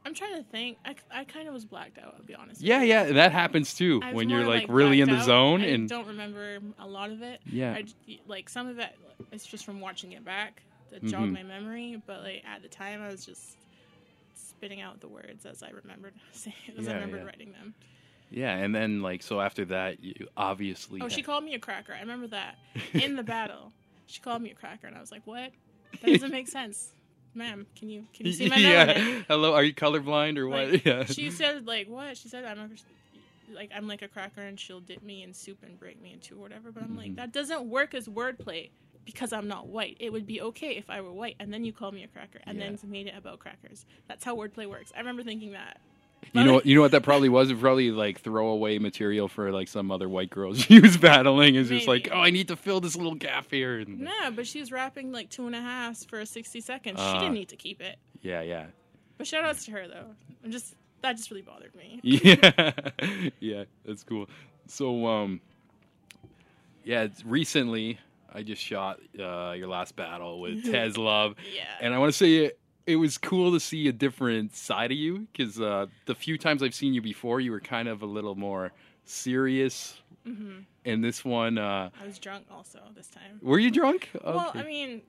I'm 0.07 0.13
trying 0.13 0.35
to 0.37 0.43
think. 0.43 0.77
I, 0.85 0.95
I 1.11 1.23
kind 1.25 1.47
of 1.47 1.53
was 1.53 1.65
blacked 1.65 1.97
out. 1.97 2.15
I'll 2.17 2.23
be 2.25 2.33
honest. 2.33 2.61
Yeah, 2.61 2.81
yeah, 2.81 3.11
that 3.11 3.31
happens 3.33 3.73
too 3.73 3.99
I 4.03 4.13
when 4.13 4.29
you're 4.29 4.43
more, 4.45 4.55
like, 4.55 4.65
really 4.69 5.01
in 5.01 5.09
the 5.09 5.17
out. 5.17 5.25
zone 5.25 5.61
I 5.61 5.65
and 5.65 5.89
don't 5.89 6.07
remember 6.07 6.59
a 6.79 6.87
lot 6.87 7.11
of 7.11 7.21
it. 7.21 7.41
Yeah. 7.45 7.73
I 7.73 7.83
like 8.25 8.47
some 8.49 8.67
of 8.67 8.79
it. 8.79 8.89
It's 9.31 9.45
just 9.45 9.65
from 9.65 9.79
watching 9.81 10.13
it 10.13 10.23
back 10.23 10.63
that 10.91 11.03
Mhm. 11.03 11.09
jogged 11.09 11.33
my 11.33 11.43
memory. 11.43 12.01
But 12.07 12.21
like 12.23 12.43
at 12.45 12.61
the 12.61 12.69
time, 12.69 13.01
I 13.01 13.09
was 13.09 13.25
just 13.25 13.57
spitting 14.33 14.81
out 14.81 14.99
the 15.01 15.07
words 15.07 15.45
as 15.45 15.61
I 15.63 15.69
remembered, 15.69 16.13
saying, 16.31 16.55
as 16.77 16.85
Yeah, 16.85 16.91
I 16.91 16.93
remembered 16.95 17.19
yeah. 17.21 17.25
writing 17.25 17.51
them. 17.51 17.73
yeah, 18.29 18.55
and 18.57 18.73
then 18.73 19.01
like 19.01 19.21
so 19.23 19.39
after 19.41 19.65
that, 19.65 20.03
you 20.03 20.27
obviously 20.35 21.01
Oh, 21.01 21.09
she 21.09 21.21
called 21.21 21.43
me 21.43 21.53
a 21.53 21.59
cracker. 21.59 21.93
I 21.93 21.99
remember 21.99 22.27
that 22.27 22.55
in 22.93 23.15
the 23.15 23.23
battle. 23.23 23.71
She 24.05 24.21
called 24.21 24.41
me 24.41 24.51
a 24.51 24.55
cracker, 24.55 24.87
and 24.87 24.95
I 24.95 25.01
was 25.01 25.11
like, 25.11 25.27
"What? 25.27 25.51
That 26.01 26.07
doesn't 26.13 26.31
make 26.31 26.47
sense, 26.59 26.93
ma'am. 27.33 27.67
Can 27.75 27.89
you 27.89 28.05
can 28.13 28.25
you 28.25 28.33
see 28.33 28.49
my 28.49 28.57
yeah. 28.57 29.21
Hello, 29.27 29.53
are 29.53 29.63
you 29.63 29.73
colorblind 29.73 30.37
or 30.37 30.47
what? 30.47 30.71
Like, 30.71 30.85
yeah. 30.85 31.05
She 31.05 31.31
said 31.31 31.65
like 31.67 31.87
what? 31.87 32.17
She 32.17 32.29
said 32.29 32.45
I'm 32.45 32.59
a, 32.59 33.53
like 33.53 33.71
I'm 33.75 33.87
like 33.87 34.01
a 34.01 34.07
cracker 34.07 34.41
and 34.41 34.59
she'll 34.59 34.79
dip 34.81 35.01
me 35.03 35.23
in 35.23 35.33
soup 35.33 35.59
and 35.63 35.79
break 35.79 36.01
me 36.01 36.13
in 36.13 36.19
two 36.19 36.35
or 36.35 36.41
whatever. 36.41 36.71
But 36.71 36.83
I'm 36.83 36.89
Mm-hmm. 36.89 36.97
like 36.97 37.15
that 37.15 37.31
doesn't 37.31 37.65
work 37.69 37.93
as 37.93 38.07
wordplay 38.07 38.69
because 39.05 39.31
I'm 39.31 39.47
not 39.47 39.67
white. 39.67 39.97
It 39.99 40.11
would 40.11 40.25
be 40.27 40.41
okay 40.41 40.75
if 40.75 40.89
I 40.89 40.99
were 41.01 41.13
white 41.13 41.35
and 41.39 41.53
then 41.53 41.63
you 41.63 41.71
call 41.71 41.91
me 41.91 42.03
a 42.03 42.07
cracker 42.07 42.39
and 42.45 42.57
Yeah. 42.57 42.71
then 42.77 42.79
made 42.91 43.07
it 43.07 43.13
about 43.17 43.39
crackers. 43.39 43.85
That's 44.07 44.23
how 44.25 44.35
wordplay 44.35 44.67
works. 44.69 44.91
I 44.95 44.99
remember 44.99 45.23
thinking 45.23 45.51
that. 45.53 45.79
You 46.33 46.43
know, 46.43 46.61
you 46.63 46.75
know 46.75 46.81
what 46.81 46.91
that 46.91 47.03
probably 47.03 47.29
was? 47.29 47.49
It 47.49 47.59
probably 47.59 47.91
like 47.91 48.19
throwaway 48.21 48.79
material 48.79 49.27
for 49.27 49.51
like 49.51 49.67
some 49.67 49.91
other 49.91 50.07
white 50.09 50.29
girls 50.29 50.59
she 50.63 50.79
was 50.79 50.97
battling. 50.97 51.55
It's 51.55 51.69
just 51.69 51.87
like, 51.87 52.09
oh, 52.11 52.19
I 52.19 52.29
need 52.29 52.47
to 52.49 52.55
fill 52.55 52.79
this 52.81 52.95
little 52.95 53.15
gap 53.15 53.47
here. 53.51 53.79
And, 53.79 54.01
Nah, 54.01 54.31
but 54.31 54.45
she 54.47 54.59
was 54.59 54.71
rapping 54.71 55.11
like 55.11 55.29
two 55.29 55.45
and 55.47 55.55
a 55.55 55.61
half 55.61 55.97
for 56.05 56.23
60 56.25 56.61
seconds. 56.61 56.99
Uh. 56.99 57.13
she 57.13 57.19
didn't 57.19 57.33
need 57.33 57.49
to 57.49 57.55
keep 57.55 57.81
it. 57.81 57.97
Yeah, 58.21 58.41
yeah, 58.41 58.65
But 59.17 59.27
shout 59.27 59.45
outs 59.45 59.65
to 59.65 59.71
her 59.71 59.87
though. 59.87 60.05
I'm 60.43 60.51
just 60.51 60.75
that 61.01 61.15
just 61.17 61.29
really 61.29 61.43
bothered 61.43 61.73
me. 61.75 61.99
yeah, 62.03 62.71
yeah. 63.39 63.63
That's 63.85 64.03
cool. 64.03 64.27
So, 64.67 65.05
um, 65.05 65.39
yeah, 66.83 67.03
it's- 67.03 67.23
recently 67.25 67.99
I 68.33 68.43
just 68.43 68.61
shot 68.61 68.99
uh, 69.19 69.53
your 69.57 69.67
last 69.67 69.95
battle 69.95 70.39
with 70.41 70.63
Tez 70.71 70.97
Love, 70.97 71.35
Yeah. 71.55 71.63
and 71.81 71.93
I 71.93 71.97
want 71.99 72.11
to 72.11 72.17
say 72.17 72.51
it, 72.87 72.95
was 72.95 73.17
cool 73.17 73.51
to 73.51 73.59
see 73.59 73.87
a 73.87 73.91
different 73.91 74.55
side 74.55 74.91
of 74.91 74.97
you 74.97 75.27
because 75.31 75.59
uh, 75.59 75.85
the 76.05 76.15
few 76.15 76.37
times 76.37 76.63
I've 76.63 76.73
seen 76.73 76.93
you 76.93 77.01
before, 77.01 77.39
you 77.39 77.51
were 77.51 77.59
kind 77.59 77.87
of 77.87 78.01
a 78.01 78.05
little 78.05 78.35
more 78.35 78.71
serious. 79.05 80.01
hmm 80.25 80.59
And 80.85 81.03
this 81.03 81.23
one, 81.23 81.57
uh, 81.57 81.89
I 82.01 82.05
was 82.05 82.17
drunk 82.19 82.45
also 82.49 82.79
this 82.95 83.07
time. 83.07 83.39
were 83.41 83.59
you 83.59 83.71
drunk? 83.71 84.09
Well, 84.23 84.51
I 84.53 84.63
mean, 84.63 85.01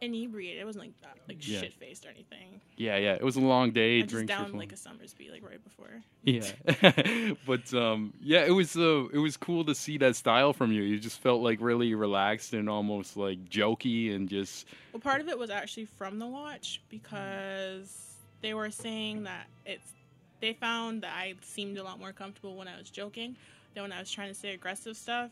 inebriated. 0.00 0.60
It 0.60 0.64
wasn't 0.64 0.84
like 0.86 0.92
uh, 1.04 1.08
like 1.28 1.46
Yeah. 1.46 1.60
shit 1.60 1.74
faced 1.74 2.06
or 2.06 2.10
anything. 2.10 2.60
Yeah, 2.76 2.96
yeah. 2.96 3.14
It 3.14 3.22
was 3.24 3.36
a 3.36 3.40
long 3.40 3.70
day. 3.72 3.98
I 3.98 4.00
just 4.02 4.10
drinks 4.10 4.30
were 4.32 4.36
downed 4.38 4.50
fun. 4.52 4.58
like 4.60 4.72
a 4.72 4.76
Somersby 4.76 5.30
like 5.30 5.42
right 5.42 5.62
before. 5.62 6.02
Yeah, 6.24 7.32
but 7.46 7.72
um, 7.74 8.12
yeah, 8.20 8.44
it 8.44 8.50
was 8.50 8.76
uh, 8.76 9.06
it 9.12 9.18
was 9.18 9.36
cool 9.36 9.64
to 9.64 9.74
see 9.74 9.98
that 9.98 10.16
style 10.16 10.52
from 10.52 10.72
you. 10.72 10.82
You 10.82 10.98
just 10.98 11.20
felt 11.20 11.42
like 11.42 11.58
really 11.60 11.94
relaxed 11.94 12.52
and 12.54 12.68
almost 12.68 13.16
like 13.16 13.48
jokey 13.48 14.14
and 14.14 14.28
just 14.28 14.66
Well, 14.92 15.00
part 15.00 15.20
of 15.20 15.28
it 15.28 15.38
was 15.38 15.50
actually 15.50 15.86
from 15.86 16.18
the 16.18 16.26
watch 16.26 16.80
because 16.88 18.14
they 18.42 18.54
were 18.54 18.70
saying 18.70 19.24
that 19.24 19.46
it's. 19.66 19.92
They 20.40 20.52
found 20.52 21.02
that 21.02 21.12
I 21.16 21.34
seemed 21.42 21.78
a 21.78 21.82
lot 21.82 21.98
more 21.98 22.12
comfortable 22.12 22.54
when 22.56 22.68
I 22.68 22.78
was 22.78 22.90
joking 22.90 23.34
than 23.74 23.82
when 23.82 23.92
I 23.92 23.98
was 23.98 24.08
trying 24.08 24.28
to 24.28 24.34
say 24.34 24.54
aggressive 24.54 24.96
stuff. 24.96 25.30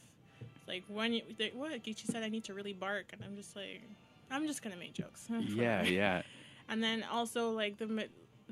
Like 0.66 0.82
when 0.88 1.12
you, 1.12 1.22
they, 1.38 1.50
what 1.54 1.70
Geechi 1.84 2.06
said, 2.10 2.24
I 2.24 2.28
need 2.28 2.42
to 2.44 2.54
really 2.54 2.72
bark, 2.72 3.06
and 3.12 3.22
I'm 3.22 3.36
just 3.36 3.54
like, 3.54 3.82
I'm 4.30 4.46
just 4.46 4.62
gonna 4.62 4.76
make 4.76 4.92
jokes. 4.94 5.26
yeah, 5.48 5.82
yeah, 5.84 6.22
And 6.68 6.82
then 6.82 7.04
also 7.10 7.50
like 7.52 7.78
the 7.78 7.86
ma- 7.86 8.02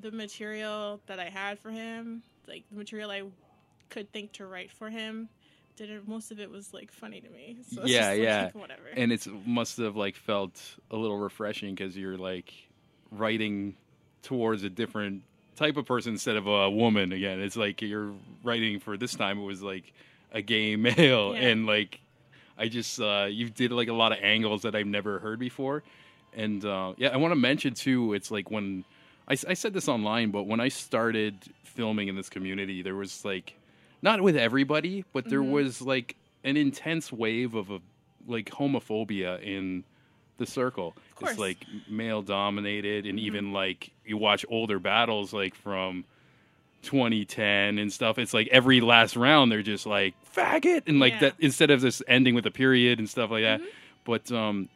the 0.01 0.11
material 0.11 1.01
that 1.07 1.19
I 1.21 1.27
had 1.27 1.59
for 1.59 1.71
him, 1.71 2.23
like 2.49 2.65
the 2.71 2.79
material 2.79 3.11
I 3.11 3.23
could 3.91 4.11
think 4.13 4.33
to 4.33 4.47
write 4.47 4.71
for 4.71 4.91
him, 4.91 5.29
didn't. 5.77 6.07
Most 6.09 6.31
of 6.33 6.41
it 6.41 6.51
was 6.51 6.73
like 6.75 6.91
funny 6.93 7.21
to 7.21 7.29
me. 7.31 7.59
So 7.75 7.83
Yeah, 7.85 8.11
just, 8.15 8.23
yeah. 8.23 8.43
Like, 8.45 8.55
whatever. 8.55 8.83
and 8.97 9.13
it's 9.13 9.29
must 9.47 9.77
have 9.79 9.97
like 9.97 10.17
felt 10.17 10.61
a 10.91 10.97
little 10.97 11.19
refreshing 11.19 11.75
because 11.75 11.97
you're 11.97 12.19
like 12.19 12.53
writing 13.11 13.77
towards 14.23 14.63
a 14.65 14.71
different 14.71 15.23
type 15.57 15.77
of 15.77 15.87
person 15.87 16.13
instead 16.15 16.37
of 16.37 16.47
a 16.47 16.71
woman. 16.71 17.13
Again, 17.13 17.41
it's 17.41 17.57
like 17.57 17.83
you're 17.83 18.13
writing 18.43 18.81
for 18.81 18.97
this 18.97 19.15
time. 19.15 19.39
It 19.39 19.45
was 19.45 19.63
like 19.63 19.93
a 20.33 20.43
gay 20.43 20.77
male, 20.77 21.35
Yeah. 21.35 21.41
and 21.49 21.67
like 21.67 22.01
I 22.59 22.69
just 22.69 23.01
uh, 23.01 23.27
you 23.31 23.51
did 23.51 23.73
like 23.73 23.89
a 23.89 23.93
lot 23.93 24.13
of 24.13 24.19
angles 24.23 24.63
that 24.63 24.75
I've 24.75 24.87
never 24.87 25.19
heard 25.19 25.39
before. 25.39 25.83
And 26.35 26.65
uh, 26.65 26.95
yeah, 26.97 27.09
I 27.09 27.17
want 27.17 27.33
to 27.33 27.37
mention 27.37 27.75
too. 27.75 28.13
It's 28.15 28.31
like 28.31 28.51
when 28.51 28.85
I 29.27 29.35
said 29.37 29.73
this 29.73 29.89
online, 29.89 30.31
but 30.31 30.43
when 30.45 30.61
I 30.61 30.69
started 30.69 31.37
filming 31.63 32.09
in 32.09 32.17
this 32.17 32.29
community, 32.29 32.83
there 32.83 32.95
was 32.95 33.25
like 33.25 33.55
not 34.03 34.21
with 34.21 34.37
everybody, 34.37 35.05
but 35.13 35.29
there 35.29 35.43
was 35.43 35.81
like 35.81 36.17
an 36.45 36.57
intense 36.57 37.11
wave 37.11 37.55
of 37.55 37.71
a, 37.71 37.81
like 38.27 38.51
homophobia 38.51 39.43
in 39.43 39.83
the 40.37 40.45
circle. 40.47 40.95
It's 41.23 41.39
like 41.39 41.65
male 41.89 42.21
dominated, 42.21 43.05
Mm-hmm. 43.05 43.11
and 43.11 43.21
even 43.21 43.53
like 43.53 43.91
you 44.05 44.17
watch 44.19 44.45
older 44.51 44.79
battles 44.79 45.33
like 45.33 45.55
from 45.55 46.05
2010 46.85 47.79
and 47.79 47.93
stuff. 47.93 48.19
It's 48.19 48.33
like 48.35 48.49
every 48.53 48.81
last 48.81 49.17
round 49.17 49.51
they're 49.51 49.63
just 49.63 49.87
like 49.87 50.15
faggot 50.35 50.83
and 50.87 51.01
like 51.01 51.15
Yeah. 51.15 51.21
that 51.21 51.35
instead 51.41 51.71
of 51.71 51.81
this 51.81 52.03
ending 52.07 52.35
with 52.35 52.47
a 52.47 52.51
period 52.51 52.99
and 52.99 53.09
stuff 53.11 53.31
like 53.31 53.43
that. 53.43 53.61
Mm-hmm. 53.61 53.69
But 54.05 54.31
um, 54.33 54.69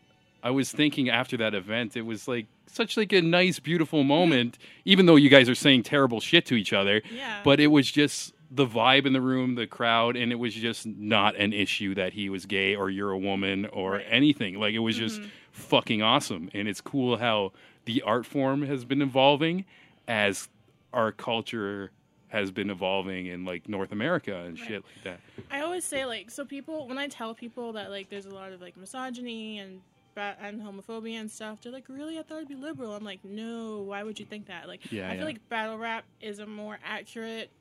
I 0.42 0.51
was 0.51 0.73
thinking 0.73 1.09
after 1.11 1.37
that 1.38 1.55
event, 1.55 1.97
it 1.97 2.03
was 2.03 2.27
like 2.27 2.47
such 2.66 2.97
like 2.97 3.12
a 3.12 3.21
nice, 3.23 3.59
beautiful 3.59 4.05
moment. 4.05 4.59
Even 4.85 5.07
though 5.07 5.16
you 5.16 5.29
guys 5.29 5.49
are 5.49 5.55
saying 5.55 5.83
terrible 5.85 6.21
shit 6.21 6.47
to 6.47 6.55
each 6.55 6.73
other, 6.73 7.03
Yeah. 7.14 7.40
but 7.44 7.61
it 7.61 7.68
was 7.68 7.90
just 7.90 8.35
the 8.51 8.66
vibe 8.66 9.05
in 9.05 9.12
the 9.12 9.21
room, 9.21 9.57
the 9.57 9.66
crowd, 9.66 10.16
and 10.16 10.33
it 10.33 10.37
was 10.37 10.55
just 10.55 10.87
not 10.87 11.37
an 11.37 11.53
issue 11.53 11.94
that 11.94 12.14
he 12.14 12.31
was 12.31 12.47
gay 12.47 12.75
or 12.75 12.88
you're 12.88 13.11
a 13.11 13.18
woman 13.18 13.66
or 13.66 13.92
Right. 13.92 14.07
anything. 14.09 14.59
Like 14.59 14.73
it 14.75 14.79
was 14.79 14.97
just 14.97 15.21
fucking 15.53 16.01
awesome, 16.03 16.49
and 16.55 16.66
it's 16.68 16.81
cool 16.81 17.18
how 17.18 17.53
the 17.85 18.01
art 18.03 18.25
form 18.25 18.62
has 18.62 18.85
been 18.87 19.03
evolving 19.03 19.64
as 20.07 20.49
our 20.94 21.12
culture 21.12 21.90
has 22.29 22.51
been 22.51 22.71
evolving 22.71 23.27
in 23.27 23.45
like 23.45 23.69
North 23.69 23.93
America 23.93 24.37
and 24.37 24.59
shit 24.59 24.85
like 24.85 25.05
that. 25.05 25.21
I 25.51 25.61
always 25.62 25.85
say 25.85 26.05
like 26.05 26.31
so 26.31 26.45
people 26.45 26.87
when 26.87 26.99
I 26.99 27.09
tell 27.09 27.35
people 27.35 27.73
that 27.73 27.91
like 27.91 28.11
there's 28.11 28.27
a 28.27 28.35
lot 28.35 28.53
of 28.53 28.61
like 28.61 28.77
misogyny 28.77 29.59
and 29.59 29.81
and 30.17 30.61
homophobia 30.61 31.21
and 31.21 31.31
stuff, 31.31 31.61
they're 31.62 31.71
like, 31.71 31.88
"Really? 31.88 32.19
I 32.19 32.23
thought 32.23 32.38
it'd 32.38 32.49
be 32.49 32.57
liberal." 32.57 32.93
I'm 32.93 33.05
like, 33.05 33.25
"No, 33.25 33.83
why 33.83 34.03
would 34.03 34.19
you 34.19 34.27
think 34.27 34.47
that?" 34.49 34.67
Like, 34.67 34.91
Yeah, 34.91 35.09
I 35.09 35.17
feel 35.17 35.25
like 35.25 35.49
battle 35.49 35.79
rap 35.79 36.05
is 36.21 36.41
a 36.41 36.47
more 36.47 36.79
accurate 36.85 37.53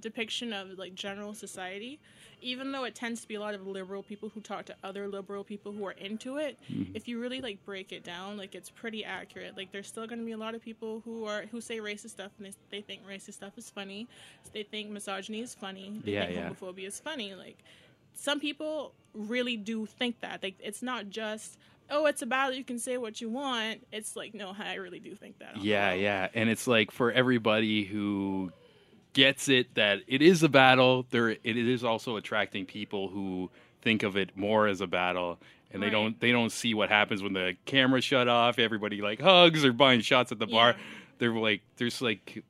depiction 0.00 0.52
of 0.52 0.78
like 0.78 0.94
general 0.94 1.34
society, 1.34 1.98
even 2.42 2.72
though 2.72 2.84
it 2.84 2.94
tends 2.94 3.20
to 3.22 3.28
be 3.28 3.34
a 3.34 3.40
lot 3.40 3.54
of 3.54 3.66
liberal 3.66 4.02
people 4.02 4.28
who 4.28 4.40
talk 4.40 4.66
to 4.66 4.76
other 4.84 5.08
liberal 5.08 5.44
people 5.44 5.72
who 5.72 5.86
are 5.86 5.92
into 5.92 6.36
it. 6.38 6.58
Mm-hmm. 6.70 6.94
If 6.94 7.08
you 7.08 7.20
really 7.20 7.40
like 7.40 7.64
break 7.64 7.92
it 7.92 8.04
down, 8.04 8.36
like 8.36 8.54
it's 8.54 8.70
pretty 8.70 9.04
accurate. 9.04 9.56
Like 9.56 9.72
there's 9.72 9.86
still 9.86 10.06
going 10.06 10.18
to 10.18 10.24
be 10.24 10.32
a 10.32 10.36
lot 10.36 10.54
of 10.54 10.62
people 10.62 11.02
who 11.04 11.24
are 11.24 11.42
who 11.50 11.60
say 11.60 11.78
racist 11.78 12.10
stuff 12.10 12.32
and 12.38 12.46
they, 12.46 12.52
they 12.70 12.80
think 12.82 13.06
racist 13.06 13.34
stuff 13.34 13.56
is 13.56 13.70
funny. 13.70 14.06
They 14.52 14.62
think 14.62 14.90
misogyny 14.90 15.40
is 15.40 15.54
funny. 15.54 16.00
They 16.04 16.12
Yeah, 16.12 16.26
think 16.26 16.36
yeah. 16.38 16.50
homophobia 16.50 16.86
is 16.86 17.00
funny. 17.00 17.34
Like 17.34 17.58
some 18.14 18.40
people 18.40 18.92
really 19.14 19.56
do 19.56 19.86
think 19.86 20.20
that. 20.20 20.42
Like 20.42 20.56
it's 20.60 20.82
not 20.82 21.08
just 21.08 21.58
oh, 21.88 22.06
it's 22.06 22.20
a 22.22 22.26
battle. 22.26 22.52
You 22.54 22.64
can 22.64 22.78
say 22.78 22.96
what 22.96 23.20
you 23.20 23.28
want. 23.28 23.86
It's 23.92 24.16
like 24.16 24.34
no, 24.34 24.54
I 24.58 24.74
really 24.74 24.98
do 24.98 25.14
think 25.14 25.38
that. 25.38 25.56
Yeah, 25.58 25.92
yeah. 25.94 26.28
And 26.34 26.50
it's 26.50 26.66
like 26.66 26.90
for 26.90 27.12
everybody 27.12 27.84
who 27.84 28.52
gets 29.16 29.48
it 29.48 29.74
that 29.74 30.00
it 30.06 30.20
is 30.20 30.42
a 30.42 30.48
battle, 30.48 31.06
there 31.10 31.30
it 31.30 31.40
is 31.44 31.82
also 31.82 32.16
attracting 32.16 32.66
people 32.66 33.08
who 33.08 33.50
think 33.80 34.02
of 34.02 34.16
it 34.16 34.36
more 34.36 34.66
as 34.68 34.80
a 34.82 34.86
battle 34.86 35.38
and 35.72 35.82
they 35.82 35.86
Right. 35.86 35.92
don't 35.92 36.20
they 36.20 36.32
don't 36.32 36.52
see 36.52 36.74
what 36.74 36.88
happens 36.90 37.22
when 37.22 37.32
the 37.32 37.56
camera 37.64 38.00
shut 38.02 38.28
off, 38.28 38.58
everybody 38.58 39.00
like 39.00 39.20
hugs 39.20 39.64
or 39.64 39.72
buying 39.72 40.00
shots 40.02 40.32
at 40.32 40.38
the 40.38 40.46
bar. 40.46 40.76
They're 41.18 41.32
like 41.32 41.62
there's 41.78 42.00
like 42.02 42.44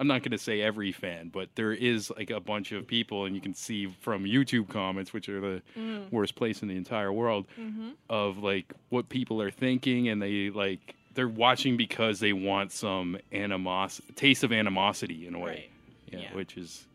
I'm 0.00 0.06
not 0.06 0.22
going 0.22 0.30
to 0.30 0.38
say 0.38 0.60
every 0.60 0.92
fan, 0.92 1.28
but 1.28 1.48
there 1.56 1.72
is 1.72 2.08
like 2.16 2.30
a 2.30 2.38
bunch 2.38 2.70
of 2.70 2.86
people, 2.86 3.24
and 3.24 3.34
you 3.34 3.40
can 3.40 3.52
see 3.52 3.86
from 4.00 4.22
YouTube 4.22 4.68
comments, 4.68 5.12
which 5.12 5.28
are 5.28 5.40
the 5.40 5.62
Mm. 5.76 6.12
worst 6.12 6.36
place 6.36 6.62
in 6.62 6.68
the 6.68 6.76
entire 6.76 7.12
world, 7.12 7.46
Mm-hmm. 7.60 7.88
of 8.08 8.38
like 8.38 8.72
what 8.90 9.08
people 9.08 9.42
are 9.42 9.50
thinking, 9.50 10.08
and 10.08 10.22
they 10.22 10.50
like 10.50 10.94
they're 11.14 11.26
watching 11.46 11.76
because 11.76 12.20
they 12.20 12.32
want 12.32 12.70
some 12.70 13.18
animos 13.32 14.00
taste 14.14 14.44
of 14.44 14.52
animosity 14.52 15.26
in 15.26 15.34
a 15.34 15.38
way, 15.40 15.50
Right. 15.52 15.70
Yeah, 16.12 16.20
Yeah. 16.20 16.34
which 16.34 16.56
is 16.56 16.86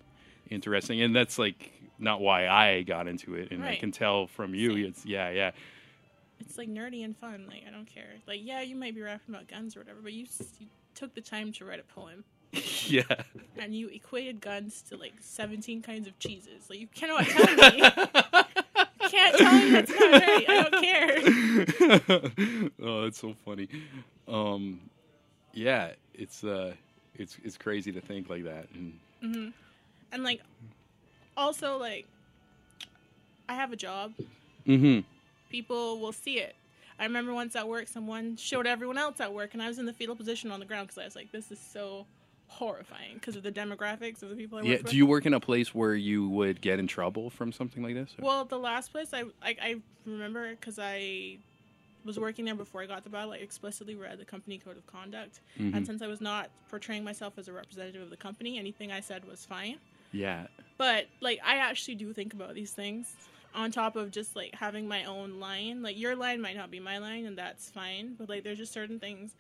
interesting, 0.50 1.02
and 1.02 1.16
that's 1.16 1.38
like 1.40 1.72
not 2.00 2.22
why 2.22 2.48
I 2.48 2.82
got 2.84 3.08
into 3.08 3.36
it, 3.36 3.52
and 3.52 3.64
I 3.64 3.76
can 3.76 3.92
tell 3.92 4.28
from 4.28 4.54
you, 4.56 4.74
Same. 4.76 4.86
it's 4.86 5.06
yeah, 5.06 5.30
yeah, 5.30 5.52
It's 6.40 6.58
like 6.58 6.70
nerdy 6.70 7.04
and 7.04 7.16
fun. 7.16 7.46
Like 7.48 7.64
I 7.68 7.72
don't 7.72 7.86
care. 7.86 8.16
Like 8.28 8.40
yeah, 8.44 8.62
you 8.62 8.76
might 8.76 8.96
be 8.96 9.02
rapping 9.02 9.34
about 9.34 9.48
guns 9.48 9.76
or 9.76 9.80
whatever, 9.82 10.00
but 10.04 10.14
you, 10.14 10.26
you 10.60 10.68
took 10.96 11.14
the 11.16 11.22
time 11.22 11.52
to 11.54 11.66
write 11.66 11.80
a 11.80 11.84
poem 11.84 12.24
yeah. 12.86 13.04
and 13.58 13.74
you 13.76 13.88
equated 13.90 14.40
guns 14.42 14.82
to 14.90 14.98
like 14.98 15.14
17 15.20 15.82
kinds 15.82 16.08
of 16.08 16.18
cheeses. 16.20 16.70
Like 16.70 16.80
you 16.80 16.88
cannot 16.94 17.26
tell 17.26 17.56
me. 17.56 17.78
you 19.02 19.10
can't 19.10 19.38
tell 19.38 19.54
me 19.54 19.70
that's 19.72 19.90
not 19.92 20.12
right. 20.12 20.46
I 20.50 20.70
don't 20.70 20.84
care. 20.84 22.70
oh, 22.88 23.04
that's 23.04 23.20
so 23.20 23.34
funny. 23.46 23.68
Um, 24.28 24.82
yeah, 25.54 25.92
it's 26.14 26.44
uh, 26.44 26.74
it's 27.16 27.38
it's 27.44 27.58
crazy 27.58 27.92
to 27.92 28.02
think 28.02 28.30
like 28.30 28.44
that, 28.46 28.68
and 28.74 29.54
And 30.12 30.24
like 30.24 30.42
also 31.38 31.78
like 31.78 32.06
I 33.50 33.54
have 33.56 33.72
a 33.74 33.76
job. 33.76 34.14
mm-hmm. 34.68 35.00
People 35.50 36.00
will 36.00 36.14
see 36.14 36.40
it. 36.40 36.56
I 37.00 37.04
remember 37.06 37.34
once 37.34 37.56
at 37.56 37.68
work, 37.68 37.88
someone 37.88 38.38
showed 38.38 38.66
everyone 38.68 38.98
else 38.98 39.20
at 39.20 39.34
work, 39.34 39.54
and 39.54 39.62
I 39.62 39.68
was 39.68 39.80
in 39.80 39.86
the 39.86 39.94
fetal 39.94 40.16
position 40.16 40.52
on 40.52 40.60
the 40.60 40.66
ground 40.66 40.88
because 40.88 41.00
I 41.02 41.06
was 41.06 41.16
like, 41.16 41.32
"This 41.32 41.52
is 41.52 41.60
so 41.60 42.06
horrifying" 42.48 43.16
because 43.16 43.36
of 43.36 43.44
the 43.44 43.52
demographics 43.52 44.22
of 44.24 44.30
the 44.30 44.36
people 44.36 44.60
I 44.60 44.62
work 44.62 44.70
Yeah. 44.70 44.78
with. 44.78 44.92
Do 44.92 44.98
you 44.98 45.06
work 45.06 45.26
in 45.26 45.34
a 45.34 45.40
place 45.40 45.74
where 45.74 45.96
you 45.96 46.30
would 46.30 46.62
get 46.62 46.80
in 46.80 46.88
trouble 46.88 47.30
from 47.30 47.52
something 47.52 47.84
like 47.84 47.96
this? 47.96 48.12
or- 48.20 48.26
Well, 48.26 48.46
the 48.46 48.60
last 48.60 48.92
place 48.92 49.14
I 49.14 49.24
I, 49.42 49.56
I 49.62 49.76
remember 50.06 50.52
because 50.52 50.80
I 50.80 51.38
was 52.06 52.20
working 52.20 52.46
there 52.46 52.56
before 52.56 52.82
I 52.82 52.86
got 52.86 53.04
the 53.04 53.10
battle. 53.10 53.32
I 53.32 53.38
explicitly 53.38 53.96
read 53.96 54.18
the 54.20 54.26
company 54.26 54.58
code 54.58 54.78
of 54.78 54.86
conduct, 54.88 55.40
Mm-hmm. 55.60 55.76
and 55.76 55.86
since 55.86 56.02
I 56.02 56.08
was 56.08 56.22
not 56.22 56.50
portraying 56.70 57.04
myself 57.04 57.34
as 57.38 57.48
a 57.48 57.54
representative 57.54 58.02
of 58.02 58.10
the 58.10 58.18
company, 58.18 58.58
anything 58.60 58.92
I 58.92 59.00
said 59.00 59.26
was 59.26 59.46
fine. 59.46 59.78
yeah. 60.12 60.48
But 60.78 61.06
like, 61.22 61.40
I 61.46 61.58
actually 61.58 61.96
do 61.96 62.12
think 62.14 62.34
about 62.34 62.56
these 62.56 62.72
things 62.72 63.16
on 63.56 63.72
top 63.72 63.96
of 63.96 64.10
just 64.12 64.36
like 64.36 64.54
having 64.56 64.88
my 64.88 65.06
own 65.06 65.40
line. 65.40 65.82
Like, 65.84 65.98
your 65.98 66.16
line 66.16 66.42
might 66.42 66.56
not 66.58 66.72
be 66.72 66.80
my 66.80 66.98
line, 66.98 67.26
and 67.26 67.38
that's 67.38 67.70
fine. 67.70 68.16
But 68.18 68.28
like, 68.28 68.44
there's 68.44 68.58
just 68.58 68.74
certain 68.74 69.00
things. 69.00 69.36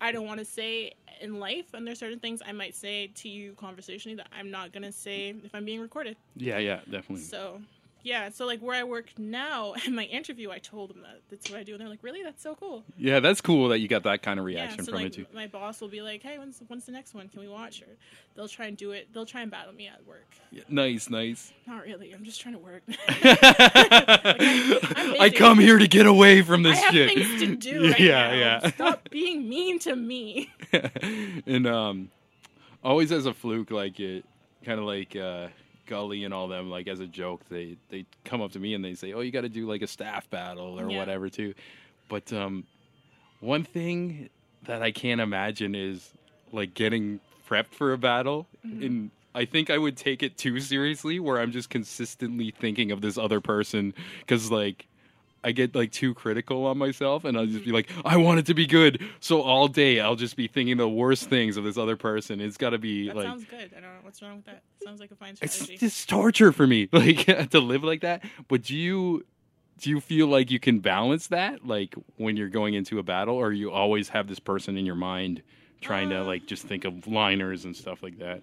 I 0.00 0.12
don't 0.12 0.26
want 0.26 0.38
to 0.38 0.44
say 0.44 0.92
in 1.20 1.38
life, 1.40 1.74
and 1.74 1.86
there's 1.86 1.98
certain 1.98 2.20
things 2.20 2.40
I 2.46 2.52
might 2.52 2.74
say 2.74 3.08
to 3.16 3.28
you 3.28 3.52
conversationally 3.54 4.16
that 4.16 4.28
I'm 4.36 4.50
not 4.50 4.72
gonna 4.72 4.92
say 4.92 5.34
if 5.44 5.54
I'm 5.54 5.64
being 5.64 5.80
recorded. 5.80 6.16
Yeah. 6.36 6.58
Yeah. 6.58 6.80
Definitely. 6.90 7.24
So, 7.24 7.60
yeah. 8.02 8.30
So, 8.30 8.46
like, 8.46 8.60
where 8.60 8.76
I 8.76 8.84
work 8.84 9.10
now, 9.18 9.74
in 9.86 9.94
my 9.94 10.04
interview, 10.04 10.50
I 10.50 10.58
told 10.58 10.90
them 10.90 11.02
that 11.02 11.20
that's 11.30 11.50
what 11.50 11.58
I 11.58 11.62
do, 11.62 11.72
and 11.72 11.80
they're 11.80 11.88
like, 11.88 12.02
"Really? 12.02 12.22
That's 12.22 12.42
so 12.42 12.54
cool." 12.54 12.84
yeah, 12.96 13.20
that's 13.20 13.40
cool 13.40 13.68
that 13.68 13.78
you 13.78 13.88
got 13.88 14.04
that 14.04 14.22
kind 14.22 14.38
of 14.38 14.46
reaction 14.46 14.80
yeah. 14.80 14.84
So, 14.84 14.92
from 14.92 15.02
like, 15.02 15.06
it 15.06 15.12
too. 15.14 15.26
my 15.34 15.46
boss 15.46 15.80
will 15.80 15.88
be 15.88 16.02
like, 16.02 16.22
"Hey, 16.22 16.38
when's 16.38 16.62
when's 16.68 16.86
the 16.86 16.92
next 16.92 17.14
one? 17.14 17.28
Can 17.28 17.40
we 17.40 17.48
watch?" 17.48 17.82
Or 17.82 17.88
they'll 18.34 18.48
try 18.48 18.66
and 18.66 18.76
do 18.76 18.92
it. 18.92 19.08
They'll 19.12 19.26
try 19.26 19.42
and 19.42 19.50
battle 19.50 19.72
me 19.72 19.88
at 19.88 20.04
work. 20.06 20.26
Yeah, 20.50 20.62
nice, 20.68 21.10
nice. 21.10 21.52
Not 21.66 21.84
really. 21.84 22.12
I'm 22.12 22.24
just 22.24 22.40
trying 22.40 22.54
to 22.54 22.60
work. 22.60 22.82
I 23.08 25.16
busy. 25.18 25.30
come 25.36 25.58
here 25.58 25.78
to 25.78 25.88
get 25.88 26.06
away 26.06 26.42
from 26.42 26.64
I 26.66 26.70
this 26.70 26.82
have 26.82 26.92
shit. 26.92 27.14
things 27.14 27.40
to 27.40 27.56
do. 27.56 27.90
Right 27.90 28.00
yeah, 28.00 28.34
yeah. 28.34 28.70
Stop 28.70 29.10
being 29.10 29.48
mean 29.48 29.78
to 29.80 29.96
me. 29.96 30.52
and 31.46 31.66
um, 31.66 32.10
always 32.82 33.12
as 33.12 33.26
a 33.26 33.34
fluke, 33.34 33.70
like 33.70 34.00
it, 34.00 34.24
kind 34.64 34.78
of 34.78 34.86
like 34.86 35.16
uh, 35.16 35.48
Gully 35.88 36.22
and 36.24 36.32
all 36.32 36.46
them, 36.46 36.70
like 36.70 36.86
as 36.86 37.00
a 37.00 37.06
joke, 37.06 37.40
they 37.48 37.76
they 37.88 38.06
come 38.24 38.40
up 38.40 38.52
to 38.52 38.60
me 38.60 38.74
and 38.74 38.84
they 38.84 38.94
say, 38.94 39.12
"Oh, 39.12 39.20
you 39.20 39.32
got 39.32 39.40
to 39.40 39.48
do 39.48 39.66
like 39.66 39.82
a 39.82 39.86
staff 39.88 40.30
battle 40.30 40.78
or 40.78 40.88
Yeah. 40.88 40.98
whatever 40.98 41.28
too." 41.28 41.54
But 42.08 42.32
um, 42.32 42.64
one 43.40 43.64
thing 43.64 44.28
that 44.64 44.82
I 44.82 44.92
can't 44.92 45.20
imagine 45.20 45.74
is 45.74 46.12
like 46.52 46.74
getting 46.74 47.18
prepped 47.48 47.72
for 47.72 47.92
a 47.92 47.98
battle, 47.98 48.46
Mm-hmm. 48.66 48.82
and 48.84 49.10
I 49.34 49.44
think 49.44 49.70
I 49.70 49.78
would 49.78 49.96
take 49.96 50.22
it 50.22 50.36
too 50.38 50.58
seriously, 50.60 51.20
where 51.20 51.38
I'm 51.40 51.52
just 51.52 51.70
consistently 51.70 52.50
thinking 52.50 52.90
of 52.92 53.00
this 53.00 53.18
other 53.18 53.40
person 53.40 53.94
because 54.20 54.50
like. 54.50 54.86
I 55.44 55.52
get 55.52 55.74
like 55.74 55.92
too 55.92 56.14
critical 56.14 56.66
on 56.66 56.78
myself 56.78 57.24
and 57.24 57.36
I'll 57.38 57.46
just 57.46 57.64
be 57.64 57.70
like, 57.72 57.88
I 58.04 58.16
want 58.16 58.40
it 58.40 58.46
to 58.46 58.54
be 58.54 58.66
good. 58.66 59.00
So 59.20 59.40
all 59.42 59.68
day 59.68 60.00
I'll 60.00 60.16
just 60.16 60.36
be 60.36 60.48
thinking 60.48 60.76
the 60.76 60.88
worst 60.88 61.28
things 61.30 61.56
of 61.56 61.64
this 61.64 61.78
other 61.78 61.96
person. 61.96 62.40
It's 62.40 62.56
got 62.56 62.70
to 62.70 62.78
be 62.78 63.06
That 63.08 63.16
like, 63.16 63.26
sounds 63.26 63.44
good. 63.44 63.70
I 63.76 63.80
don't 63.80 63.82
know 63.82 64.00
what's 64.02 64.20
wrong 64.20 64.36
with 64.36 64.46
that. 64.46 64.62
Sounds 64.84 65.00
like 65.00 65.10
a 65.10 65.14
fine 65.16 65.36
it's 65.40 65.54
strategy. 65.54 65.76
just 65.78 66.08
torture 66.08 66.52
for 66.52 66.66
me, 66.66 66.88
like 66.92 67.50
to 67.50 67.60
live 67.60 67.84
like 67.84 68.00
that. 68.00 68.24
But 68.48 68.62
do 68.62 68.76
you, 68.76 69.24
do 69.78 69.90
you 69.90 70.00
feel 70.00 70.26
like 70.26 70.50
you 70.50 70.58
can 70.58 70.80
balance 70.80 71.28
that, 71.28 71.64
like 71.64 71.94
when 72.16 72.36
you're 72.36 72.48
going 72.48 72.74
into 72.74 72.98
a 72.98 73.02
battle, 73.04 73.36
or 73.36 73.52
you 73.52 73.70
always 73.70 74.08
have 74.08 74.26
this 74.26 74.40
person 74.40 74.76
in 74.76 74.84
your 74.84 74.96
mind 74.96 75.42
trying 75.80 76.10
to 76.10 76.22
Uh, 76.22 76.24
like 76.24 76.46
just 76.46 76.66
think 76.66 76.84
of 76.84 77.06
liners 77.06 77.64
and 77.64 77.76
stuff 77.76 78.02
like 78.02 78.18
that? 78.18 78.42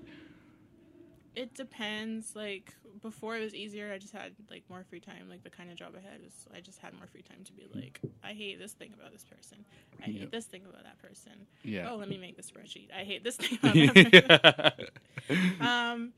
It 1.36 1.54
depends. 1.54 2.36
Like 2.36 2.74
before, 3.02 3.36
it 3.38 3.41
was 3.41 3.54
easier. 3.54 3.91
I 3.91 3.98
just 3.98 4.13
had 4.13 4.34
like 4.50 4.63
more 4.69 4.84
free 4.89 5.00
time. 5.00 5.28
Like 5.30 5.43
the 5.43 5.50
kind 5.50 5.69
of 5.69 5.76
job 5.78 5.93
I 5.98 6.02
had 6.02 6.21
was, 6.24 6.48
I 6.56 6.62
just 6.62 6.80
had 6.80 6.93
more 6.93 7.08
free 7.08 7.21
time 7.24 7.43
to 7.43 7.54
be 7.54 7.67
like, 7.74 8.00
I 8.24 8.34
hate 8.34 8.60
this 8.60 8.74
thing 8.74 8.91
about 8.98 9.12
this 9.12 9.24
person. 9.26 9.65
I 10.02 10.06
hate 10.06 10.21
Yep. 10.21 10.32
this 10.32 10.45
thing 10.45 10.62
about 10.67 10.84
that 10.84 10.98
person. 11.02 11.34
Yeah. 11.64 11.89
Oh, 11.91 11.95
let 11.97 12.07
me 12.10 12.18
make 12.18 12.38
the 12.38 12.43
spreadsheet. 12.43 12.88
I 12.93 13.03
hate 13.03 13.24
this 13.24 13.36
thing 13.38 13.57
about 13.62 13.76
that 13.76 14.78
person. 15.30 15.62
um, 15.62 16.14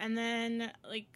and 0.00 0.16
then 0.16 0.72
like, 0.88 1.06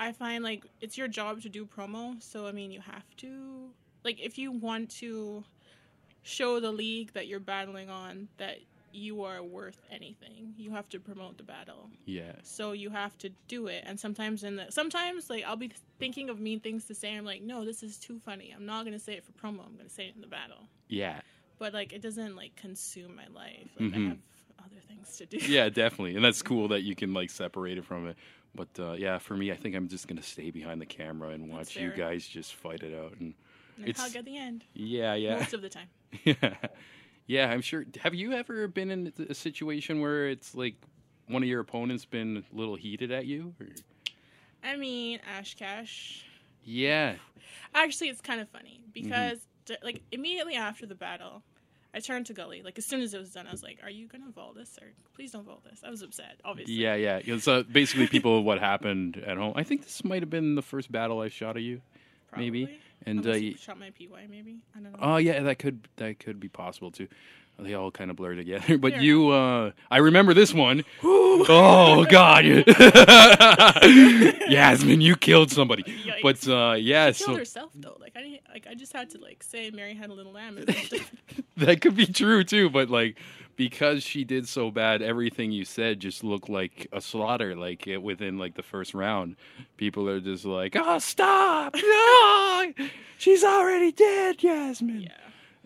I 0.00 0.12
find 0.12 0.44
like 0.44 0.64
it's 0.80 0.96
your 0.98 1.08
job 1.08 1.42
to 1.42 1.48
do 1.48 1.64
promo. 1.66 2.22
So 2.22 2.46
I 2.46 2.52
mean, 2.52 2.70
you 2.70 2.80
have 2.80 3.04
to 3.18 3.70
like 4.04 4.20
if 4.20 4.38
you 4.38 4.52
want 4.52 4.90
to 4.98 5.44
show 6.22 6.60
the 6.60 6.70
league 6.70 7.12
that 7.14 7.26
you're 7.26 7.40
battling 7.40 7.88
on 7.88 8.28
that 8.36 8.58
you 8.92 9.22
are 9.24 9.42
worth 9.42 9.80
anything. 9.90 10.54
You 10.56 10.70
have 10.72 10.88
to 10.90 10.98
promote 11.00 11.36
the 11.36 11.42
battle. 11.44 11.90
Yeah. 12.06 12.32
So 12.42 12.72
you 12.72 12.90
have 12.90 13.16
to 13.18 13.30
do 13.48 13.66
it. 13.66 13.84
And 13.86 13.98
sometimes 13.98 14.44
in 14.44 14.56
the 14.56 14.66
sometimes 14.70 15.28
like 15.30 15.44
I'll 15.44 15.56
be 15.56 15.72
thinking 15.98 16.28
of 16.30 16.40
mean 16.40 16.60
things 16.60 16.84
to 16.86 16.94
say. 16.94 17.14
I'm 17.16 17.24
like, 17.24 17.42
no, 17.42 17.64
this 17.64 17.82
is 17.82 17.98
too 17.98 18.18
funny. 18.24 18.52
I'm 18.54 18.66
not 18.66 18.84
gonna 18.84 18.98
say 18.98 19.14
it 19.14 19.24
for 19.24 19.32
promo. 19.32 19.64
I'm 19.66 19.76
gonna 19.76 19.88
say 19.90 20.06
it 20.08 20.14
in 20.14 20.20
the 20.20 20.26
battle. 20.26 20.68
Yeah. 20.88 21.20
But 21.58 21.74
like 21.74 21.92
it 21.92 22.02
doesn't 22.02 22.36
like 22.36 22.56
consume 22.56 23.14
my 23.16 23.26
life. 23.34 23.68
Like 23.78 23.92
I 23.94 23.96
Mhm. 23.96 24.08
have 24.08 24.18
other 24.60 24.80
things 24.88 25.16
to 25.18 25.26
do. 25.26 25.36
Yeah, 25.38 25.68
definitely. 25.68 26.16
And 26.16 26.24
that's 26.24 26.42
cool 26.50 26.68
that 26.68 26.82
you 26.82 26.94
can 26.94 27.12
like 27.14 27.30
separate 27.30 27.78
it 27.78 27.84
from 27.84 28.06
it. 28.08 28.16
But 28.54 28.68
uh, 28.78 28.92
yeah, 28.92 29.18
for 29.18 29.36
me, 29.36 29.52
I 29.52 29.56
think 29.56 29.74
I'm 29.76 29.88
just 29.88 30.08
gonna 30.08 30.22
stay 30.22 30.50
behind 30.50 30.80
the 30.80 30.86
camera 30.86 31.30
and 31.30 31.50
watch 31.50 31.76
you 31.76 31.90
guys 31.92 32.26
just 32.26 32.54
fight 32.54 32.82
it 32.82 32.94
out. 32.98 33.12
And 33.20 33.34
And 33.76 33.88
It's- 33.88 34.04
hug 34.04 34.16
at 34.16 34.24
the 34.24 34.36
end. 34.36 34.64
yeah, 34.74 35.14
yeah, 35.14 35.36
Most 35.38 35.52
of 35.54 35.62
the 35.62 35.68
time. 35.68 35.88
yeah, 36.24 36.54
yeah. 37.28 37.48
I'm 37.50 37.60
sure. 37.60 37.84
Have 38.02 38.14
you 38.14 38.32
ever 38.32 38.66
been 38.66 38.90
in 38.90 39.12
a 39.30 39.34
situation 39.34 40.00
where 40.00 40.28
it's 40.28 40.54
like 40.56 40.74
one 41.28 41.42
of 41.44 41.48
your 41.48 41.60
opponents 41.60 42.04
been 42.04 42.38
a 42.52 42.56
little 42.56 42.74
heated 42.74 43.12
at 43.12 43.26
you? 43.26 43.54
Or? 43.60 43.66
I 44.64 44.74
mean, 44.76 45.20
Ash 45.38 45.54
Cash. 45.54 46.24
Yeah. 46.64 47.14
Actually, 47.74 48.08
it's 48.08 48.20
kind 48.20 48.40
of 48.40 48.48
funny 48.48 48.80
Mm-hmm. 48.94 49.02
because 49.08 49.38
like 49.84 50.00
immediately 50.10 50.54
after 50.56 50.86
the 50.86 50.94
battle, 50.94 51.42
I 51.94 52.00
turned 52.00 52.26
to 52.26 52.32
Gully. 52.32 52.62
Like 52.62 52.78
as 52.78 52.86
soon 52.86 53.00
as 53.02 53.12
it 53.14 53.18
was 53.18 53.30
done, 53.32 53.46
I 53.46 53.50
was 53.52 53.62
like, 53.62 53.78
"Are 53.82 53.90
you 53.90 54.06
gonna 54.08 54.30
vault 54.34 54.56
this 54.56 54.78
or 54.80 54.88
please 55.14 55.32
don't 55.32 55.44
vault 55.44 55.62
this?" 55.64 55.80
I 55.84 55.90
was 55.90 56.02
upset, 56.02 56.40
obviously. 56.44 56.74
Yeah, 56.74 56.94
yeah. 56.94 57.38
So 57.38 57.62
basically, 57.62 58.06
people, 58.08 58.42
what 58.42 58.58
happened 58.58 59.18
at 59.26 59.36
home. 59.36 59.52
I 59.56 59.62
think 59.62 59.82
this 59.84 60.02
might 60.04 60.22
have 60.22 60.30
been 60.30 60.54
the 60.54 60.62
first 60.62 60.90
battle 60.90 61.20
I 61.20 61.28
shot 61.28 61.56
at 61.56 61.62
you. 61.62 61.80
maybe. 62.36 62.78
And 63.06 63.26
uh, 63.26 63.34
you 63.34 63.56
shot 63.56 63.78
my 63.78 63.90
PY, 63.90 64.26
maybe. 64.28 64.58
I 64.76 64.80
don't 64.80 64.92
know. 64.92 64.98
Oh 65.00 65.16
yeah, 65.16 65.40
that 65.42 65.58
could 65.58 65.88
that 65.96 66.18
could 66.18 66.40
be 66.40 66.48
possible 66.48 66.90
too. 66.90 67.08
They 67.60 67.74
all 67.74 67.90
kind 67.90 68.08
of 68.08 68.16
blur 68.16 68.36
together. 68.36 68.78
But 68.78 68.92
Fair 68.92 69.02
you, 69.02 69.30
uh, 69.30 69.72
I 69.90 69.96
remember 69.98 70.32
this 70.32 70.54
one. 70.54 70.84
oh 71.02 72.06
God, 72.08 72.44
Yasmin, 74.48 75.00
you 75.00 75.16
killed 75.16 75.50
somebody. 75.50 75.82
Yikes. 76.04 76.22
But 76.22 76.48
uh, 76.48 76.74
yeah, 76.74 77.10
She 77.10 77.24
killed 77.24 77.36
so 77.36 77.38
herself 77.38 77.70
though. 77.74 77.96
Like 78.00 78.12
I, 78.16 78.22
didn't- 78.22 78.40
like 78.52 78.66
I 78.70 78.74
just 78.74 78.92
had 78.92 79.10
to 79.10 79.18
like 79.18 79.42
say 79.42 79.70
Mary 79.70 79.94
had 79.94 80.10
a 80.10 80.14
little 80.14 80.32
lamb. 80.32 80.56
that 81.56 81.80
could 81.80 81.96
be 81.96 82.06
true 82.06 82.44
too. 82.44 82.70
But 82.70 82.90
like, 82.90 83.16
because 83.58 84.04
she 84.04 84.22
did 84.22 84.48
so 84.48 84.70
bad, 84.70 85.02
everything 85.02 85.50
you 85.50 85.64
said 85.64 85.98
just 85.98 86.22
looked 86.22 86.48
like 86.48 86.86
a 86.92 87.00
slaughter. 87.00 87.56
Like 87.56 87.88
it, 87.88 88.00
within 88.00 88.38
like 88.38 88.54
the 88.54 88.62
first 88.62 88.94
round, 88.94 89.34
people 89.76 90.08
are 90.08 90.20
just 90.20 90.46
like, 90.46 90.76
"Oh, 90.78 90.98
stop! 90.98 91.74
No, 91.88 92.72
she's 93.18 93.42
already 93.44 93.92
dead, 93.92 94.42
Yasmin." 94.42 95.02
yeah. 95.02 95.10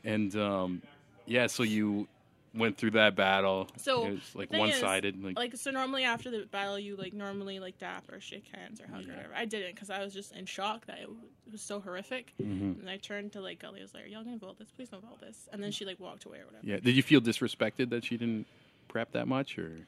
And 0.05 0.34
um, 0.34 0.82
yeah, 1.26 1.47
so 1.47 1.62
you 1.62 2.09
went 2.55 2.77
through 2.77 2.91
that 2.93 3.17
battle. 3.17 3.69
So, 3.77 4.07
it 4.07 4.11
was 4.13 4.35
like 4.35 4.53
one 4.53 4.73
sided. 4.73 5.23
Like, 5.23 5.37
Like 5.37 5.57
so, 5.57 5.71
normally 5.71 6.05
after 6.05 6.31
the 6.31 6.47
battle, 6.47 6.79
you 6.79 6.97
like 6.97 7.13
normally 7.15 7.59
like 7.61 7.79
dap 7.79 8.11
or 8.13 8.21
shake 8.21 8.45
hands 8.55 8.81
or 8.81 8.87
hug 8.87 9.07
or 9.09 9.13
whatever. 9.15 9.35
I 9.35 9.45
didn't 9.45 9.75
because 9.75 9.91
I 9.91 10.03
was 10.05 10.13
just 10.13 10.33
in 10.33 10.47
shock 10.47 10.87
that 10.87 10.99
it, 10.99 11.03
w- 11.03 11.21
it 11.47 11.53
was 11.53 11.63
so 11.63 11.81
horrific. 11.81 12.33
Mhm. 12.41 12.81
And 12.81 12.91
I 12.91 12.97
turned 12.99 13.33
to 13.33 13.41
like 13.41 13.59
Gully. 13.61 13.81
I 13.81 13.83
was 13.83 13.95
like, 13.95 14.05
"Are 14.05 14.09
y'all 14.09 14.25
gonna 14.25 14.37
vault 14.39 14.59
this? 14.59 14.71
Please 14.71 14.89
don't 14.91 15.03
vault 15.03 15.21
this." 15.21 15.49
And 15.53 15.63
then 15.63 15.73
she 15.73 15.85
like 15.85 15.99
walked 15.99 16.25
away 16.25 16.39
or 16.39 16.47
whatever. 16.47 16.67
yeah, 16.67 16.79
did 16.79 16.95
you 16.95 17.03
feel 17.03 17.21
disrespected 17.21 17.91
that 17.91 18.05
she 18.05 18.17
didn't 18.17 18.47
prep 18.89 19.13
that 19.13 19.27
much, 19.29 19.59
or 19.59 19.87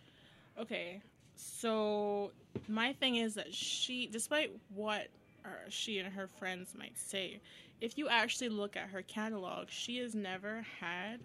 Okay, 0.58 1.00
so 1.34 2.30
my 2.68 2.92
thing 2.94 3.16
is 3.16 3.34
that 3.34 3.52
she, 3.52 4.06
despite 4.06 4.50
what 4.74 5.08
uh, 5.44 5.48
she 5.68 5.98
and 5.98 6.12
her 6.14 6.26
friends 6.26 6.74
might 6.78 6.96
say, 6.96 7.40
if 7.80 7.98
you 7.98 8.08
actually 8.08 8.48
look 8.48 8.76
at 8.76 8.88
her 8.88 9.02
catalog, 9.02 9.68
she 9.68 9.98
has 9.98 10.14
never 10.14 10.64
had 10.80 11.20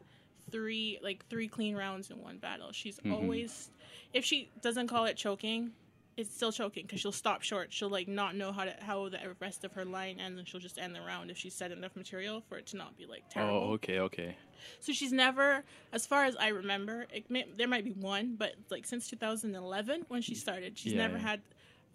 three 0.52 1.00
like 1.02 1.26
three 1.30 1.48
clean 1.48 1.76
rounds 1.76 2.10
in 2.12 2.22
one 2.22 2.38
battle. 2.38 2.72
She's 2.72 3.00
Mhm. 3.00 3.14
always, 3.14 3.72
if 4.14 4.26
she 4.26 4.50
doesn't 4.62 4.88
call 4.88 5.06
it 5.06 5.18
choking, 5.18 5.72
it's 6.18 6.34
still 6.36 6.52
choking 6.52 6.84
because 6.84 7.00
she'll 7.00 7.12
stop 7.12 7.42
short. 7.42 7.72
She'll 7.72 7.90
like 7.90 8.08
not 8.08 8.36
know 8.36 8.52
how 8.52 8.66
to 8.66 8.76
how 8.82 9.08
the 9.10 9.20
rest 9.40 9.64
of 9.64 9.74
her 9.74 9.86
line 9.86 10.20
ends, 10.20 10.38
and 10.38 10.48
she'll 10.48 10.60
just 10.60 10.78
end 10.78 10.94
the 10.96 11.02
round 11.02 11.32
if 11.32 11.38
she's 11.38 11.56
said 11.56 11.72
enough 11.72 11.96
material 11.96 12.42
for 12.42 12.58
it 12.58 12.68
to 12.68 12.78
not 12.78 12.98
be 12.98 13.06
like 13.06 13.24
terrible. 13.30 13.62
oh, 13.62 13.74
okay, 13.74 14.00
okay, 14.00 14.36
So 14.82 14.92
she's 14.92 15.14
never, 15.14 15.64
as 15.94 16.06
far 16.06 16.26
as 16.26 16.36
I 16.36 16.50
remember, 16.50 17.08
it 17.14 17.30
may, 17.30 17.46
there 17.56 17.68
might 17.68 17.86
be 17.86 17.92
one, 17.94 18.36
but 18.38 18.56
like 18.70 18.86
since 18.86 19.08
2011 19.10 20.06
when 20.10 20.22
she 20.22 20.36
started, 20.36 20.78
she's 20.78 20.92
Yeah, 20.94 21.00
never 21.00 21.18
had 21.18 21.42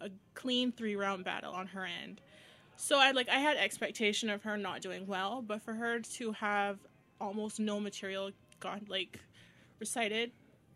a 0.01 0.09
clean 0.33 0.71
three 0.71 0.95
round 0.95 1.23
battle 1.23 1.53
on 1.53 1.67
her 1.67 1.85
end. 1.85 2.21
So 2.77 2.99
I 2.99 3.11
like 3.11 3.29
I 3.29 3.37
had 3.39 3.57
expectation 3.57 4.29
of 4.29 4.43
her 4.43 4.57
not 4.57 4.81
doing 4.81 5.07
well, 5.07 5.41
but 5.41 5.61
for 5.61 5.73
her 5.73 5.99
to 5.99 6.31
have 6.33 6.79
almost 7.21 7.59
no 7.59 7.79
material 7.79 8.31
got 8.59 8.89
like 8.89 9.19
recited 9.79 10.31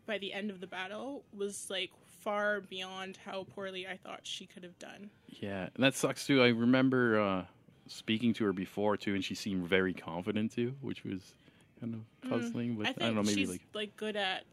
by 0.06 0.18
the 0.18 0.34
end 0.34 0.50
of 0.50 0.60
the 0.60 0.68
battle 0.68 1.24
was 1.34 1.70
like 1.70 1.92
far 2.22 2.62
beyond 2.62 3.18
how 3.26 3.44
poorly 3.44 3.88
I 3.88 3.98
thought 3.98 4.22
she 4.24 4.46
could 4.46 4.64
have 4.64 4.78
done. 4.80 5.10
yeah, 5.28 5.70
and 5.76 5.84
that 5.84 5.96
sucks 5.96 6.26
too. 6.26 6.42
I 6.42 6.48
remember 6.50 7.20
uh, 7.20 7.46
speaking 7.88 8.34
to 8.36 8.46
her 8.46 8.54
before 8.54 8.98
too, 8.98 9.14
and 9.16 9.24
she 9.24 9.36
seemed 9.36 9.68
very 9.68 9.94
confident 9.94 10.52
too, 10.52 10.76
which 10.82 11.04
was 11.04 11.34
kind 11.80 11.94
of 11.94 12.02
puzzling. 12.30 12.76
But 12.76 12.88
Mm, 12.88 12.90
I 12.90 12.90
I, 12.90 12.92
think 12.94 13.02
don't 13.06 13.16
know, 13.16 13.24
maybe 13.24 13.46
she's 13.46 13.50
like 13.50 13.62
like 13.74 13.96
good 13.96 14.16
at 14.16 14.44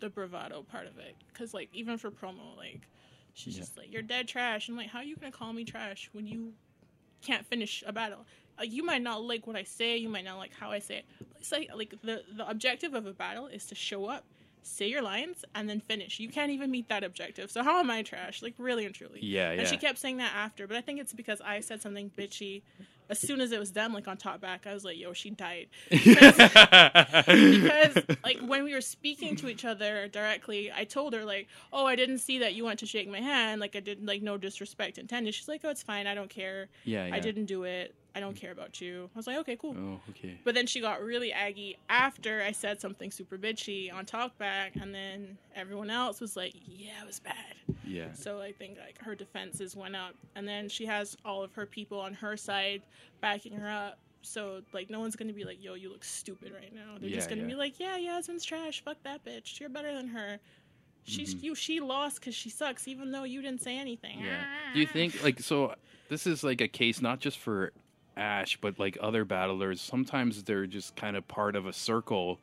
the 0.00 0.10
bravado 0.10 0.62
part 0.62 0.86
of 0.86 0.98
it 0.98 1.16
because 1.32 1.54
like 1.54 1.68
even 1.72 1.96
for 1.96 2.10
promo 2.10 2.56
like 2.56 2.80
she's 3.32 3.54
Yeah. 3.54 3.60
just 3.60 3.76
like 3.76 3.92
you're 3.92 4.02
dead 4.02 4.28
trash 4.28 4.68
and 4.68 4.76
like 4.76 4.88
how 4.88 4.98
are 4.98 5.04
you 5.04 5.16
gonna 5.16 5.32
call 5.32 5.52
me 5.52 5.64
trash 5.64 6.10
when 6.12 6.26
you 6.26 6.52
can't 7.22 7.46
finish 7.46 7.82
a 7.86 7.92
battle 7.92 8.26
like 8.58 8.70
you 8.72 8.84
might 8.84 9.02
not 9.02 9.22
like 9.22 9.46
what 9.46 9.56
i 9.56 9.62
say 9.62 9.96
you 9.96 10.08
might 10.08 10.24
not 10.24 10.36
like 10.36 10.52
how 10.54 10.70
i 10.70 10.78
say 10.78 10.98
it 10.98 11.04
it's 11.52 11.70
like 11.74 11.94
the 12.02 12.22
the 12.36 12.48
objective 12.48 12.94
of 12.94 13.06
a 13.06 13.12
battle 13.12 13.46
is 13.46 13.66
to 13.66 13.74
show 13.74 14.06
up 14.06 14.24
say 14.62 14.88
your 14.88 15.02
lines 15.02 15.44
and 15.54 15.68
then 15.68 15.78
finish 15.78 16.18
you 16.18 16.28
can't 16.28 16.50
even 16.50 16.70
meet 16.70 16.88
that 16.88 17.04
objective 17.04 17.50
so 17.50 17.62
how 17.62 17.78
am 17.80 17.90
i 17.90 18.00
trash 18.00 18.40
like 18.42 18.54
really 18.56 18.86
and 18.86 18.94
truly 18.94 19.20
yeah, 19.20 19.52
yeah. 19.52 19.60
and 19.60 19.68
she 19.68 19.76
kept 19.76 19.98
saying 19.98 20.18
that 20.18 20.32
after, 20.34 20.66
but 20.66 20.76
I 20.76 20.80
think 20.80 21.00
it's 21.00 21.12
because 21.12 21.40
I 21.40 21.60
said 21.60 21.80
something 21.82 22.10
bitchy. 22.16 22.62
As 23.10 23.18
soon 23.18 23.42
as 23.42 23.52
it 23.52 23.58
was 23.58 23.70
done, 23.70 23.92
like 23.92 24.08
on 24.08 24.16
talkback, 24.16 24.66
I 24.66 24.72
was 24.72 24.82
like, 24.82 24.96
"Yo, 24.96 25.12
she 25.12 25.28
died." 25.30 25.68
because 25.90 26.38
like 28.24 28.38
when 28.40 28.64
we 28.64 28.72
were 28.72 28.80
speaking 28.80 29.36
to 29.36 29.48
each 29.48 29.66
other 29.66 30.08
directly, 30.08 30.72
I 30.72 30.84
told 30.84 31.12
her 31.12 31.22
like, 31.24 31.48
"Oh, 31.70 31.84
I 31.84 31.96
didn't 31.96 32.18
see 32.18 32.38
that 32.38 32.54
you 32.54 32.64
went 32.64 32.78
to 32.80 32.86
shake 32.86 33.08
my 33.08 33.20
hand. 33.20 33.60
Like 33.60 33.76
I 33.76 33.80
didn't 33.80 34.06
like 34.06 34.22
no 34.22 34.38
disrespect 34.38 34.96
intended." 34.96 35.34
She's 35.34 35.48
like, 35.48 35.60
"Oh, 35.64 35.70
it's 35.70 35.82
fine. 35.82 36.06
I 36.06 36.14
don't 36.14 36.30
care. 36.30 36.68
yeah, 36.84 37.06
yeah. 37.06 37.14
I 37.14 37.20
didn't 37.20 37.44
do 37.44 37.64
it. 37.64 37.94
I 38.14 38.20
don't 38.20 38.36
care 38.36 38.52
about 38.52 38.80
you." 38.80 39.10
I 39.14 39.18
was 39.18 39.26
like, 39.26 39.38
"Okay, 39.38 39.56
cool." 39.56 39.74
Oh, 39.76 40.00
okay. 40.10 40.38
But 40.44 40.54
then 40.54 40.66
she 40.66 40.80
got 40.80 41.02
really 41.02 41.32
aggy 41.32 41.76
after 41.88 42.42
I 42.42 42.52
said 42.52 42.80
something 42.80 43.10
super 43.10 43.36
bitchy 43.38 43.92
on 43.92 44.06
talkback, 44.06 44.80
and 44.80 44.94
then 44.94 45.36
everyone 45.54 45.90
else 45.90 46.20
was 46.20 46.36
like, 46.36 46.54
"Yeah, 46.66 47.00
it 47.02 47.06
was 47.06 47.20
bad." 47.20 47.54
Yeah. 47.84 48.12
So 48.12 48.40
I 48.40 48.52
think 48.52 48.78
like 48.78 48.98
her 49.02 49.14
defenses 49.14 49.74
went 49.76 49.96
up, 49.96 50.14
and 50.34 50.46
then 50.46 50.68
she 50.68 50.86
has 50.86 51.16
all 51.24 51.42
of 51.42 51.52
her 51.54 51.66
people 51.66 52.00
on 52.00 52.14
her 52.14 52.36
side 52.36 52.82
backing 53.20 53.52
her 53.52 53.68
up. 53.68 53.98
So 54.22 54.62
like 54.72 54.88
no 54.88 55.00
one's 55.00 55.16
gonna 55.16 55.32
be 55.32 55.44
like, 55.44 55.62
"Yo, 55.62 55.74
you 55.74 55.90
look 55.90 56.04
stupid 56.04 56.52
right 56.52 56.74
now." 56.74 56.96
They're 56.98 57.10
just 57.10 57.28
gonna 57.28 57.42
yeah. 57.42 57.48
be 57.48 57.54
like, 57.54 57.78
"Yeah, 57.78 57.96
Yasmin's 57.96 58.44
trash. 58.44 58.82
Fuck 58.82 59.02
that 59.02 59.24
bitch. 59.24 59.60
You're 59.60 59.68
better 59.68 59.94
than 59.94 60.08
her. 60.08 60.38
She's 61.06 61.34
Mm-hmm. 61.34 61.44
you. 61.44 61.54
She 61.54 61.80
lost 61.80 62.20
because 62.20 62.34
she 62.34 62.48
sucks, 62.48 62.88
even 62.88 63.12
though 63.12 63.24
you 63.24 63.42
didn't 63.42 63.60
say 63.60 63.76
anything." 63.76 64.20
Yeah. 64.20 64.44
Do 64.72 64.80
you 64.80 64.86
think 64.86 65.22
like 65.22 65.40
so? 65.40 65.74
This 66.08 66.26
is 66.26 66.42
like 66.42 66.62
a 66.62 66.68
case 66.68 67.02
not 67.02 67.20
just 67.20 67.38
for 67.38 67.72
Ash, 68.16 68.56
but 68.60 68.78
like 68.78 68.96
other 69.00 69.24
battlers. 69.24 69.80
Sometimes 69.80 70.44
they're 70.44 70.66
just 70.66 70.94
kind 70.96 71.16
of 71.16 71.26
part 71.28 71.56
of 71.56 71.66
a 71.66 71.72
circle 71.72 72.40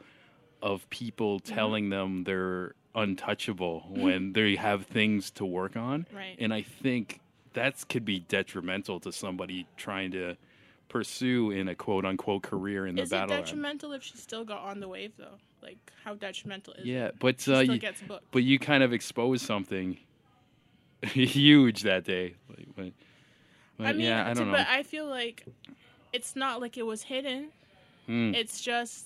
of 0.61 0.89
people 0.89 1.39
Mm-hmm. 1.39 1.53
telling 1.55 1.89
them 1.89 2.24
they're 2.24 2.76
untouchable 2.93 3.86
when 3.89 4.34
they 4.34 4.55
have 4.55 4.86
things 4.86 5.32
to 5.32 5.45
work 5.45 5.76
on. 5.78 6.05
Right. 6.13 6.36
And 6.39 6.53
I 6.53 6.61
think 6.61 7.19
that 7.53 7.84
could 7.89 8.05
be 8.05 8.19
detrimental 8.19 8.99
to 9.01 9.11
somebody 9.11 9.65
trying 9.78 10.11
to 10.11 10.36
pursue 10.89 11.51
in 11.51 11.67
a 11.69 11.76
quote 11.76 12.05
unquote 12.05 12.43
career 12.43 12.86
in 12.86 12.95
the 12.95 13.03
Is 13.03 13.09
it 13.09 13.11
battle. 13.11 13.36
arena. 13.36 13.45
detrimental 13.45 13.93
if 13.93 14.03
she 14.03 14.17
still 14.17 14.43
got 14.43 14.59
on 14.63 14.80
the 14.82 14.88
wave 14.89 15.13
though? 15.17 15.38
Like 15.63 15.78
how 16.03 16.15
detrimental 16.15 16.74
is 16.74 16.86
Yeah, 16.86 17.05
it? 17.07 17.15
but 17.19 17.39
She 17.39 17.53
uh, 17.53 17.63
still 17.63 17.74
you, 17.76 17.80
gets 17.80 18.01
booked. 18.01 18.26
but 18.32 18.43
you 18.43 18.59
kind 18.59 18.84
of 18.84 18.91
exposed 18.93 19.45
something 19.45 19.97
huge 21.03 21.84
that 21.84 22.03
day. 22.03 22.36
Like, 22.49 22.67
but, 22.76 22.91
but 23.82 23.90
I 23.90 23.94
mean, 23.94 24.02
yeah, 24.08 24.28
I 24.30 24.34
don't 24.34 24.48
know. 24.48 24.54
but 24.58 24.68
I 24.68 24.84
feel 24.84 25.08
like 25.08 25.46
it's 26.14 26.36
not 26.36 26.62
like 26.62 26.78
it 26.78 26.86
was 26.86 27.04
hidden. 27.04 27.50
Hmm. 28.08 28.34
It's 28.36 28.62
just 28.62 29.06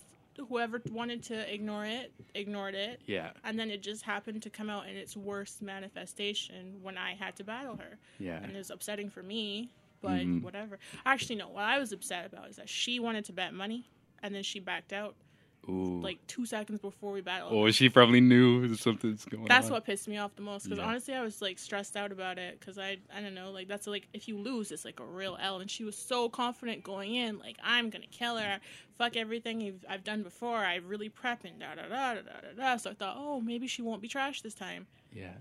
whoever 0.50 0.82
wanted 0.92 1.24
to 1.24 1.54
ignore 1.54 1.86
it 1.86 2.12
ignored 2.34 2.76
it, 2.76 3.02
yeah, 3.08 3.32
and 3.46 3.58
then 3.58 3.70
it 3.72 3.82
just 3.82 4.04
happened 4.04 4.42
to 4.44 4.50
come 4.50 4.70
out 4.70 4.88
in 4.88 4.96
its 4.96 5.16
worst 5.16 5.62
manifestation 5.62 6.80
when 6.82 6.98
I 6.98 7.14
had 7.16 7.36
to 7.38 7.44
battle 7.44 7.78
her, 7.78 7.98
yeah, 8.20 8.40
and 8.44 8.52
it 8.54 8.58
was 8.58 8.70
upsetting 8.70 9.10
for 9.10 9.24
me. 9.24 9.70
But 10.02 10.22
Mhm. 10.22 10.42
whatever. 10.44 10.78
Actually, 11.06 11.38
no. 11.38 11.48
What 11.48 11.64
I 11.64 11.80
was 11.80 11.92
upset 11.92 12.26
about 12.28 12.50
is 12.50 12.58
that 12.58 12.70
she 12.70 13.00
wanted 13.00 13.26
to 13.26 13.34
bet 13.34 13.54
money, 13.54 13.86
and 14.22 14.36
then 14.36 14.44
she 14.44 14.60
backed 14.60 14.94
out. 14.94 15.16
Ooh. 15.68 16.00
like 16.02 16.26
two 16.28 16.46
seconds 16.46 16.80
before 16.80 17.12
we 17.12 17.22
battled. 17.22 17.52
oh, 17.54 17.72
she 17.72 17.90
probably 17.90 18.22
knew 18.22 18.76
something's 18.76 19.26
going 19.26 19.46
That's 19.46 19.52
on. 19.52 19.62
That's 19.62 19.72
what 19.72 19.86
pissed 19.86 20.08
me 20.08 20.18
off 20.18 20.36
the 20.36 20.42
most 20.42 20.64
because 20.66 20.78
Yeah. 20.80 20.86
honestly, 20.86 21.14
I 21.16 21.22
was 21.24 21.42
like 21.42 21.58
stressed 21.58 21.96
out 21.96 22.12
about 22.12 22.38
it 22.38 22.60
because 22.60 22.78
I 22.78 22.98
I 23.16 23.22
don't 23.22 23.34
know 23.34 23.52
like 23.52 23.68
that's 23.68 23.88
like 23.88 24.08
if 24.14 24.28
you 24.28 24.38
lose, 24.38 24.72
it's 24.72 24.86
like 24.86 25.00
a 25.00 25.06
real 25.06 25.38
L. 25.42 25.60
And 25.60 25.70
she 25.72 25.84
was 25.84 25.98
so 25.98 26.30
confident 26.30 26.84
going 26.84 27.16
in, 27.16 27.40
like 27.40 27.58
I'm 27.64 27.90
gonna 27.90 28.06
kill 28.12 28.38
her, 28.38 28.60
fuck 28.98 29.16
everything 29.16 29.62
you've, 29.62 29.84
I've 29.90 30.04
done 30.04 30.24
before. 30.24 30.58
I 30.58 30.76
really 30.76 31.10
prepping, 31.10 31.60
da 31.60 31.76
da 31.76 31.88
da 31.88 32.14
da 32.16 32.22
da 32.22 32.42
da 32.42 32.54
da. 32.58 32.78
So 32.78 32.92
I 32.92 32.94
thought, 32.94 33.16
oh, 33.18 33.42
maybe 33.42 33.68
she 33.68 33.82
won't 33.82 34.02
be 34.02 34.08
trash 34.08 34.42
this 34.42 34.54
time. 34.54 34.88
Yeah. 35.12 35.34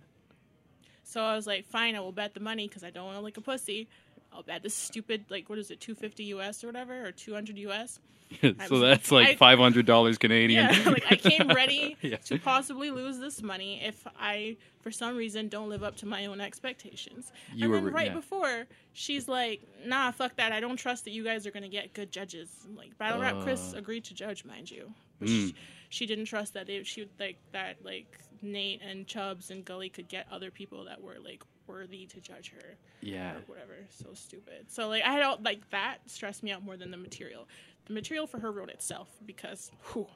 So 1.02 1.22
I 1.22 1.36
was 1.36 1.46
like, 1.46 1.66
fine, 1.66 1.94
I 1.96 2.00
will 2.00 2.12
bet 2.12 2.32
the 2.34 2.40
money 2.40 2.66
because 2.66 2.82
I 2.82 2.90
don't 2.90 3.04
want 3.04 3.18
to 3.18 3.22
look 3.22 3.36
a 3.36 3.42
pussy. 3.42 3.88
I'll 4.34 4.44
this 4.62 4.74
stupid 4.74 5.24
like 5.30 5.48
what 5.48 5.58
is 5.58 5.70
it, 5.70 5.80
two 5.80 5.94
fifty 5.94 6.24
US 6.24 6.64
or 6.64 6.68
whatever, 6.68 7.06
or 7.06 7.12
two 7.12 7.32
hundred 7.34 7.58
US. 7.58 8.00
so 8.68 8.78
that's 8.78 9.12
like 9.12 9.38
five 9.38 9.58
hundred 9.58 9.86
dollars 9.86 10.18
Canadian. 10.18 10.66
Yeah, 10.74 10.82
like 10.90 11.04
I 11.10 11.16
came 11.16 11.48
ready 11.54 11.96
Yeah. 12.00 12.16
to 12.16 12.38
possibly 12.38 12.90
lose 12.90 13.18
this 13.18 13.42
money 13.42 13.80
if 13.84 14.06
I, 14.18 14.56
for 14.80 14.90
some 14.90 15.16
reason, 15.16 15.48
don't 15.48 15.68
live 15.68 15.82
up 15.84 15.96
to 15.98 16.06
my 16.06 16.26
own 16.26 16.40
expectations. 16.40 17.30
You 17.54 17.64
and 17.66 17.72
were 17.72 17.80
then 17.80 17.92
right 17.92 18.06
yeah. 18.08 18.14
before, 18.14 18.64
she's 18.92 19.28
like, 19.28 19.60
"Nah, 19.84 20.10
fuck 20.10 20.36
that. 20.36 20.52
I 20.52 20.60
don't 20.60 20.76
trust 20.76 21.04
that 21.04 21.10
you 21.12 21.22
guys 21.22 21.46
are 21.46 21.50
gonna 21.52 21.68
get 21.68 21.92
good 21.92 22.10
judges." 22.10 22.48
Like 22.76 22.96
Battle 22.98 23.20
Rap 23.20 23.40
Chris 23.42 23.72
Uh. 23.74 23.78
agreed 23.78 24.04
to 24.04 24.14
judge, 24.14 24.44
mind 24.44 24.70
you. 24.70 24.92
Mm. 25.22 25.54
She 25.90 26.06
didn't 26.06 26.24
trust 26.24 26.54
that 26.54 26.66
they, 26.66 26.82
she 26.82 27.02
would 27.02 27.10
like 27.20 27.36
that 27.52 27.76
like 27.84 28.18
Nate 28.42 28.80
and 28.82 29.06
Chubbs 29.06 29.50
and 29.50 29.64
Gully 29.64 29.90
could 29.90 30.08
get 30.08 30.26
other 30.32 30.50
people 30.50 30.84
that 30.86 31.00
were 31.00 31.16
like 31.22 31.42
worthy 31.66 32.06
to 32.06 32.20
judge 32.20 32.52
her 32.52 32.76
yeah. 33.00 33.32
or 33.32 33.42
whatever. 33.46 33.74
So 33.90 34.10
stupid. 34.14 34.66
So 34.68 34.88
like 34.88 35.02
I 35.02 35.12
had 35.12 35.22
all 35.22 35.38
like 35.42 35.68
that 35.70 35.98
stressed 36.06 36.42
me 36.42 36.52
out 36.52 36.64
more 36.64 36.76
than 36.76 36.90
the 36.90 36.96
material. 36.96 37.46
The 37.86 37.92
material 37.92 38.26
for 38.26 38.38
her 38.38 38.50
wrote 38.50 38.70
itself 38.70 39.08
because, 39.26 39.70
whew. 39.92 40.06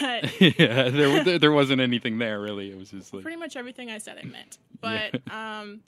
but 0.00 0.40
yeah. 0.58 0.88
There, 0.90 1.24
there 1.24 1.38
there 1.38 1.52
wasn't 1.52 1.80
anything 1.80 2.18
there 2.18 2.40
really. 2.40 2.70
It 2.70 2.78
was 2.78 2.90
just 2.90 3.14
like 3.14 3.22
pretty 3.22 3.38
much 3.38 3.56
everything 3.56 3.90
I 3.90 3.98
said 3.98 4.18
I 4.22 4.26
meant. 4.26 4.58
But 4.80 5.20
um, 5.32 5.80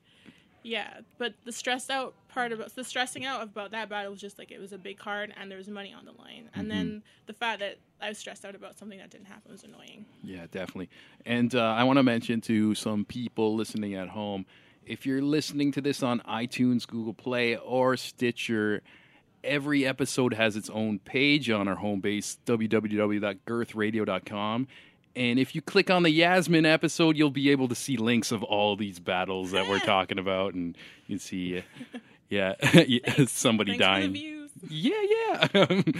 yeah. 0.62 1.01
But 1.18 1.34
the 1.45 1.53
stressed 1.53 1.90
out 1.90 2.14
part 2.28 2.53
about 2.53 2.74
the 2.74 2.84
stressing 2.84 3.24
out 3.24 3.43
about 3.43 3.72
that 3.72 3.88
battle 3.88 4.11
was 4.11 4.20
just 4.20 4.38
like 4.38 4.51
it 4.51 4.61
was 4.61 4.72
a 4.72 4.78
big 4.78 4.99
card 4.99 5.32
and 5.38 5.51
there 5.51 5.59
was 5.59 5.68
money 5.68 5.93
on 5.93 6.05
the 6.05 6.12
line, 6.12 6.49
and 6.55 6.70
then 6.70 7.03
the 7.26 7.32
fact 7.32 7.61
that 7.61 7.78
I 8.01 8.09
was 8.09 8.18
stressed 8.18 8.45
out 8.45 8.55
about 8.55 8.78
something 8.78 8.99
that 8.99 9.11
didn't 9.11 9.26
happen 9.26 9.53
was 9.53 9.62
annoying. 9.62 10.05
Yeah, 10.22 10.47
definitely. 10.51 10.90
And 11.24 11.55
uh, 11.55 11.62
I 11.62 11.84
want 11.84 11.99
to 11.99 12.03
mention 12.03 12.40
to 12.43 12.74
some 12.74 13.05
people 13.05 13.55
listening 13.55 13.95
at 13.95 14.09
home 14.09 14.45
if 14.87 15.07
you're 15.07 15.22
listening 15.22 15.72
to 15.72 15.80
this 15.80 16.03
on 16.03 16.20
iTunes, 16.20 16.87
Google 16.87 17.14
Play, 17.14 17.57
or 17.57 17.97
Stitcher, 17.97 18.83
every 19.45 19.87
episode 19.87 20.35
has 20.35 20.57
its 20.57 20.68
own 20.70 20.99
page 20.99 21.49
on 21.51 21.68
our 21.68 21.76
home 21.76 22.01
base, 22.01 22.39
www.girthradio.com. 22.47 24.68
And 25.14 25.39
if 25.39 25.55
you 25.55 25.61
click 25.61 25.91
on 25.91 26.05
the 26.05 26.11
Yasmin 26.11 26.64
episode, 26.64 27.18
you'll 27.18 27.28
be 27.30 27.51
able 27.51 27.68
to 27.68 27.74
see 27.74 27.99
links 27.99 28.33
of 28.33 28.43
all 28.43 28.76
these 28.76 28.99
battles 28.99 29.51
that 29.51 29.68
we're 29.68 29.78
talking 29.80 30.18
about. 30.18 30.55
And 30.55 30.74
you 31.07 31.16
can 31.16 31.18
see, 31.18 31.59
uh, 31.59 31.62
yeah, 32.30 32.55
somebody 33.26 33.72
Thanks 33.72 33.85
dying. 33.85 34.14
Yeah, 34.68 35.49
yeah. 35.53 35.83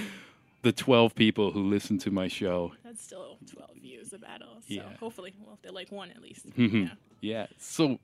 the 0.62 0.72
12 0.72 1.14
people 1.14 1.51
who 1.51 1.68
listen 1.68 1.99
to 1.99 2.11
my 2.11 2.26
show. 2.28 2.72
That's 2.85 3.03
still 3.03 3.37
twelve 3.53 3.76
views 3.83 4.14
of 4.14 4.22
battle. 4.22 4.55
So 4.61 4.64
Yeah. 4.74 4.85
hopefully, 4.99 5.35
well, 5.45 5.55
if 5.55 5.62
they 5.62 5.68
like 5.70 5.93
one 5.93 6.11
at 6.11 6.22
least. 6.22 6.49
Mhm. 6.57 6.85
Yeah. 6.85 6.91
Yeah. 7.20 7.47
So 7.59 7.99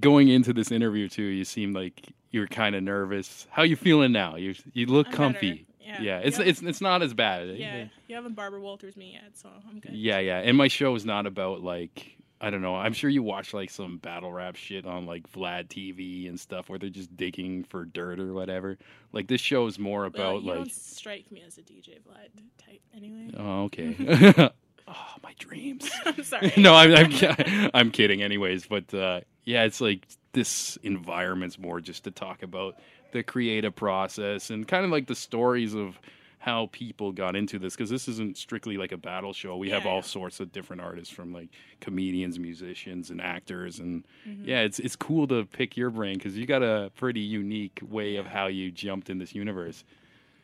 going 0.00 0.28
into 0.28 0.52
this 0.52 0.70
interview 0.70 1.08
too, 1.08 1.22
you 1.22 1.44
seem 1.44 1.72
like 1.72 2.08
you 2.30 2.40
were 2.40 2.46
kind 2.46 2.74
of 2.74 2.82
nervous. 2.82 3.46
How 3.50 3.62
you 3.62 3.76
feeling 3.76 4.12
now? 4.12 4.36
You 4.36 4.54
you 4.72 4.86
look 4.86 5.08
I'm 5.08 5.12
comfy. 5.12 5.50
better. 5.52 6.02
Yeah. 6.02 6.18
it's 6.18 6.38
it's 6.38 6.60
it's 6.62 6.80
not 6.80 7.02
as 7.02 7.14
bad. 7.14 7.48
Yeah, 7.56 7.86
you 8.06 8.14
haven't 8.14 8.34
Barbara 8.34 8.60
Walters 8.60 8.96
me 8.96 9.12
yet, 9.14 9.36
so 9.36 9.48
I'm 9.68 9.80
good. 9.80 9.92
Yeah, 9.92 10.18
yeah. 10.18 10.38
And 10.40 10.56
my 10.56 10.68
show 10.68 10.94
is 10.94 11.04
not 11.04 11.26
about 11.26 11.62
like 11.62 12.16
I 12.40 12.50
don't 12.50 12.62
know. 12.62 12.76
I'm 12.76 12.92
sure 12.92 13.10
you 13.10 13.22
watch 13.22 13.52
like 13.52 13.70
some 13.70 13.98
battle 13.98 14.32
rap 14.32 14.54
shit 14.56 14.86
on 14.86 15.06
like 15.06 15.30
Vlad 15.32 15.68
TV 15.68 16.28
and 16.28 16.38
stuff 16.38 16.68
where 16.68 16.78
they're 16.78 16.88
just 16.90 17.16
digging 17.16 17.64
for 17.64 17.84
dirt 17.84 18.20
or 18.20 18.32
whatever. 18.32 18.78
Like 19.12 19.26
this 19.26 19.40
show 19.40 19.66
is 19.66 19.78
more 19.78 20.00
Well, 20.00 20.08
about 20.08 20.42
you 20.42 20.48
like 20.48 20.58
don't 20.58 20.72
strike 20.72 21.32
me 21.32 21.42
as 21.46 21.58
a 21.58 21.62
DJ 21.62 22.00
Vlad 22.00 22.28
type 22.58 22.80
anyway. 22.94 23.30
Oh, 23.36 23.64
okay. 23.64 24.50
oh, 24.88 25.14
my 25.22 25.34
dreams. 25.38 25.90
I'm 26.04 26.22
sorry. 26.24 26.52
no, 26.56 26.74
I'm, 26.74 26.94
I'm 26.94 27.70
I'm 27.74 27.90
kidding. 27.90 28.22
Anyways, 28.22 28.66
but 28.66 28.92
uh, 28.94 29.20
yeah, 29.44 29.64
it's 29.64 29.80
like 29.80 30.06
this 30.32 30.76
environment's 30.82 31.58
more 31.58 31.80
just 31.80 32.04
to 32.04 32.10
talk 32.10 32.42
about 32.42 32.76
the 33.12 33.22
creative 33.22 33.74
process 33.74 34.50
and 34.50 34.68
kind 34.68 34.84
of 34.84 34.90
like 34.90 35.06
the 35.06 35.14
stories 35.14 35.74
of 35.74 35.98
how 36.40 36.68
people 36.70 37.10
got 37.10 37.34
into 37.34 37.58
this 37.58 37.74
because 37.74 37.90
this 37.90 38.06
isn't 38.06 38.36
strictly 38.36 38.76
like 38.76 38.92
a 38.92 38.96
battle 38.96 39.32
show. 39.32 39.56
We 39.56 39.70
have 39.70 39.86
all 39.86 39.96
yeah. 39.96 40.02
sorts 40.02 40.38
of 40.40 40.52
different 40.52 40.80
artists 40.82 41.12
from 41.12 41.32
like 41.32 41.48
comedians, 41.80 42.38
musicians, 42.38 43.10
and 43.10 43.20
actors, 43.20 43.80
and 43.80 44.04
Mm-hmm. 44.26 44.44
yeah, 44.48 44.60
it's 44.60 44.78
it's 44.78 44.94
cool 44.96 45.26
to 45.28 45.44
pick 45.46 45.76
your 45.76 45.90
brain 45.90 46.14
because 46.14 46.36
you 46.36 46.46
got 46.46 46.62
a 46.62 46.90
pretty 46.96 47.20
unique 47.20 47.80
way 47.88 48.16
of 48.16 48.26
how 48.26 48.46
you 48.46 48.70
jumped 48.70 49.10
in 49.10 49.18
this 49.18 49.34
universe. 49.34 49.84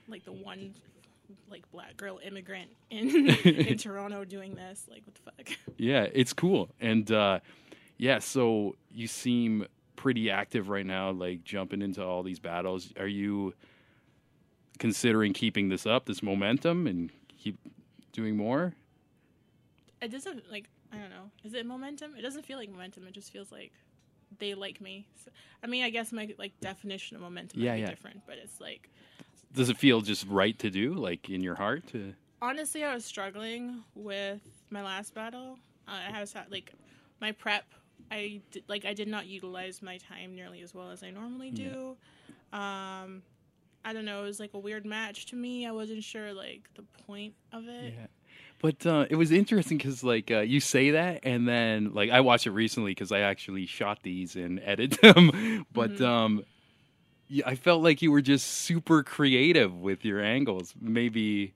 Like 0.09 0.25
the 0.25 0.33
one 0.33 0.75
like 1.51 1.71
black 1.71 1.97
girl 1.97 2.19
immigrant 2.25 2.71
in 2.91 3.29
in 3.29 3.79
Toronto 3.79 4.25
doing 4.25 4.55
this. 4.55 4.87
Like 4.91 5.03
what 5.07 5.15
the 5.15 5.21
fuck? 5.23 5.59
Yeah, 5.77 6.07
it's 6.13 6.33
cool. 6.33 6.71
And 6.81 7.11
uh 7.11 7.41
yeah, 7.99 8.19
so 8.19 8.75
you 8.93 9.07
seem 9.07 9.67
pretty 9.97 10.31
active 10.31 10.69
right 10.69 10.85
now, 10.87 11.11
like 11.11 11.45
jumping 11.45 11.81
into 11.83 12.05
all 12.05 12.23
these 12.23 12.41
battles. 12.41 12.93
Are 12.99 13.07
you 13.07 13.55
considering 14.79 15.33
keeping 15.33 15.69
this 15.69 15.87
up, 15.87 16.07
this 16.07 16.23
momentum 16.23 16.87
and 16.87 17.11
keep 17.29 17.59
doing 18.13 18.37
more? 18.37 18.75
It 20.03 20.11
doesn't 20.11 20.51
like 20.51 20.69
I 20.93 20.97
don't 20.99 21.11
know. 21.11 21.31
Is 21.45 21.55
it 21.55 21.67
momentum? 21.67 22.15
It 22.17 22.23
doesn't 22.23 22.45
feel 22.45 22.59
like 22.59 22.71
momentum. 22.71 23.07
It 23.07 23.13
just 23.15 23.33
feels 23.33 23.51
like 23.51 23.73
they 24.39 24.55
like 24.55 24.81
me. 24.81 25.07
So, 25.25 25.31
I 25.63 25.67
mean, 25.67 25.85
I 25.85 25.91
guess 25.91 26.13
my 26.13 26.33
like 26.39 26.53
definition 26.61 27.17
of 27.17 27.23
momentum 27.23 27.61
Yeah, 27.61 27.71
might 27.71 27.77
be 27.77 27.81
yeah. 27.83 27.91
different, 27.91 28.21
but 28.27 28.37
it's 28.43 28.61
like 28.61 28.91
Does 29.55 29.69
it 29.71 29.79
feel 29.79 30.01
just 30.01 30.27
right 30.29 30.59
to 30.59 30.71
do, 30.71 30.95
like 30.95 31.31
in 31.31 31.43
your 31.43 31.55
heart 31.55 31.87
to 31.89 32.15
honestly, 32.43 32.85
I 32.85 32.95
was 32.95 33.05
struggling 33.05 33.83
with 33.95 34.43
my 34.71 34.83
last 34.83 35.15
battle. 35.15 35.59
Uh, 35.89 36.13
I 36.15 36.21
was 36.21 36.33
had 36.33 36.51
like 36.51 36.73
my 37.21 37.33
prep. 37.33 37.65
I 38.11 38.41
did, 38.51 38.65
like 38.69 38.85
I 38.85 38.93
did 38.93 39.09
not 39.09 39.27
utilize 39.27 39.81
my 39.81 39.97
time 39.97 40.35
nearly 40.35 40.61
as 40.61 40.75
well 40.75 40.91
as 40.91 41.03
I 41.03 41.11
normally 41.11 41.51
do. 41.51 41.97
Um, 42.53 43.23
I 43.85 43.93
don't 43.93 44.05
know. 44.05 44.23
It 44.23 44.27
was 44.27 44.41
like 44.41 44.55
a 44.55 44.59
weird 44.59 44.85
match 44.85 45.27
to 45.27 45.37
me. 45.37 45.67
I 45.67 45.73
wasn't 45.73 46.05
sure 46.05 46.33
like 46.33 46.69
the 46.75 46.83
point 47.07 47.35
of 47.53 47.67
it. 47.67 47.95
Yeah. 47.97 48.07
But 48.61 48.87
uh, 48.87 49.07
it 49.11 49.17
was 49.17 49.31
interesting 49.31 49.77
because, 49.77 50.03
like, 50.03 50.31
uh, 50.31 50.39
you 50.41 50.59
say 50.59 50.93
that, 50.93 51.21
and 51.25 51.47
then, 51.47 51.93
like, 51.93 52.09
I 52.11 52.21
watched 52.21 52.47
it 52.47 52.53
recently 52.53 52.93
because 52.93 53.13
I 53.13 53.21
actually 53.21 53.67
shot 53.67 53.99
these 54.03 54.37
and 54.37 54.59
edited 54.65 54.99
them. 55.03 55.67
but 55.71 55.91
Mm-hmm. 55.97 56.05
um, 56.05 56.37
yeah, 56.39 56.45
I 57.45 57.55
felt 57.55 57.83
like 57.83 58.03
you 58.03 58.11
were 58.13 58.23
just 58.23 58.47
super 58.47 59.03
creative 59.03 59.75
with 59.81 60.05
your 60.05 60.23
angles. 60.23 60.75
Maybe 60.81 61.55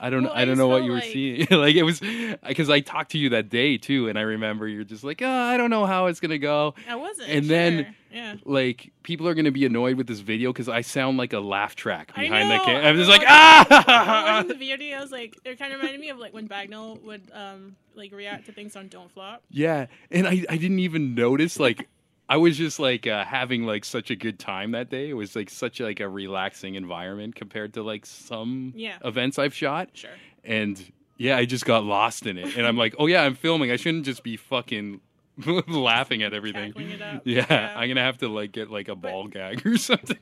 I 0.00 0.08
don't. 0.08 0.24
Well, 0.24 0.32
I 0.32 0.42
I 0.42 0.44
don't 0.44 0.52
just 0.52 0.58
know 0.58 0.68
what 0.68 0.84
you 0.84 0.90
were 0.92 0.98
like- 0.98 1.12
seeing. 1.12 1.46
like 1.50 1.76
it 1.76 1.82
was 1.82 2.00
because 2.00 2.70
I 2.70 2.80
talked 2.80 3.12
to 3.12 3.18
you 3.18 3.30
that 3.30 3.50
day 3.50 3.76
too, 3.76 4.08
and 4.08 4.18
I 4.18 4.22
remember 4.22 4.66
you're 4.66 4.84
just 4.84 5.04
like, 5.04 5.20
oh, 5.22 5.28
I 5.28 5.56
don't 5.56 5.70
know 5.70 5.84
how 5.86 6.06
it's 6.06 6.20
gonna 6.20 6.38
go. 6.38 6.74
I 6.88 6.96
wasn't. 6.96 7.28
And 7.28 7.46
then- 7.46 7.94
yeah. 8.12 8.36
Like 8.44 8.92
people 9.04 9.28
are 9.28 9.34
gonna 9.34 9.52
be 9.52 9.64
annoyed 9.64 9.96
with 9.96 10.08
this 10.08 10.18
video 10.18 10.52
because 10.52 10.68
I 10.68 10.80
sound 10.80 11.16
like 11.16 11.32
a 11.32 11.38
laugh 11.38 11.76
track 11.76 12.12
behind 12.12 12.50
the 12.50 12.58
camera. 12.64 12.88
I'm 12.88 12.96
just 12.96 13.08
like 13.08 13.22
I 13.22 13.64
ah. 13.70 14.44
the 14.46 14.54
video. 14.58 14.98
I 14.98 15.00
was 15.00 15.12
like, 15.12 15.38
it 15.44 15.58
kind 15.60 15.72
of 15.72 15.78
reminded 15.78 16.00
me 16.00 16.08
of 16.08 16.18
like 16.18 16.34
when 16.34 16.48
Bagnall 16.48 17.00
would 17.04 17.30
um 17.32 17.76
like 17.94 18.12
react 18.12 18.46
to 18.46 18.52
things 18.52 18.74
on 18.74 18.88
Don't 18.88 19.12
Flop. 19.12 19.42
Yeah, 19.50 19.86
and 20.10 20.26
I, 20.26 20.44
I 20.48 20.56
didn't 20.56 20.80
even 20.80 21.14
notice. 21.14 21.60
Like, 21.60 21.88
I 22.30 22.36
was 22.36 22.56
just 22.56 22.78
like 22.78 23.06
uh, 23.06 23.24
having 23.24 23.64
like 23.64 23.84
such 23.84 24.10
a 24.10 24.16
good 24.16 24.38
time 24.38 24.70
that 24.70 24.88
day. 24.88 25.10
It 25.10 25.14
was 25.14 25.34
like 25.34 25.50
such 25.50 25.80
like 25.80 25.98
a 26.00 26.08
relaxing 26.08 26.76
environment 26.76 27.34
compared 27.34 27.74
to 27.74 27.82
like 27.82 28.06
some 28.06 28.72
Yeah. 28.76 28.98
events 29.04 29.38
I've 29.38 29.52
shot. 29.54 29.90
Sure. 29.94 30.10
And 30.44 30.80
yeah, 31.18 31.36
I 31.36 31.44
just 31.44 31.64
got 31.66 31.84
lost 31.84 32.26
in 32.26 32.38
it. 32.38 32.56
And 32.56 32.66
I'm 32.66 32.76
like, 32.76 32.94
oh 32.98 33.06
yeah, 33.06 33.22
I'm 33.24 33.34
filming. 33.34 33.70
I 33.72 33.76
shouldn't 33.76 34.04
just 34.04 34.22
be 34.22 34.36
fucking 34.36 35.00
laughing 35.68 36.22
at 36.22 36.32
everything. 36.32 36.72
Yeah, 36.76 37.18
Yeah. 37.24 37.74
I'm 37.76 37.88
gonna 37.88 38.00
have 38.00 38.18
to 38.18 38.28
like 38.28 38.52
get 38.52 38.70
like 38.70 38.88
a 38.88 38.94
ball 38.94 39.26
gag 39.26 39.66
or 39.66 39.76
something. 39.90 40.16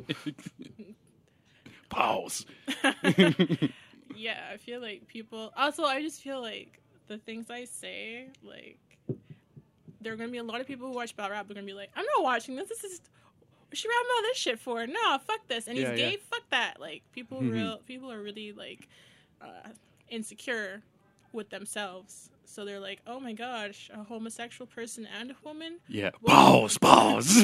Pause. 1.90 2.46
Yeah, 4.16 4.40
I 4.52 4.56
feel 4.56 4.80
like 4.80 5.06
people. 5.06 5.52
Also, 5.56 5.84
I 5.84 6.02
just 6.02 6.22
feel 6.22 6.40
like 6.40 6.80
the 7.06 7.18
things 7.18 7.50
I 7.50 7.64
say, 7.66 8.26
like, 8.42 8.78
there 10.00 10.12
are 10.12 10.16
gonna 10.16 10.30
be 10.30 10.38
a 10.38 10.42
lot 10.44 10.60
of 10.60 10.66
people 10.66 10.88
who 10.88 10.94
watch 10.94 11.16
battle 11.16 11.32
rap. 11.32 11.50
Are 11.50 11.54
gonna 11.54 11.66
be 11.66 11.72
like, 11.74 11.90
I'm 11.96 12.04
not 12.16 12.24
watching 12.24 12.56
this. 12.56 12.68
This 12.68 12.84
is. 12.84 13.00
She 13.74 13.86
rapping 13.86 14.06
all 14.16 14.22
this 14.22 14.38
shit 14.38 14.58
for? 14.58 14.86
No, 14.86 15.18
fuck 15.26 15.46
this. 15.46 15.66
And 15.68 15.76
he's 15.76 15.86
yeah. 15.88 15.94
gay. 15.94 16.16
Fuck 16.16 16.48
that. 16.50 16.80
Like 16.80 17.02
people, 17.12 17.42
Mhm. 17.42 17.52
real 17.52 17.78
people 17.86 18.10
are 18.10 18.22
really 18.22 18.52
like 18.52 18.88
uh, 19.42 19.68
insecure 20.08 20.82
with 21.32 21.50
themselves. 21.50 22.30
So 22.48 22.64
they're 22.64 22.80
like, 22.80 23.00
oh 23.06 23.20
my 23.20 23.32
gosh, 23.34 23.90
a 23.92 24.02
homosexual 24.02 24.66
person 24.66 25.06
and 25.20 25.30
a 25.30 25.36
woman. 25.44 25.78
Yeah. 25.86 26.10
Pause. 26.26 26.78
Pause. 26.82 27.42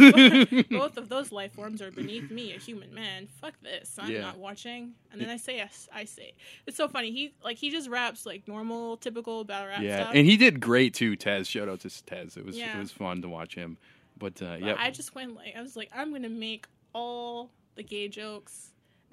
Both 0.70 0.96
of 0.96 1.08
those 1.14 1.30
life 1.30 1.52
forms 1.52 1.82
are 1.82 1.90
beneath 1.90 2.30
me, 2.30 2.54
a 2.54 2.58
human 2.58 2.92
man. 2.94 3.28
Fuck 3.40 3.54
this. 3.62 3.96
I'm 3.98 4.10
Yeah. 4.10 4.22
not 4.22 4.38
watching. 4.38 4.92
And 5.12 5.20
then 5.20 5.28
I 5.28 5.36
say 5.36 5.56
yes. 5.56 5.88
I 5.92 6.04
say 6.04 6.34
it's 6.66 6.76
so 6.76 6.88
funny. 6.88 7.12
He 7.12 7.34
like 7.44 7.58
he 7.58 7.70
just 7.70 7.88
raps 7.88 8.24
like 8.24 8.48
normal, 8.48 8.96
typical 8.96 9.44
battle 9.44 9.68
rap 9.68 9.82
yeah, 9.82 10.04
stuff. 10.04 10.14
and 10.14 10.26
he 10.26 10.36
did 10.36 10.58
great 10.60 10.94
too. 10.94 11.16
Tez, 11.16 11.46
shout 11.48 11.68
out 11.68 11.80
to 11.80 12.04
Tez. 12.04 12.36
It 12.36 12.44
was 12.44 12.56
Yeah. 12.56 12.76
it 12.76 12.80
was 12.80 12.90
fun 12.90 13.20
to 13.22 13.28
watch 13.28 13.54
him. 13.54 13.76
But 14.16 14.40
uh, 14.40 14.56
yeah, 14.58 14.76
I 14.78 14.90
just 14.90 15.14
went 15.14 15.34
like 15.36 15.54
I 15.56 15.60
was 15.60 15.76
like 15.76 15.90
I'm 15.94 16.12
gonna 16.12 16.28
make 16.28 16.66
all 16.94 17.50
the 17.74 17.82
gay 17.82 18.08
jokes 18.08 18.70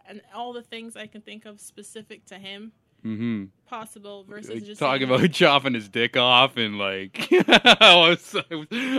and 0.07 0.21
all 0.33 0.53
the 0.53 0.61
things 0.63 0.95
I 0.95 1.07
can 1.07 1.21
think 1.21 1.45
of 1.45 1.59
specific 1.59 2.25
to 2.27 2.35
him 2.35 2.71
mm-hmm. 3.05 3.45
Possible 3.71 4.25
versus 4.25 4.49
Like, 4.49 4.63
just 4.65 4.79
talk 4.79 4.99
saying, 4.99 5.09
about 5.09 5.31
chopping 5.31 5.73
his 5.73 5.87
dick 5.87 6.17
off 6.17 6.57
and 6.57 6.77
like 6.77 7.27
I, 7.31 7.95
was, 7.95 8.35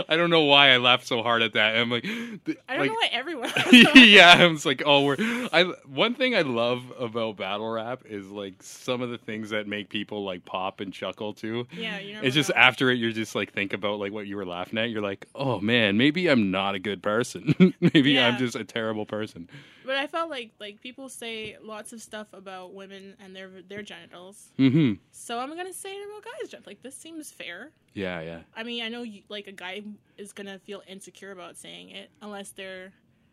I, 0.08 0.16
don't 0.16 0.30
know 0.30 0.44
why 0.44 0.70
I 0.70 0.78
laughed 0.78 1.06
so 1.06 1.22
hard 1.22 1.42
at 1.42 1.52
that. 1.52 1.76
I'm 1.76 1.90
like, 1.90 2.06
I 2.06 2.08
don't 2.08 2.78
like 2.78 2.90
know 2.90 2.94
why 2.94 3.08
everyone. 3.12 3.50
yeah, 3.94 4.34
I 4.38 4.46
was 4.46 4.64
like, 4.64 4.82
oh, 4.86 5.04
we're. 5.04 5.16
I 5.52 5.72
one 5.86 6.14
thing 6.14 6.34
I 6.34 6.40
love 6.40 6.82
about 6.98 7.36
battle 7.36 7.68
rap 7.68 8.04
is 8.06 8.30
like 8.30 8.62
some 8.62 9.02
of 9.02 9.10
the 9.10 9.18
things 9.18 9.50
that 9.50 9.68
make 9.68 9.90
people 9.90 10.24
like 10.24 10.46
pop 10.46 10.80
and 10.80 10.90
chuckle 10.90 11.34
too. 11.34 11.66
yeah, 11.72 11.98
you 11.98 12.14
never 12.14 12.26
It's 12.26 12.34
just 12.34 12.48
know. 12.48 12.56
after 12.56 12.90
it, 12.90 12.94
you're 12.94 13.12
just 13.12 13.34
like 13.34 13.52
think 13.52 13.74
about 13.74 14.00
like 14.00 14.12
what 14.12 14.26
you 14.26 14.36
were 14.36 14.46
laughing 14.46 14.78
at. 14.78 14.88
You're 14.88 15.02
like, 15.02 15.28
oh 15.34 15.60
man, 15.60 15.98
maybe 15.98 16.28
I'm 16.28 16.50
not 16.50 16.74
a 16.74 16.78
good 16.78 17.02
person. 17.02 17.74
maybe 17.80 18.18
I'm 18.18 18.38
just 18.38 18.56
a 18.56 18.64
terrible 18.64 19.04
person. 19.04 19.50
But 19.84 19.96
I 19.96 20.06
felt 20.06 20.30
like 20.30 20.52
like 20.58 20.80
people 20.80 21.10
say 21.10 21.56
lots 21.62 21.92
of 21.92 22.00
stuff 22.00 22.28
about 22.32 22.72
women 22.72 23.16
and 23.22 23.36
their 23.36 23.50
their 23.68 23.82
genitals. 23.82 24.48
Mm-hmm. 24.62 24.92
So 25.10 25.38
I'm 25.38 25.56
gonna 25.56 25.72
say 25.72 25.90
it 25.92 26.06
about 26.08 26.24
guys' 26.24 26.50
genitals. 26.50 26.66
Like 26.66 26.82
this 26.82 26.94
seems 26.96 27.30
fair. 27.30 27.70
Yeah, 27.94 28.20
yeah, 28.20 28.40
I 28.56 28.62
mean, 28.62 28.82
I 28.82 28.88
know 28.88 29.02
you, 29.02 29.22
like 29.28 29.46
a 29.46 29.52
guy 29.52 29.82
is 30.16 30.32
gonna 30.32 30.58
feel 30.58 30.82
insecure 30.86 31.30
about 31.32 31.56
saying 31.56 31.90
it 31.90 32.10
unless 32.22 32.50
they're 32.50 32.92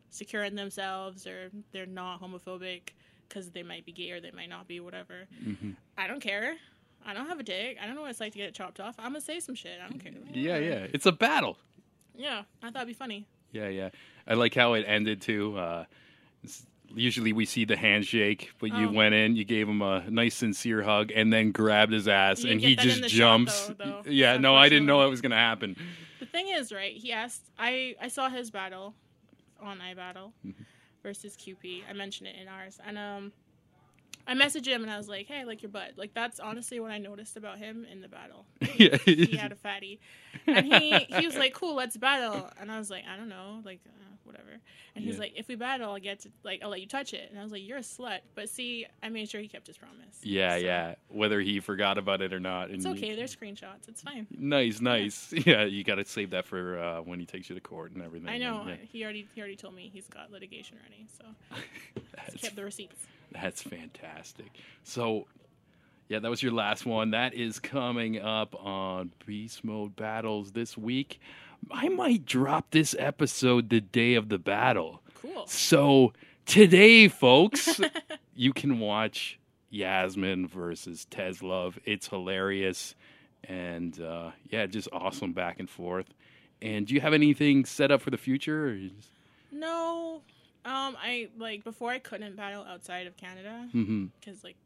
secure 0.09 0.43
in 0.43 0.55
themselves 0.55 1.27
or 1.27 1.51
they're 1.71 1.85
not 1.85 2.21
homophobic 2.21 2.89
because 3.27 3.51
they 3.51 3.61
might 3.63 3.85
be 3.85 3.91
gay 3.91 4.11
or 4.11 4.19
they 4.19 4.31
might 4.31 4.49
not 4.49 4.67
be 4.67 4.79
whatever. 4.79 5.27
Mhm. 5.45 5.75
I 5.97 6.07
don't 6.07 6.19
care. 6.19 6.55
I 7.05 7.13
don't 7.13 7.27
have 7.27 7.39
a 7.39 7.43
dick. 7.43 7.77
I 7.81 7.85
don't 7.85 7.95
know 7.95 8.01
what 8.01 8.09
it's 8.09 8.19
like 8.19 8.33
to 8.33 8.37
get 8.39 8.49
it 8.49 8.55
chopped 8.55 8.79
off. 8.79 8.95
I'm 8.97 9.11
gonna 9.11 9.21
say 9.21 9.39
some 9.39 9.55
shit. 9.55 9.79
I 9.83 9.87
don't 9.87 9.99
care. 9.99 10.11
yeah, 10.33 10.57
yeah. 10.57 10.87
It's 10.93 11.05
a 11.05 11.11
battle. 11.11 11.57
Yeah, 12.17 12.43
I 12.61 12.67
thought 12.71 12.77
it'd 12.83 12.87
be 12.87 12.93
funny. 12.93 13.27
Yeah, 13.51 13.69
yeah. 13.69 13.89
I 14.27 14.33
like 14.33 14.53
how 14.55 14.73
it 14.73 14.83
ended 14.87 15.21
too. 15.21 15.57
Uh, 15.57 15.85
usually 16.93 17.33
we 17.33 17.45
see 17.45 17.65
the 17.65 17.75
handshake, 17.77 18.51
but 18.59 18.73
you 18.73 18.89
Oh. 18.89 18.91
went 18.91 19.13
in, 19.15 19.35
you 19.35 19.45
gave 19.45 19.67
him 19.69 19.81
a 19.81 20.09
nice, 20.09 20.35
sincere 20.35 20.81
hug, 20.83 21.11
and 21.13 21.31
then 21.31 21.51
grabbed 21.51 21.91
his 21.93 22.07
ass, 22.07 22.43
You 22.43 22.51
and 22.51 22.61
he 22.61 22.75
get 22.75 22.85
that 22.85 22.95
in 22.97 23.01
just 23.03 23.15
jumps. 23.15 23.67
though, 23.67 23.73
though, 24.03 24.09
yeah, 24.11 24.37
no, 24.37 24.55
I 24.55 24.69
didn't 24.69 24.85
know 24.87 25.01
that 25.01 25.09
was 25.09 25.21
gonna 25.21 25.35
happen. 25.35 25.75
The 26.19 26.25
thing 26.25 26.49
is, 26.49 26.71
right? 26.71 26.95
He 26.95 27.11
asked. 27.11 27.49
I 27.57 27.95
I 28.01 28.07
saw 28.09 28.29
his 28.29 28.51
battle 28.51 28.93
on 29.61 29.79
iBattle 29.79 30.33
Mm-hmm. 30.45 30.63
versus 31.03 31.35
QP. 31.37 31.83
I 31.89 31.93
mentioned 31.93 32.27
it 32.27 32.35
in 32.41 32.47
ours, 32.47 32.79
and 32.85 32.97
um, 32.97 33.31
I 34.29 34.35
messaged 34.35 34.67
him 34.67 34.83
and 34.83 34.91
I 34.91 34.97
was 34.97 35.09
like, 35.09 35.27
"Hey, 35.27 35.39
I 35.39 35.43
like 35.43 35.61
your 35.63 35.71
butt." 35.71 35.93
Like 35.97 36.13
that's 36.13 36.39
honestly 36.39 36.79
what 36.79 36.91
I 36.91 36.99
noticed 36.99 37.35
about 37.35 37.57
him 37.57 37.85
in 37.91 37.99
the 38.01 38.07
battle. 38.07 38.45
yeah, 38.77 38.95
He 38.97 39.35
had 39.35 39.51
a 39.51 39.55
fatty, 39.55 39.99
and 40.45 40.65
he 40.65 40.99
he 41.09 41.25
was 41.25 41.35
like, 41.35 41.53
"Cool, 41.53 41.75
let's 41.75 41.97
battle." 41.97 42.49
And 42.59 42.71
I 42.71 42.77
was 42.77 42.89
like, 42.91 43.03
"I 43.11 43.17
don't 43.17 43.29
know, 43.29 43.61
like 43.65 43.81
uh, 43.87 43.91
whatever." 44.23 44.59
And 44.95 45.03
he's 45.03 45.15
Yeah. 45.15 45.21
like, 45.21 45.33
"If 45.35 45.47
we 45.47 45.55
battle, 45.55 45.91
I'll 45.91 45.99
get 45.99 46.19
to 46.21 46.29
like 46.43 46.61
I'll 46.63 46.69
let 46.69 46.79
you 46.81 46.87
touch 46.87 47.13
it." 47.13 47.29
And 47.31 47.39
I 47.39 47.43
was 47.43 47.51
like, 47.51 47.63
"You're 47.67 47.79
a 47.79 47.81
slut." 47.81 48.19
But 48.35 48.49
see, 48.49 48.85
I 49.01 49.09
made 49.09 49.29
sure 49.29 49.41
he 49.41 49.47
kept 49.47 49.65
his 49.67 49.77
promise. 49.77 50.19
yeah, 50.21 50.51
So, 50.57 50.63
yeah. 50.65 50.95
Whether 51.07 51.41
he 51.41 51.59
forgot 51.59 51.97
about 51.97 52.21
it 52.21 52.31
or 52.31 52.39
not, 52.39 52.69
It's 52.69 52.85
and 52.85 52.95
you- 52.97 53.03
okay. 53.03 53.15
There's 53.15 53.35
screenshots. 53.35 53.87
It's 53.87 54.01
fine. 54.03 54.27
Nice, 54.31 54.79
nice. 54.79 55.33
Yeah, 55.45 55.63
you 55.65 55.83
got 55.83 55.95
to 55.95 56.05
save 56.05 56.29
that 56.31 56.45
for 56.45 56.77
uh, 56.77 57.01
when 57.01 57.19
he 57.19 57.25
takes 57.25 57.49
you 57.49 57.55
to 57.55 57.61
court 57.61 57.93
and 57.93 58.03
everything. 58.03 58.29
I 58.29 58.37
know. 58.37 58.63
Yeah, 58.67 58.75
He 58.91 59.03
already 59.03 59.27
he 59.33 59.41
already 59.41 59.55
told 59.55 59.73
me 59.73 59.89
he's 59.91 60.07
got 60.07 60.31
litigation 60.31 60.77
ready, 60.83 61.07
so 61.17 61.25
he 62.31 62.37
kept 62.37 62.55
the 62.55 62.63
receipts. 62.63 63.01
that's 63.33 63.61
fantastic. 63.61 64.51
So, 64.83 65.27
yeah, 66.07 66.19
that 66.19 66.29
was 66.29 66.41
your 66.41 66.51
last 66.51 66.85
one. 66.85 67.11
That 67.11 67.33
is 67.33 67.59
coming 67.59 68.19
up 68.19 68.55
on 68.55 69.11
Beast 69.25 69.63
Mode 69.63 69.95
Battles 69.95 70.51
this 70.51 70.77
week. 70.77 71.19
I 71.71 71.89
might 71.89 72.25
drop 72.25 72.71
this 72.71 72.95
episode 72.97 73.69
the 73.69 73.81
day 73.81 74.15
of 74.15 74.29
the 74.29 74.39
battle. 74.39 75.01
Cool. 75.21 75.45
So 75.47 76.13
today, 76.45 77.07
folks, 77.07 77.79
you 78.35 78.53
can 78.53 78.79
watch 78.79 79.39
Yasmin 79.69 80.47
versus 80.47 81.05
Tez 81.05 81.43
Love. 81.43 81.77
It's 81.85 82.07
hilarious, 82.07 82.95
and 83.43 83.99
uh, 84.01 84.31
yeah, 84.49 84.65
just 84.65 84.87
awesome 84.91 85.33
back 85.33 85.59
and 85.59 85.69
forth. 85.69 86.07
And 86.61 86.87
do 86.87 86.93
you 86.93 87.01
have 87.01 87.13
anything 87.13 87.65
set 87.65 87.91
up 87.91 88.01
for 88.01 88.09
the 88.09 88.17
future? 88.17 88.69
Or 88.69 88.75
just... 88.75 89.11
No, 89.51 90.21
um, 90.65 90.97
I 91.01 91.29
like 91.37 91.63
before 91.63 91.91
I 91.91 91.99
couldn't 91.99 92.35
battle 92.35 92.63
outside 92.63 93.07
of 93.07 93.15
Canada 93.17 93.67
because 94.19 94.43
like 94.43 94.57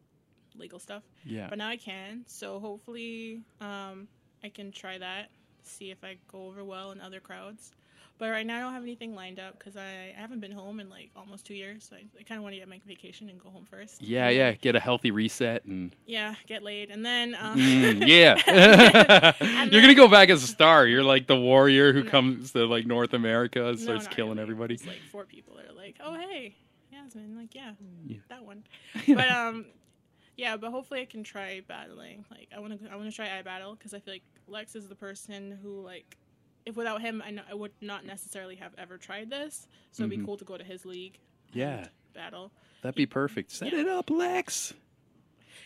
legal 0.57 0.79
stuff, 0.79 1.03
Yeah, 1.23 1.47
but 1.49 1.57
now 1.57 1.67
I 1.67 1.77
can. 1.77 2.23
So 2.27 2.59
hopefully, 2.59 3.41
um, 3.61 4.07
I 4.43 4.49
can 4.49 4.71
try 4.71 4.97
that. 4.97 5.29
See 5.63 5.91
if 5.91 6.03
I 6.03 6.17
go 6.31 6.47
over 6.47 6.63
well 6.63 6.91
in 6.91 6.99
other 6.99 7.19
crowds. 7.19 7.71
But 8.19 8.29
right 8.29 8.45
now 8.45 8.57
I 8.57 8.61
don't 8.61 8.73
have 8.73 8.83
anything 8.83 9.15
lined 9.15 9.39
up 9.39 9.57
because 9.57 9.75
I, 9.75 10.13
I 10.15 10.19
haven't 10.19 10.39
been 10.39 10.51
home 10.51 10.79
in 10.79 10.89
like 10.89 11.09
almost 11.15 11.45
two 11.45 11.55
years. 11.55 11.87
So 11.89 11.95
I, 11.95 12.05
I 12.19 12.23
kind 12.23 12.37
of 12.37 12.43
want 12.43 12.53
to 12.53 12.59
get 12.59 12.69
my 12.69 12.79
vacation 12.85 13.27
and 13.29 13.39
go 13.39 13.49
home 13.49 13.65
first. 13.69 14.01
yeah, 14.01 14.29
yeah. 14.29 14.51
Get 14.53 14.75
a 14.75 14.79
healthy 14.79 15.11
reset 15.11 15.65
and 15.65 15.93
Yeah, 16.05 16.35
get 16.47 16.63
laid 16.63 16.89
and 16.91 17.03
then 17.05 17.35
um, 17.35 17.57
Mm, 17.59 18.03
yeah. 18.07 18.35
And 19.41 19.71
You're 19.73 19.81
gonna 19.81 19.95
go 19.95 20.07
back 20.07 20.29
as 20.29 20.43
a 20.43 20.47
star. 20.47 20.85
You're 20.87 21.03
like 21.03 21.27
the 21.27 21.35
warrior 21.35 21.91
who 21.91 22.03
No. 22.03 22.09
comes 22.09 22.51
to 22.53 22.65
like 22.65 22.85
North 22.85 23.13
America 23.13 23.67
and 23.67 23.77
No, 23.79 23.83
starts 23.83 24.05
not 24.05 24.15
killing 24.15 24.31
really. 24.33 24.41
everybody. 24.43 24.73
It's 24.75 24.87
like 24.87 25.01
four 25.11 25.25
people 25.25 25.55
that 25.57 25.69
are 25.69 25.73
like, 25.75 25.97
"Oh 25.99 26.15
hey, 26.15 26.55
Yasmin," 26.91 27.35
like 27.35 27.53
yeah, 27.55 27.71
Yeah. 28.07 28.17
that 28.29 28.45
one. 28.45 28.63
But 29.07 29.27
um, 29.29 29.65
yeah, 30.37 30.55
but 30.57 30.71
hopefully 30.71 31.01
I 31.01 31.05
can 31.05 31.23
try 31.23 31.61
battling. 31.67 32.25
Like 32.31 32.49
I 32.55 32.59
want 32.59 32.79
to, 32.81 32.91
I 32.91 32.95
want 32.95 33.09
to 33.09 33.15
try 33.15 33.37
I 33.37 33.41
battle 33.41 33.75
because 33.75 33.93
I 33.93 33.99
feel 33.99 34.13
like 34.13 34.23
Lex 34.47 34.75
is 34.75 34.87
the 34.87 34.95
person 34.95 35.57
who 35.61 35.81
like, 35.81 36.17
if 36.65 36.75
without 36.75 37.01
him, 37.01 37.21
I 37.49 37.53
would 37.53 37.71
not 37.81 38.05
necessarily 38.05 38.55
have 38.57 38.73
ever 38.77 38.97
tried 38.97 39.29
this. 39.29 39.67
So 39.91 40.03
it'd 40.03 40.15
Mhm. 40.15 40.21
be 40.21 40.25
cool 40.25 40.37
to 40.37 40.45
go 40.45 40.57
to 40.57 40.63
his 40.63 40.85
league. 40.85 41.19
and 41.51 41.55
Yeah. 41.59 41.87
battle. 42.13 42.51
That'd 42.81 42.95
be 42.95 43.05
perfect. 43.05 43.51
Set 43.51 43.71
Yeah. 43.73 43.81
it 43.81 43.87
up, 43.87 44.09
Lex. 44.09 44.73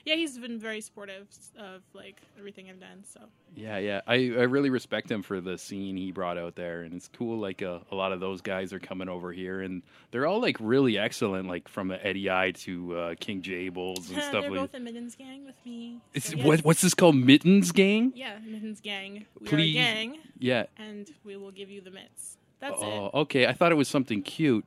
Yeah, 0.07 0.15
he's 0.15 0.37
been 0.37 0.57
very 0.57 0.79
supportive 0.79 1.27
of 1.59 1.81
like 1.93 2.21
everything 2.39 2.69
I've 2.69 2.79
done. 2.79 3.03
So 3.03 3.19
Yeah, 3.55 3.77
yeah. 3.77 3.99
I, 4.07 4.13
I 4.13 4.43
really 4.43 4.69
respect 4.69 5.11
him 5.11 5.21
for 5.21 5.41
the 5.41 5.57
scene 5.57 5.97
he 5.97 6.13
brought 6.13 6.37
out 6.37 6.55
there, 6.55 6.83
and 6.83 6.93
it's 6.93 7.09
cool. 7.09 7.37
Like 7.39 7.61
uh, 7.61 7.79
a 7.91 7.95
lot 7.95 8.13
of 8.13 8.21
those 8.21 8.39
guys 8.39 8.71
are 8.71 8.79
coming 8.79 9.09
over 9.09 9.33
here, 9.33 9.59
and 9.61 9.83
they're 10.11 10.25
all 10.25 10.39
like 10.41 10.55
really 10.61 10.97
excellent. 10.97 11.49
Like 11.49 11.67
from 11.67 11.89
the 11.89 12.05
Eddie 12.07 12.29
I 12.31 12.51
to 12.51 12.97
uh, 12.97 13.15
King 13.19 13.41
Jables 13.41 14.09
and 14.09 14.21
stuff 14.23 14.31
they're 14.31 14.49
like. 14.49 14.59
both 14.61 14.75
in 14.75 14.85
Mittens 14.85 15.15
Gang 15.15 15.45
with 15.45 15.55
me. 15.65 15.99
It's, 16.13 16.29
So, 16.29 16.37
what, 16.37 16.61
what's 16.61 16.79
this 16.79 16.93
called? 16.93 17.15
Mittens 17.17 17.73
Gang? 17.73 18.13
Yeah, 18.15 18.37
Mittens 18.45 18.79
Gang. 18.79 19.25
We 19.41 19.47
Please. 19.47 19.75
are 19.75 19.79
a 19.81 19.83
gang, 19.83 20.17
Yeah. 20.39 20.67
and 20.77 21.11
we 21.25 21.35
will 21.35 21.51
give 21.51 21.69
you 21.69 21.81
the 21.81 21.91
mitts. 21.91 22.37
That's 22.61 22.81
it. 22.81 22.85
Oh, 22.85 23.07
it. 23.07 23.13
okay. 23.13 23.45
I 23.47 23.51
thought 23.51 23.73
it 23.73 23.75
was 23.75 23.89
something 23.89 24.21
cute. 24.23 24.63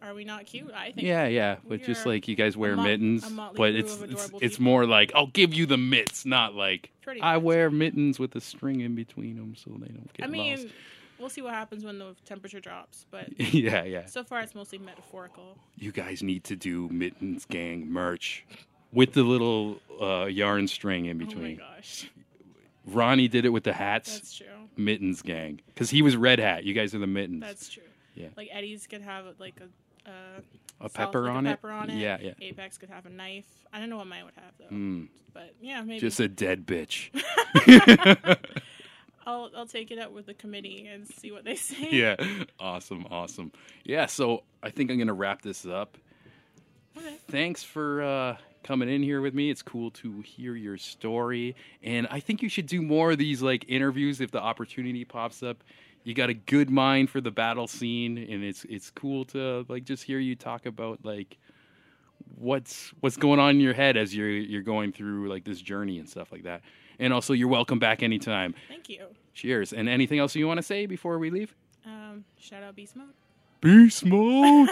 Are 0.00 0.14
we 0.14 0.24
not 0.24 0.46
cute? 0.46 0.70
I 0.72 0.92
think. 0.92 1.06
Yeah, 1.06 1.26
yeah. 1.26 1.56
But 1.66 1.82
just 1.82 2.06
like 2.06 2.28
you 2.28 2.36
guys 2.36 2.56
wear 2.56 2.76
mot- 2.76 2.84
mittens, 2.86 3.26
a 3.26 3.50
but 3.56 3.74
it's 3.74 4.00
it's, 4.00 4.30
it's 4.40 4.60
more 4.60 4.86
like 4.86 5.10
I'll 5.14 5.26
give 5.26 5.52
you 5.54 5.66
the 5.66 5.76
mitts, 5.76 6.24
not 6.24 6.54
like 6.54 6.92
Pretty 7.02 7.20
I 7.20 7.34
much. 7.34 7.42
wear 7.42 7.70
mittens 7.70 8.18
with 8.18 8.34
a 8.36 8.40
string 8.40 8.80
in 8.80 8.94
between 8.94 9.36
them 9.36 9.54
so 9.56 9.70
they 9.72 9.88
don't 9.88 10.12
get 10.12 10.24
I 10.24 10.28
mean, 10.28 10.56
lost. 10.60 10.66
we'll 11.18 11.28
see 11.30 11.42
what 11.42 11.52
happens 11.54 11.84
when 11.84 11.98
the 11.98 12.14
temperature 12.24 12.60
drops, 12.60 13.06
but 13.10 13.28
yeah, 13.54 13.82
yeah. 13.84 14.06
so 14.06 14.22
far 14.22 14.40
it's 14.40 14.54
mostly 14.54 14.78
metaphorical. 14.78 15.58
You 15.76 15.90
guys 15.90 16.22
need 16.22 16.44
to 16.44 16.54
do 16.56 16.88
mittens 16.90 17.44
gang 17.44 17.90
merch 17.90 18.46
with 18.92 19.14
the 19.14 19.24
little 19.24 19.80
uh, 20.00 20.26
yarn 20.26 20.68
string 20.68 21.06
in 21.06 21.16
Oh 21.20 21.24
my 21.24 21.26
between. 21.26 21.56
gosh, 21.56 22.08
Ronnie 22.86 23.28
did 23.28 23.44
it 23.44 23.50
with 23.50 23.64
the 23.64 23.72
hats. 23.72 24.14
that's 24.14 24.36
true. 24.36 24.46
mittens 24.76 25.22
gang 25.22 25.60
because 25.66 25.90
he 25.90 26.02
was 26.02 26.16
red 26.16 26.38
hat. 26.38 26.64
You 26.64 26.72
guys 26.72 26.94
are 26.94 26.98
the 26.98 27.06
mittens. 27.06 27.40
That's 27.40 27.68
true. 27.68 27.82
Yeah. 28.14 28.28
Like 28.36 28.48
Eddie's 28.52 28.86
could 28.86 29.02
have 29.02 29.24
like 29.38 29.60
a. 29.60 29.68
Uh, 30.08 30.40
a 30.80 30.82
salt- 30.88 30.92
pepper 30.94 31.22
like 31.22 31.32
on 31.34 31.46
a 31.46 31.50
it. 31.52 31.64
on 31.64 31.90
it. 31.90 31.96
Yeah, 31.98 32.18
yeah. 32.20 32.32
Apex 32.40 32.78
could 32.78 32.88
have 32.90 33.04
a 33.06 33.10
knife. 33.10 33.44
I 33.72 33.78
don't 33.80 33.90
know 33.90 33.96
what 33.98 34.06
mine 34.06 34.24
would 34.24 34.34
have 34.36 34.52
though, 34.58 34.74
Mm, 34.74 35.08
but 35.34 35.54
yeah, 35.60 35.82
maybe. 35.82 36.00
just 36.00 36.20
a 36.20 36.28
dead 36.28 36.66
bitch. 36.66 37.10
I'll 39.26 39.50
I'll 39.56 39.66
take 39.66 39.90
it 39.90 39.98
up 39.98 40.12
with 40.12 40.26
the 40.26 40.34
committee 40.34 40.86
and 40.90 41.06
see 41.06 41.32
what 41.32 41.44
they 41.44 41.54
say. 41.56 41.88
yeah, 41.90 42.16
awesome, 42.58 43.06
awesome. 43.10 43.52
Yeah, 43.84 44.06
so 44.06 44.44
I 44.62 44.70
think 44.70 44.90
I'm 44.90 44.98
gonna 44.98 45.12
wrap 45.12 45.42
this 45.42 45.66
up. 45.66 45.98
Okay. 46.96 47.14
Thanks 47.28 47.62
for 47.62 48.02
uh, 48.02 48.36
coming 48.64 48.88
in 48.88 49.02
here 49.02 49.20
with 49.20 49.34
me. 49.34 49.50
It's 49.50 49.62
cool 49.62 49.90
to 49.92 50.20
hear 50.22 50.54
your 50.56 50.78
story, 50.78 51.54
and 51.82 52.06
I 52.10 52.20
think 52.20 52.42
you 52.42 52.48
should 52.48 52.66
do 52.66 52.80
more 52.82 53.10
of 53.12 53.18
these 53.18 53.42
like 53.42 53.66
interviews 53.68 54.20
if 54.20 54.30
the 54.30 54.40
opportunity 54.40 55.04
pops 55.04 55.42
up. 55.42 55.62
You 56.04 56.14
got 56.14 56.30
a 56.30 56.34
good 56.34 56.70
mind 56.70 57.10
for 57.10 57.20
the 57.20 57.30
battle 57.30 57.66
scene, 57.66 58.18
and 58.18 58.42
it's 58.42 58.64
it's 58.64 58.90
cool 58.90 59.24
to 59.26 59.66
like 59.68 59.84
just 59.84 60.02
hear 60.04 60.18
you 60.18 60.36
talk 60.36 60.66
about 60.66 61.04
like 61.04 61.36
what's 62.36 62.92
what's 63.00 63.16
going 63.16 63.40
on 63.40 63.50
in 63.50 63.60
your 63.60 63.74
head 63.74 63.96
as 63.96 64.14
you're 64.14 64.30
you're 64.30 64.62
going 64.62 64.92
through 64.92 65.28
like 65.28 65.44
this 65.44 65.60
journey 65.60 65.98
and 65.98 66.08
stuff 66.08 66.32
like 66.32 66.44
that. 66.44 66.62
And 66.98 67.12
also, 67.12 67.32
you're 67.32 67.48
welcome 67.48 67.78
back 67.78 68.02
anytime. 68.02 68.54
Thank 68.68 68.88
you. 68.88 69.06
Cheers. 69.34 69.72
And 69.72 69.88
anything 69.88 70.18
else 70.18 70.34
you 70.34 70.48
want 70.48 70.58
to 70.58 70.62
say 70.62 70.86
before 70.86 71.18
we 71.18 71.30
leave? 71.30 71.54
Um, 71.86 72.24
shout 72.38 72.62
out 72.62 72.74
Beast 72.74 72.96
Mode. 72.96 73.14
Beast 73.60 74.04
mode. 74.04 74.70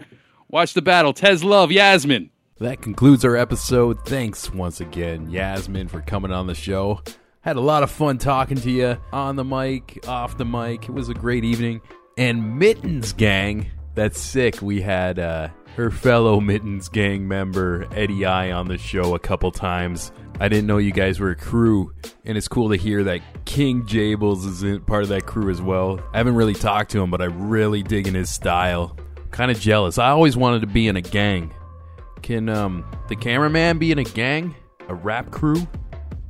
Watch 0.48 0.74
the 0.74 0.82
battle. 0.82 1.12
Tez 1.12 1.42
Love, 1.42 1.72
Yasmin. 1.72 2.30
That 2.58 2.80
concludes 2.80 3.24
our 3.24 3.36
episode. 3.36 4.06
Thanks 4.06 4.50
once 4.50 4.80
again, 4.80 5.28
Yasmin, 5.28 5.88
for 5.88 6.00
coming 6.00 6.32
on 6.32 6.46
the 6.46 6.54
show. 6.54 7.00
Had 7.46 7.54
a 7.54 7.60
lot 7.60 7.84
of 7.84 7.92
fun 7.92 8.18
talking 8.18 8.56
to 8.56 8.70
you 8.72 8.98
on 9.12 9.36
the 9.36 9.44
mic, 9.44 10.04
off 10.08 10.36
the 10.36 10.44
mic. 10.44 10.88
It 10.88 10.90
was 10.90 11.08
a 11.08 11.14
great 11.14 11.44
evening. 11.44 11.80
And 12.18 12.58
Mittens 12.58 13.12
Gang, 13.12 13.70
that's 13.94 14.20
sick. 14.20 14.60
We 14.60 14.80
had 14.80 15.20
uh, 15.20 15.50
her 15.76 15.92
fellow 15.92 16.40
Mittens 16.40 16.88
Gang 16.88 17.28
member, 17.28 17.86
Eddie 17.92 18.24
I, 18.24 18.50
on 18.50 18.66
the 18.66 18.76
show 18.78 19.14
a 19.14 19.20
couple 19.20 19.52
times. 19.52 20.10
I 20.40 20.48
didn't 20.48 20.66
know 20.66 20.78
you 20.78 20.90
guys 20.90 21.20
were 21.20 21.30
a 21.30 21.36
crew, 21.36 21.92
and 22.24 22.36
it's 22.36 22.48
cool 22.48 22.70
to 22.70 22.74
hear 22.74 23.04
that 23.04 23.20
King 23.44 23.84
Jables 23.84 24.44
is 24.44 24.64
in, 24.64 24.80
part 24.80 25.04
of 25.04 25.10
that 25.10 25.26
crew 25.26 25.48
as 25.48 25.62
well. 25.62 26.00
I 26.12 26.18
haven't 26.18 26.34
really 26.34 26.52
talked 26.52 26.90
to 26.90 27.00
him, 27.00 27.12
but 27.12 27.22
I'm 27.22 27.48
really 27.48 27.84
digging 27.84 28.14
his 28.14 28.28
style. 28.28 28.96
Kind 29.30 29.52
of 29.52 29.60
jealous. 29.60 29.98
I 29.98 30.08
always 30.08 30.36
wanted 30.36 30.62
to 30.62 30.66
be 30.66 30.88
in 30.88 30.96
a 30.96 31.00
gang. 31.00 31.54
Can 32.22 32.48
um 32.48 32.84
the 33.06 33.14
cameraman 33.14 33.78
be 33.78 33.92
in 33.92 34.00
a 34.00 34.04
gang? 34.04 34.52
A 34.88 34.94
rap 34.96 35.30
crew? 35.30 35.64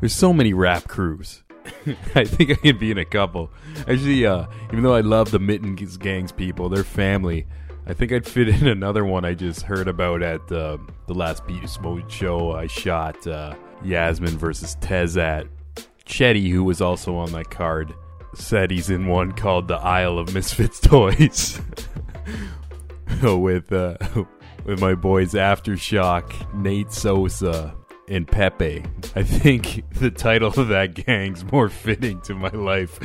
There's 0.01 0.15
so 0.15 0.33
many 0.33 0.53
rap 0.53 0.89
crews. 0.89 1.43
I 2.15 2.25
think 2.25 2.51
I 2.51 2.55
could 2.55 2.79
be 2.79 2.91
in 2.91 2.99
a 2.99 3.05
couple. 3.05 3.51
Actually, 3.89 4.27
uh, 4.27 4.47
even 4.69 4.83
though 4.83 4.95
I 4.95 5.01
love 5.01 5.31
the 5.31 5.39
Mittens 5.39 5.97
Gangs 5.97 6.33
people, 6.33 6.69
their 6.69 6.85
family, 6.85 7.47
I 7.87 7.95
think 7.95 8.13
I'd 8.13 8.27
fit 8.27 8.49
in 8.49 8.67
another 8.69 9.05
one 9.05 9.25
I 9.25 9.35
just 9.35 9.63
heard 9.63 9.89
about 9.89 10.23
at 10.23 10.41
uh, 10.53 10.79
the 11.07 11.15
last 11.15 11.47
Beast 11.47 11.81
Mode 11.81 12.11
show 12.11 12.53
I 12.53 12.67
shot 12.67 13.27
uh, 13.27 13.55
Yasmin 13.85 14.37
versus 14.39 14.77
Tez 14.81 15.17
at. 15.17 15.47
Chetty, 16.05 16.51
who 16.51 16.63
was 16.63 16.81
also 16.81 17.17
on 17.17 17.33
that 17.33 17.51
card, 17.51 17.93
said 18.35 18.71
he's 18.71 18.91
in 18.91 19.07
one 19.07 19.33
called 19.33 19.67
the 19.67 19.75
Isle 19.75 20.19
of 20.19 20.33
Misfits 20.35 20.79
Toys. 20.79 21.61
with 23.23 23.73
uh, 23.73 23.97
with 24.65 24.81
my 24.81 24.95
boys 24.95 25.33
Aftershock, 25.33 26.55
Nate 26.55 26.93
Sosa, 26.93 27.75
and 28.09 28.27
Pepe. 28.27 28.85
I 29.15 29.23
think 29.23 29.85
the 29.95 30.11
title 30.11 30.49
of 30.49 30.69
that 30.69 30.95
gang's 30.95 31.45
more 31.51 31.69
fitting 31.69 32.21
to 32.23 32.35
my 32.35 32.51
life. 32.51 32.99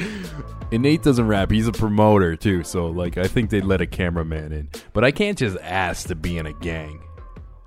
And 0.71 0.83
Nate 0.83 1.03
doesn't 1.03 1.27
rap; 1.27 1.51
he's 1.51 1.67
a 1.67 1.71
promoter 1.71 2.35
too. 2.35 2.63
So, 2.63 2.87
like, 2.87 3.17
I 3.17 3.27
think 3.27 3.49
they'd 3.49 3.65
let 3.65 3.81
a 3.81 3.87
cameraman 3.87 4.51
in, 4.51 4.69
but 4.93 5.03
I 5.03 5.11
can't 5.11 5.37
just 5.37 5.57
ask 5.61 6.07
to 6.07 6.15
be 6.15 6.37
in 6.37 6.45
a 6.45 6.53
gang. 6.53 7.01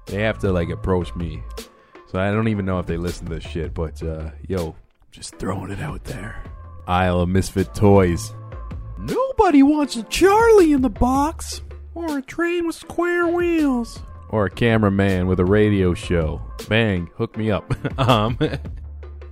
They 0.07 0.23
have 0.23 0.39
to 0.41 0.53
like 0.53 0.71
approach 0.71 1.15
me. 1.15 1.43
So 2.07 2.19
I 2.21 2.31
don't 2.31 2.49
even 2.49 2.65
know 2.65 2.79
if 2.79 2.87
they 2.87 2.97
listen 2.97 3.27
to 3.27 3.35
this 3.35 3.45
shit. 3.45 3.75
But 3.75 4.03
uh, 4.03 4.31
yo, 4.47 4.77
just 5.11 5.37
throwing 5.37 5.71
it 5.71 5.81
out 5.81 6.05
there. 6.05 6.43
Isle 6.87 7.21
of 7.23 7.29
Misfit 7.29 7.75
Toys. 7.75 8.33
Nobody 8.99 9.63
wants 9.63 9.97
a 9.97 10.03
Charlie 10.05 10.73
in 10.73 10.83
the 10.83 10.91
box, 10.91 11.63
or 11.95 12.19
a 12.19 12.23
train 12.23 12.67
with 12.67 12.77
square 12.77 13.27
wheels, 13.27 14.01
or 14.29 14.47
a 14.47 14.51
cameraman 14.51 15.27
with 15.27 15.41
a 15.41 15.45
radio 15.45 15.95
show. 15.95 16.41
Bang, 16.69 17.11
hook 17.17 17.37
me 17.37 17.51
up. 17.51 17.73
um, 17.99 18.37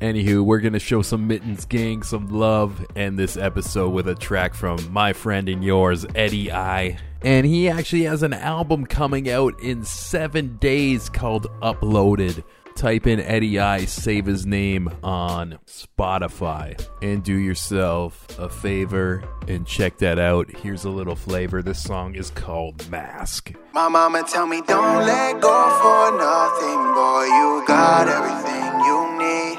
anywho, 0.01 0.45
we're 0.45 0.61
gonna 0.61 0.78
show 0.78 1.03
some 1.03 1.26
Mittens 1.26 1.64
Gang 1.64 2.03
some 2.03 2.28
love, 2.28 2.84
and 2.95 3.18
this 3.18 3.36
episode 3.36 3.90
with 3.90 4.09
a 4.09 4.14
track 4.14 4.55
from 4.55 4.93
my 4.93 5.12
friend 5.12 5.49
and 5.49 5.64
yours, 5.64 6.05
Eddie 6.14 6.53
I. 6.53 6.99
And 7.22 7.47
he 7.47 7.68
actually 7.68 8.03
has 8.03 8.22
an 8.22 8.32
album 8.32 8.84
coming 8.84 9.30
out 9.30 9.61
in 9.61 9.84
seven 9.84 10.57
days 10.57 11.09
called 11.09 11.47
Uploaded. 11.61 12.43
Type 12.75 13.07
in 13.07 13.20
Eddie 13.20 13.61
I, 13.61 13.85
save 13.85 14.27
his 14.27 14.45
name 14.45 14.91
on 15.05 15.59
Spotify, 15.66 16.85
and 17.01 17.23
do 17.23 17.35
yourself 17.35 18.27
a 18.39 18.49
favor 18.49 19.23
and 19.47 19.66
check 19.66 19.99
that 19.99 20.18
out. 20.18 20.51
Here's 20.51 20.85
a 20.85 20.91
little 20.91 21.14
flavor. 21.14 21.62
This 21.62 21.81
song 21.83 22.16
is 22.16 22.31
called 22.31 22.91
Mask. 22.91 23.53
My 23.73 23.89
mama 23.89 24.25
tell 24.27 24.47
me 24.47 24.62
don't 24.66 25.07
let 25.07 25.41
go 25.41 25.70
for 25.81 26.11
nothing, 26.18 26.95
boy. 26.95 27.25
You 27.25 27.64
got 27.68 28.09
everything 28.09 28.81
you 28.87 29.18
need. 29.18 29.53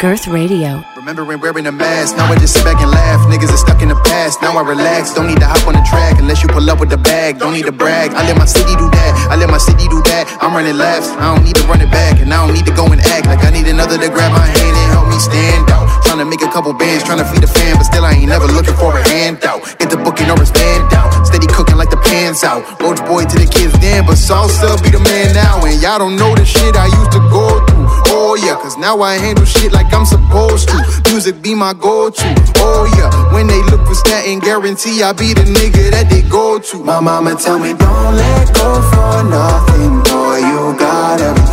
Girth 0.00 0.26
Radio. 0.26 0.82
Remembering 1.04 1.38
wearing 1.38 1.66
a 1.66 1.72
mask, 1.72 2.16
now 2.16 2.32
I 2.32 2.34
just 2.40 2.56
sit 2.56 2.64
back 2.64 2.80
and 2.80 2.90
laugh. 2.90 3.20
Niggas 3.28 3.52
are 3.52 3.60
stuck 3.60 3.82
in 3.82 3.92
the 3.92 4.00
past, 4.08 4.40
now 4.40 4.56
I 4.56 4.64
relax. 4.64 5.12
Don't 5.12 5.28
need 5.28 5.36
to 5.36 5.44
hop 5.44 5.68
on 5.68 5.76
the 5.76 5.84
track 5.84 6.16
unless 6.16 6.40
you 6.40 6.48
pull 6.48 6.64
up 6.70 6.80
with 6.80 6.88
the 6.88 6.96
bag. 6.96 7.38
Don't 7.38 7.52
need 7.52 7.68
to 7.68 7.76
brag, 7.76 8.16
I 8.16 8.24
let 8.24 8.38
my 8.38 8.46
city 8.48 8.72
do 8.72 8.88
that. 8.88 9.28
I 9.28 9.36
let 9.36 9.50
my 9.50 9.60
city 9.60 9.84
do 9.84 10.00
that. 10.00 10.24
I'm 10.40 10.56
running 10.56 10.80
laps, 10.80 11.12
I 11.20 11.36
don't 11.36 11.44
need 11.44 11.60
to 11.60 11.64
run 11.68 11.84
it 11.84 11.92
back. 11.92 12.24
And 12.24 12.32
I 12.32 12.40
don't 12.40 12.56
need 12.56 12.64
to 12.64 12.72
go 12.72 12.88
and 12.88 13.04
act 13.12 13.26
like 13.28 13.44
I 13.44 13.50
need 13.52 13.68
another 13.68 14.00
to 14.00 14.08
grab 14.08 14.32
my 14.32 14.48
hand 14.48 14.76
and 14.80 14.93
me 15.14 15.20
stand 15.20 15.70
out. 15.70 15.86
Trying 16.02 16.18
to 16.18 16.24
make 16.26 16.42
a 16.42 16.50
couple 16.50 16.72
bands, 16.74 17.04
trying 17.04 17.18
to 17.18 17.24
feed 17.24 17.42
a 17.42 17.46
fan, 17.46 17.76
but 17.78 17.84
still 17.86 18.04
I 18.04 18.12
ain't 18.12 18.28
never 18.28 18.46
looking 18.46 18.74
for 18.74 18.98
a 18.98 19.02
handout. 19.08 19.62
Get 19.78 19.90
the 19.90 19.96
booking 19.96 20.30
or 20.30 20.40
it's 20.42 20.50
band 20.50 20.92
out. 20.92 21.26
Steady 21.26 21.46
cooking 21.46 21.76
like 21.76 21.90
the 21.90 21.96
pans 21.96 22.42
out. 22.42 22.66
Roach 22.82 23.00
boy 23.06 23.24
to 23.24 23.36
the 23.38 23.46
kids 23.46 23.72
then, 23.78 24.04
but 24.06 24.18
salsa 24.18 24.74
be 24.82 24.90
the 24.90 25.00
man 25.00 25.34
now. 25.34 25.64
And 25.64 25.80
y'all 25.80 25.98
don't 25.98 26.16
know 26.16 26.34
the 26.34 26.44
shit 26.44 26.76
I 26.76 26.86
used 26.86 27.12
to 27.12 27.22
go 27.30 27.64
through. 27.66 27.86
Oh 28.10 28.34
yeah, 28.34 28.54
cause 28.58 28.76
now 28.76 29.00
I 29.00 29.16
handle 29.16 29.44
shit 29.44 29.72
like 29.72 29.92
I'm 29.94 30.04
supposed 30.04 30.68
to. 30.68 30.76
Music 31.10 31.40
be 31.42 31.54
my 31.54 31.72
go-to. 31.72 32.28
Oh 32.58 32.84
yeah, 32.98 33.10
when 33.32 33.46
they 33.46 33.62
look 33.70 33.86
for 33.86 33.94
statin, 33.94 34.40
guarantee 34.40 35.02
I 35.02 35.12
be 35.12 35.34
the 35.34 35.46
nigga 35.46 35.90
that 35.90 36.10
they 36.10 36.22
go 36.22 36.58
to. 36.58 36.76
My 36.82 37.00
mama 37.00 37.36
tell 37.36 37.58
me 37.58 37.74
don't 37.74 38.14
let 38.16 38.54
go 38.54 38.82
for 38.90 39.22
nothing, 39.30 40.02
boy. 40.02 40.38
You 40.42 40.78
got 40.78 41.20
everything 41.20 41.34
you 41.34 41.42
need. 41.42 41.43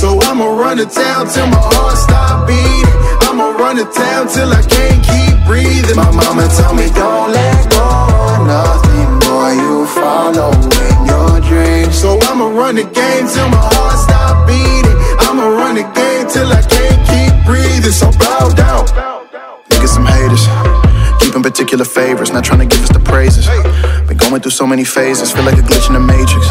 So 0.00 0.18
I'ma 0.22 0.46
run 0.46 0.78
to 0.78 0.86
town 0.86 1.28
till 1.28 1.46
my 1.52 1.60
heart 1.60 1.98
stop 1.98 2.48
beating. 2.48 2.96
I'ma 3.28 3.52
run 3.60 3.76
to 3.76 3.84
town 3.84 4.32
till 4.32 4.48
I 4.48 4.64
can't 4.64 5.04
keep 5.04 5.36
breathing. 5.44 5.92
My 5.92 6.08
mama 6.08 6.48
tell 6.56 6.72
me 6.72 6.88
don't 6.96 7.28
let 7.36 7.68
go 7.68 7.84
of 8.32 8.48
nothing, 8.48 9.12
boy. 9.20 9.60
You 9.60 9.84
follow 9.92 10.56
in 10.56 11.04
your 11.04 11.36
dreams. 11.44 12.00
So 12.00 12.16
I'ma 12.32 12.48
run 12.48 12.76
the 12.80 12.88
game 12.88 13.28
till 13.28 13.48
my 13.52 13.60
heart 13.60 14.00
stop 14.00 14.48
beating. 14.48 14.96
I'ma 15.28 15.44
run 15.44 15.76
the 15.76 15.84
game 15.92 16.24
till 16.32 16.48
I 16.48 16.64
can't 16.64 17.00
keep 17.04 17.32
breathing. 17.44 17.92
So 17.92 18.08
bow 18.16 18.48
down. 18.56 18.88
Niggas 19.68 19.92
some 19.92 20.08
haters. 20.08 20.48
Keeping 21.20 21.42
particular 21.42 21.84
favors, 21.84 22.32
not 22.32 22.42
trying 22.42 22.64
to 22.64 22.70
give 22.72 22.82
us 22.82 22.88
the 22.88 23.04
praises. 23.04 23.44
Been 24.08 24.16
going 24.16 24.40
through 24.40 24.56
so 24.56 24.66
many 24.66 24.84
phases, 24.84 25.30
feel 25.30 25.44
like 25.44 25.58
a 25.58 25.62
glitch 25.62 25.88
in 25.88 25.92
the 25.92 26.00
matrix. 26.00 26.48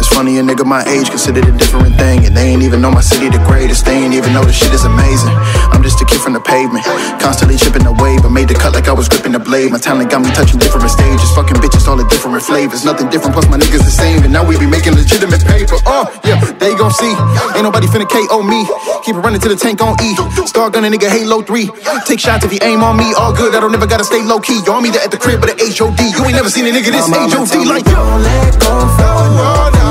It's 0.00 0.08
funny 0.08 0.40
a 0.40 0.42
nigga 0.42 0.64
my 0.64 0.80
age 0.88 1.12
considered 1.12 1.44
a 1.44 1.52
different 1.52 1.92
thing, 2.00 2.24
and 2.24 2.32
they 2.32 2.48
ain't 2.48 2.64
even 2.64 2.80
know 2.80 2.90
my 2.90 3.04
city 3.04 3.28
the 3.28 3.36
greatest. 3.44 3.84
They 3.84 4.00
ain't 4.00 4.16
even 4.16 4.32
know 4.32 4.40
the 4.40 4.52
shit 4.52 4.72
is 4.72 4.88
amazing. 4.88 5.36
I'm 5.76 5.84
just 5.84 6.00
a 6.00 6.08
kid 6.08 6.24
from 6.24 6.32
the 6.32 6.40
pavement, 6.40 6.88
constantly 7.20 7.60
chipping 7.60 7.84
away, 7.84 8.16
but 8.16 8.32
made 8.32 8.48
the 8.48 8.56
cut 8.56 8.72
like 8.72 8.88
I 8.88 8.96
was 8.96 9.12
gripping 9.12 9.36
the 9.36 9.38
blade. 9.38 9.70
My 9.70 9.76
talent 9.76 10.08
got 10.10 10.24
me 10.24 10.32
touching 10.32 10.56
different 10.56 10.88
stages, 10.88 11.28
fucking 11.36 11.60
bitches 11.60 11.84
all 11.84 12.00
the 12.00 12.08
different 12.08 12.40
flavors, 12.40 12.82
nothing 12.82 13.12
different. 13.12 13.36
Plus 13.36 13.44
my 13.52 13.60
niggas 13.60 13.84
the 13.84 13.92
same, 13.92 14.24
and 14.24 14.32
now 14.32 14.40
we 14.40 14.56
be 14.56 14.64
making 14.64 14.96
legitimate 14.96 15.44
paper. 15.44 15.76
Oh 15.84 16.08
yeah, 16.24 16.40
they 16.56 16.72
gon' 16.80 16.96
see. 16.96 17.12
Ain't 17.52 17.68
nobody 17.68 17.84
finna 17.84 18.08
KO 18.08 18.40
me. 18.40 18.64
Keep 19.04 19.20
it 19.20 19.20
running 19.20 19.40
till 19.40 19.52
the 19.52 19.60
tank 19.60 19.84
on 19.84 20.00
E. 20.00 20.16
Start 20.48 20.72
gunning 20.72 20.96
nigga 20.96 21.12
Halo 21.12 21.44
3. 21.44 21.68
Take 22.08 22.24
shots 22.24 22.40
if 22.48 22.56
you 22.56 22.60
aim 22.64 22.80
on 22.80 22.96
me. 22.96 23.12
All 23.20 23.36
good, 23.36 23.52
I 23.52 23.60
don't 23.60 23.72
never 23.72 23.86
gotta 23.86 24.04
stay 24.04 24.24
low 24.24 24.40
key. 24.40 24.64
Yo, 24.64 24.80
I'm 24.80 24.86
either 24.88 25.04
at 25.04 25.12
the 25.12 25.20
crib 25.20 25.44
or 25.44 25.52
the 25.52 25.60
HOD. 25.60 26.00
You 26.16 26.24
ain't 26.24 26.40
never 26.40 26.48
seen 26.48 26.64
a 26.64 26.72
nigga 26.72 26.88
this 26.88 27.04
age 27.04 27.36
OD 27.36 27.68
like. 27.68 27.84
Don't 27.84 28.24
let 28.24 28.56
go 28.64 29.89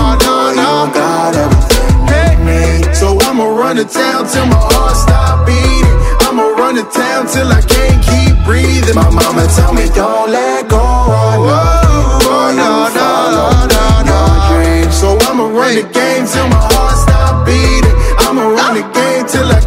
no, 0.59 0.85
no, 0.85 0.85
no, 0.85 0.93
got 0.93 1.35
everything. 1.35 2.93
So 2.93 3.17
I'ma 3.27 3.45
run 3.45 3.77
to 3.77 3.85
town 3.85 4.27
till 4.27 4.45
my 4.45 4.59
heart 4.59 4.97
stop 4.97 5.47
beating. 5.47 5.97
I'ma 6.27 6.43
run 6.59 6.75
to 6.75 6.83
town 6.83 7.27
till 7.27 7.47
I 7.47 7.61
can't 7.61 8.03
keep 8.03 8.35
breathing. 8.45 8.95
My 8.95 9.09
mama 9.09 9.47
tell 9.55 9.73
me 9.73 9.87
don't 9.95 10.29
let 10.31 10.67
go. 10.67 10.79
Oh, 10.81 12.51
no, 12.61 12.91
no, 12.91 13.09
no, 13.35 13.47
no, 13.75 13.85
no. 14.09 14.91
So 14.91 15.17
I'ma 15.29 15.47
run 15.47 15.75
the 15.75 15.85
game 15.99 16.25
till 16.27 16.47
my 16.49 16.61
heart 16.71 16.97
stop 17.05 17.45
beating. 17.45 17.95
I'ma 18.27 18.43
run 18.57 18.75
the 18.75 18.85
game 18.91 19.25
till 19.31 19.47
I 19.47 19.61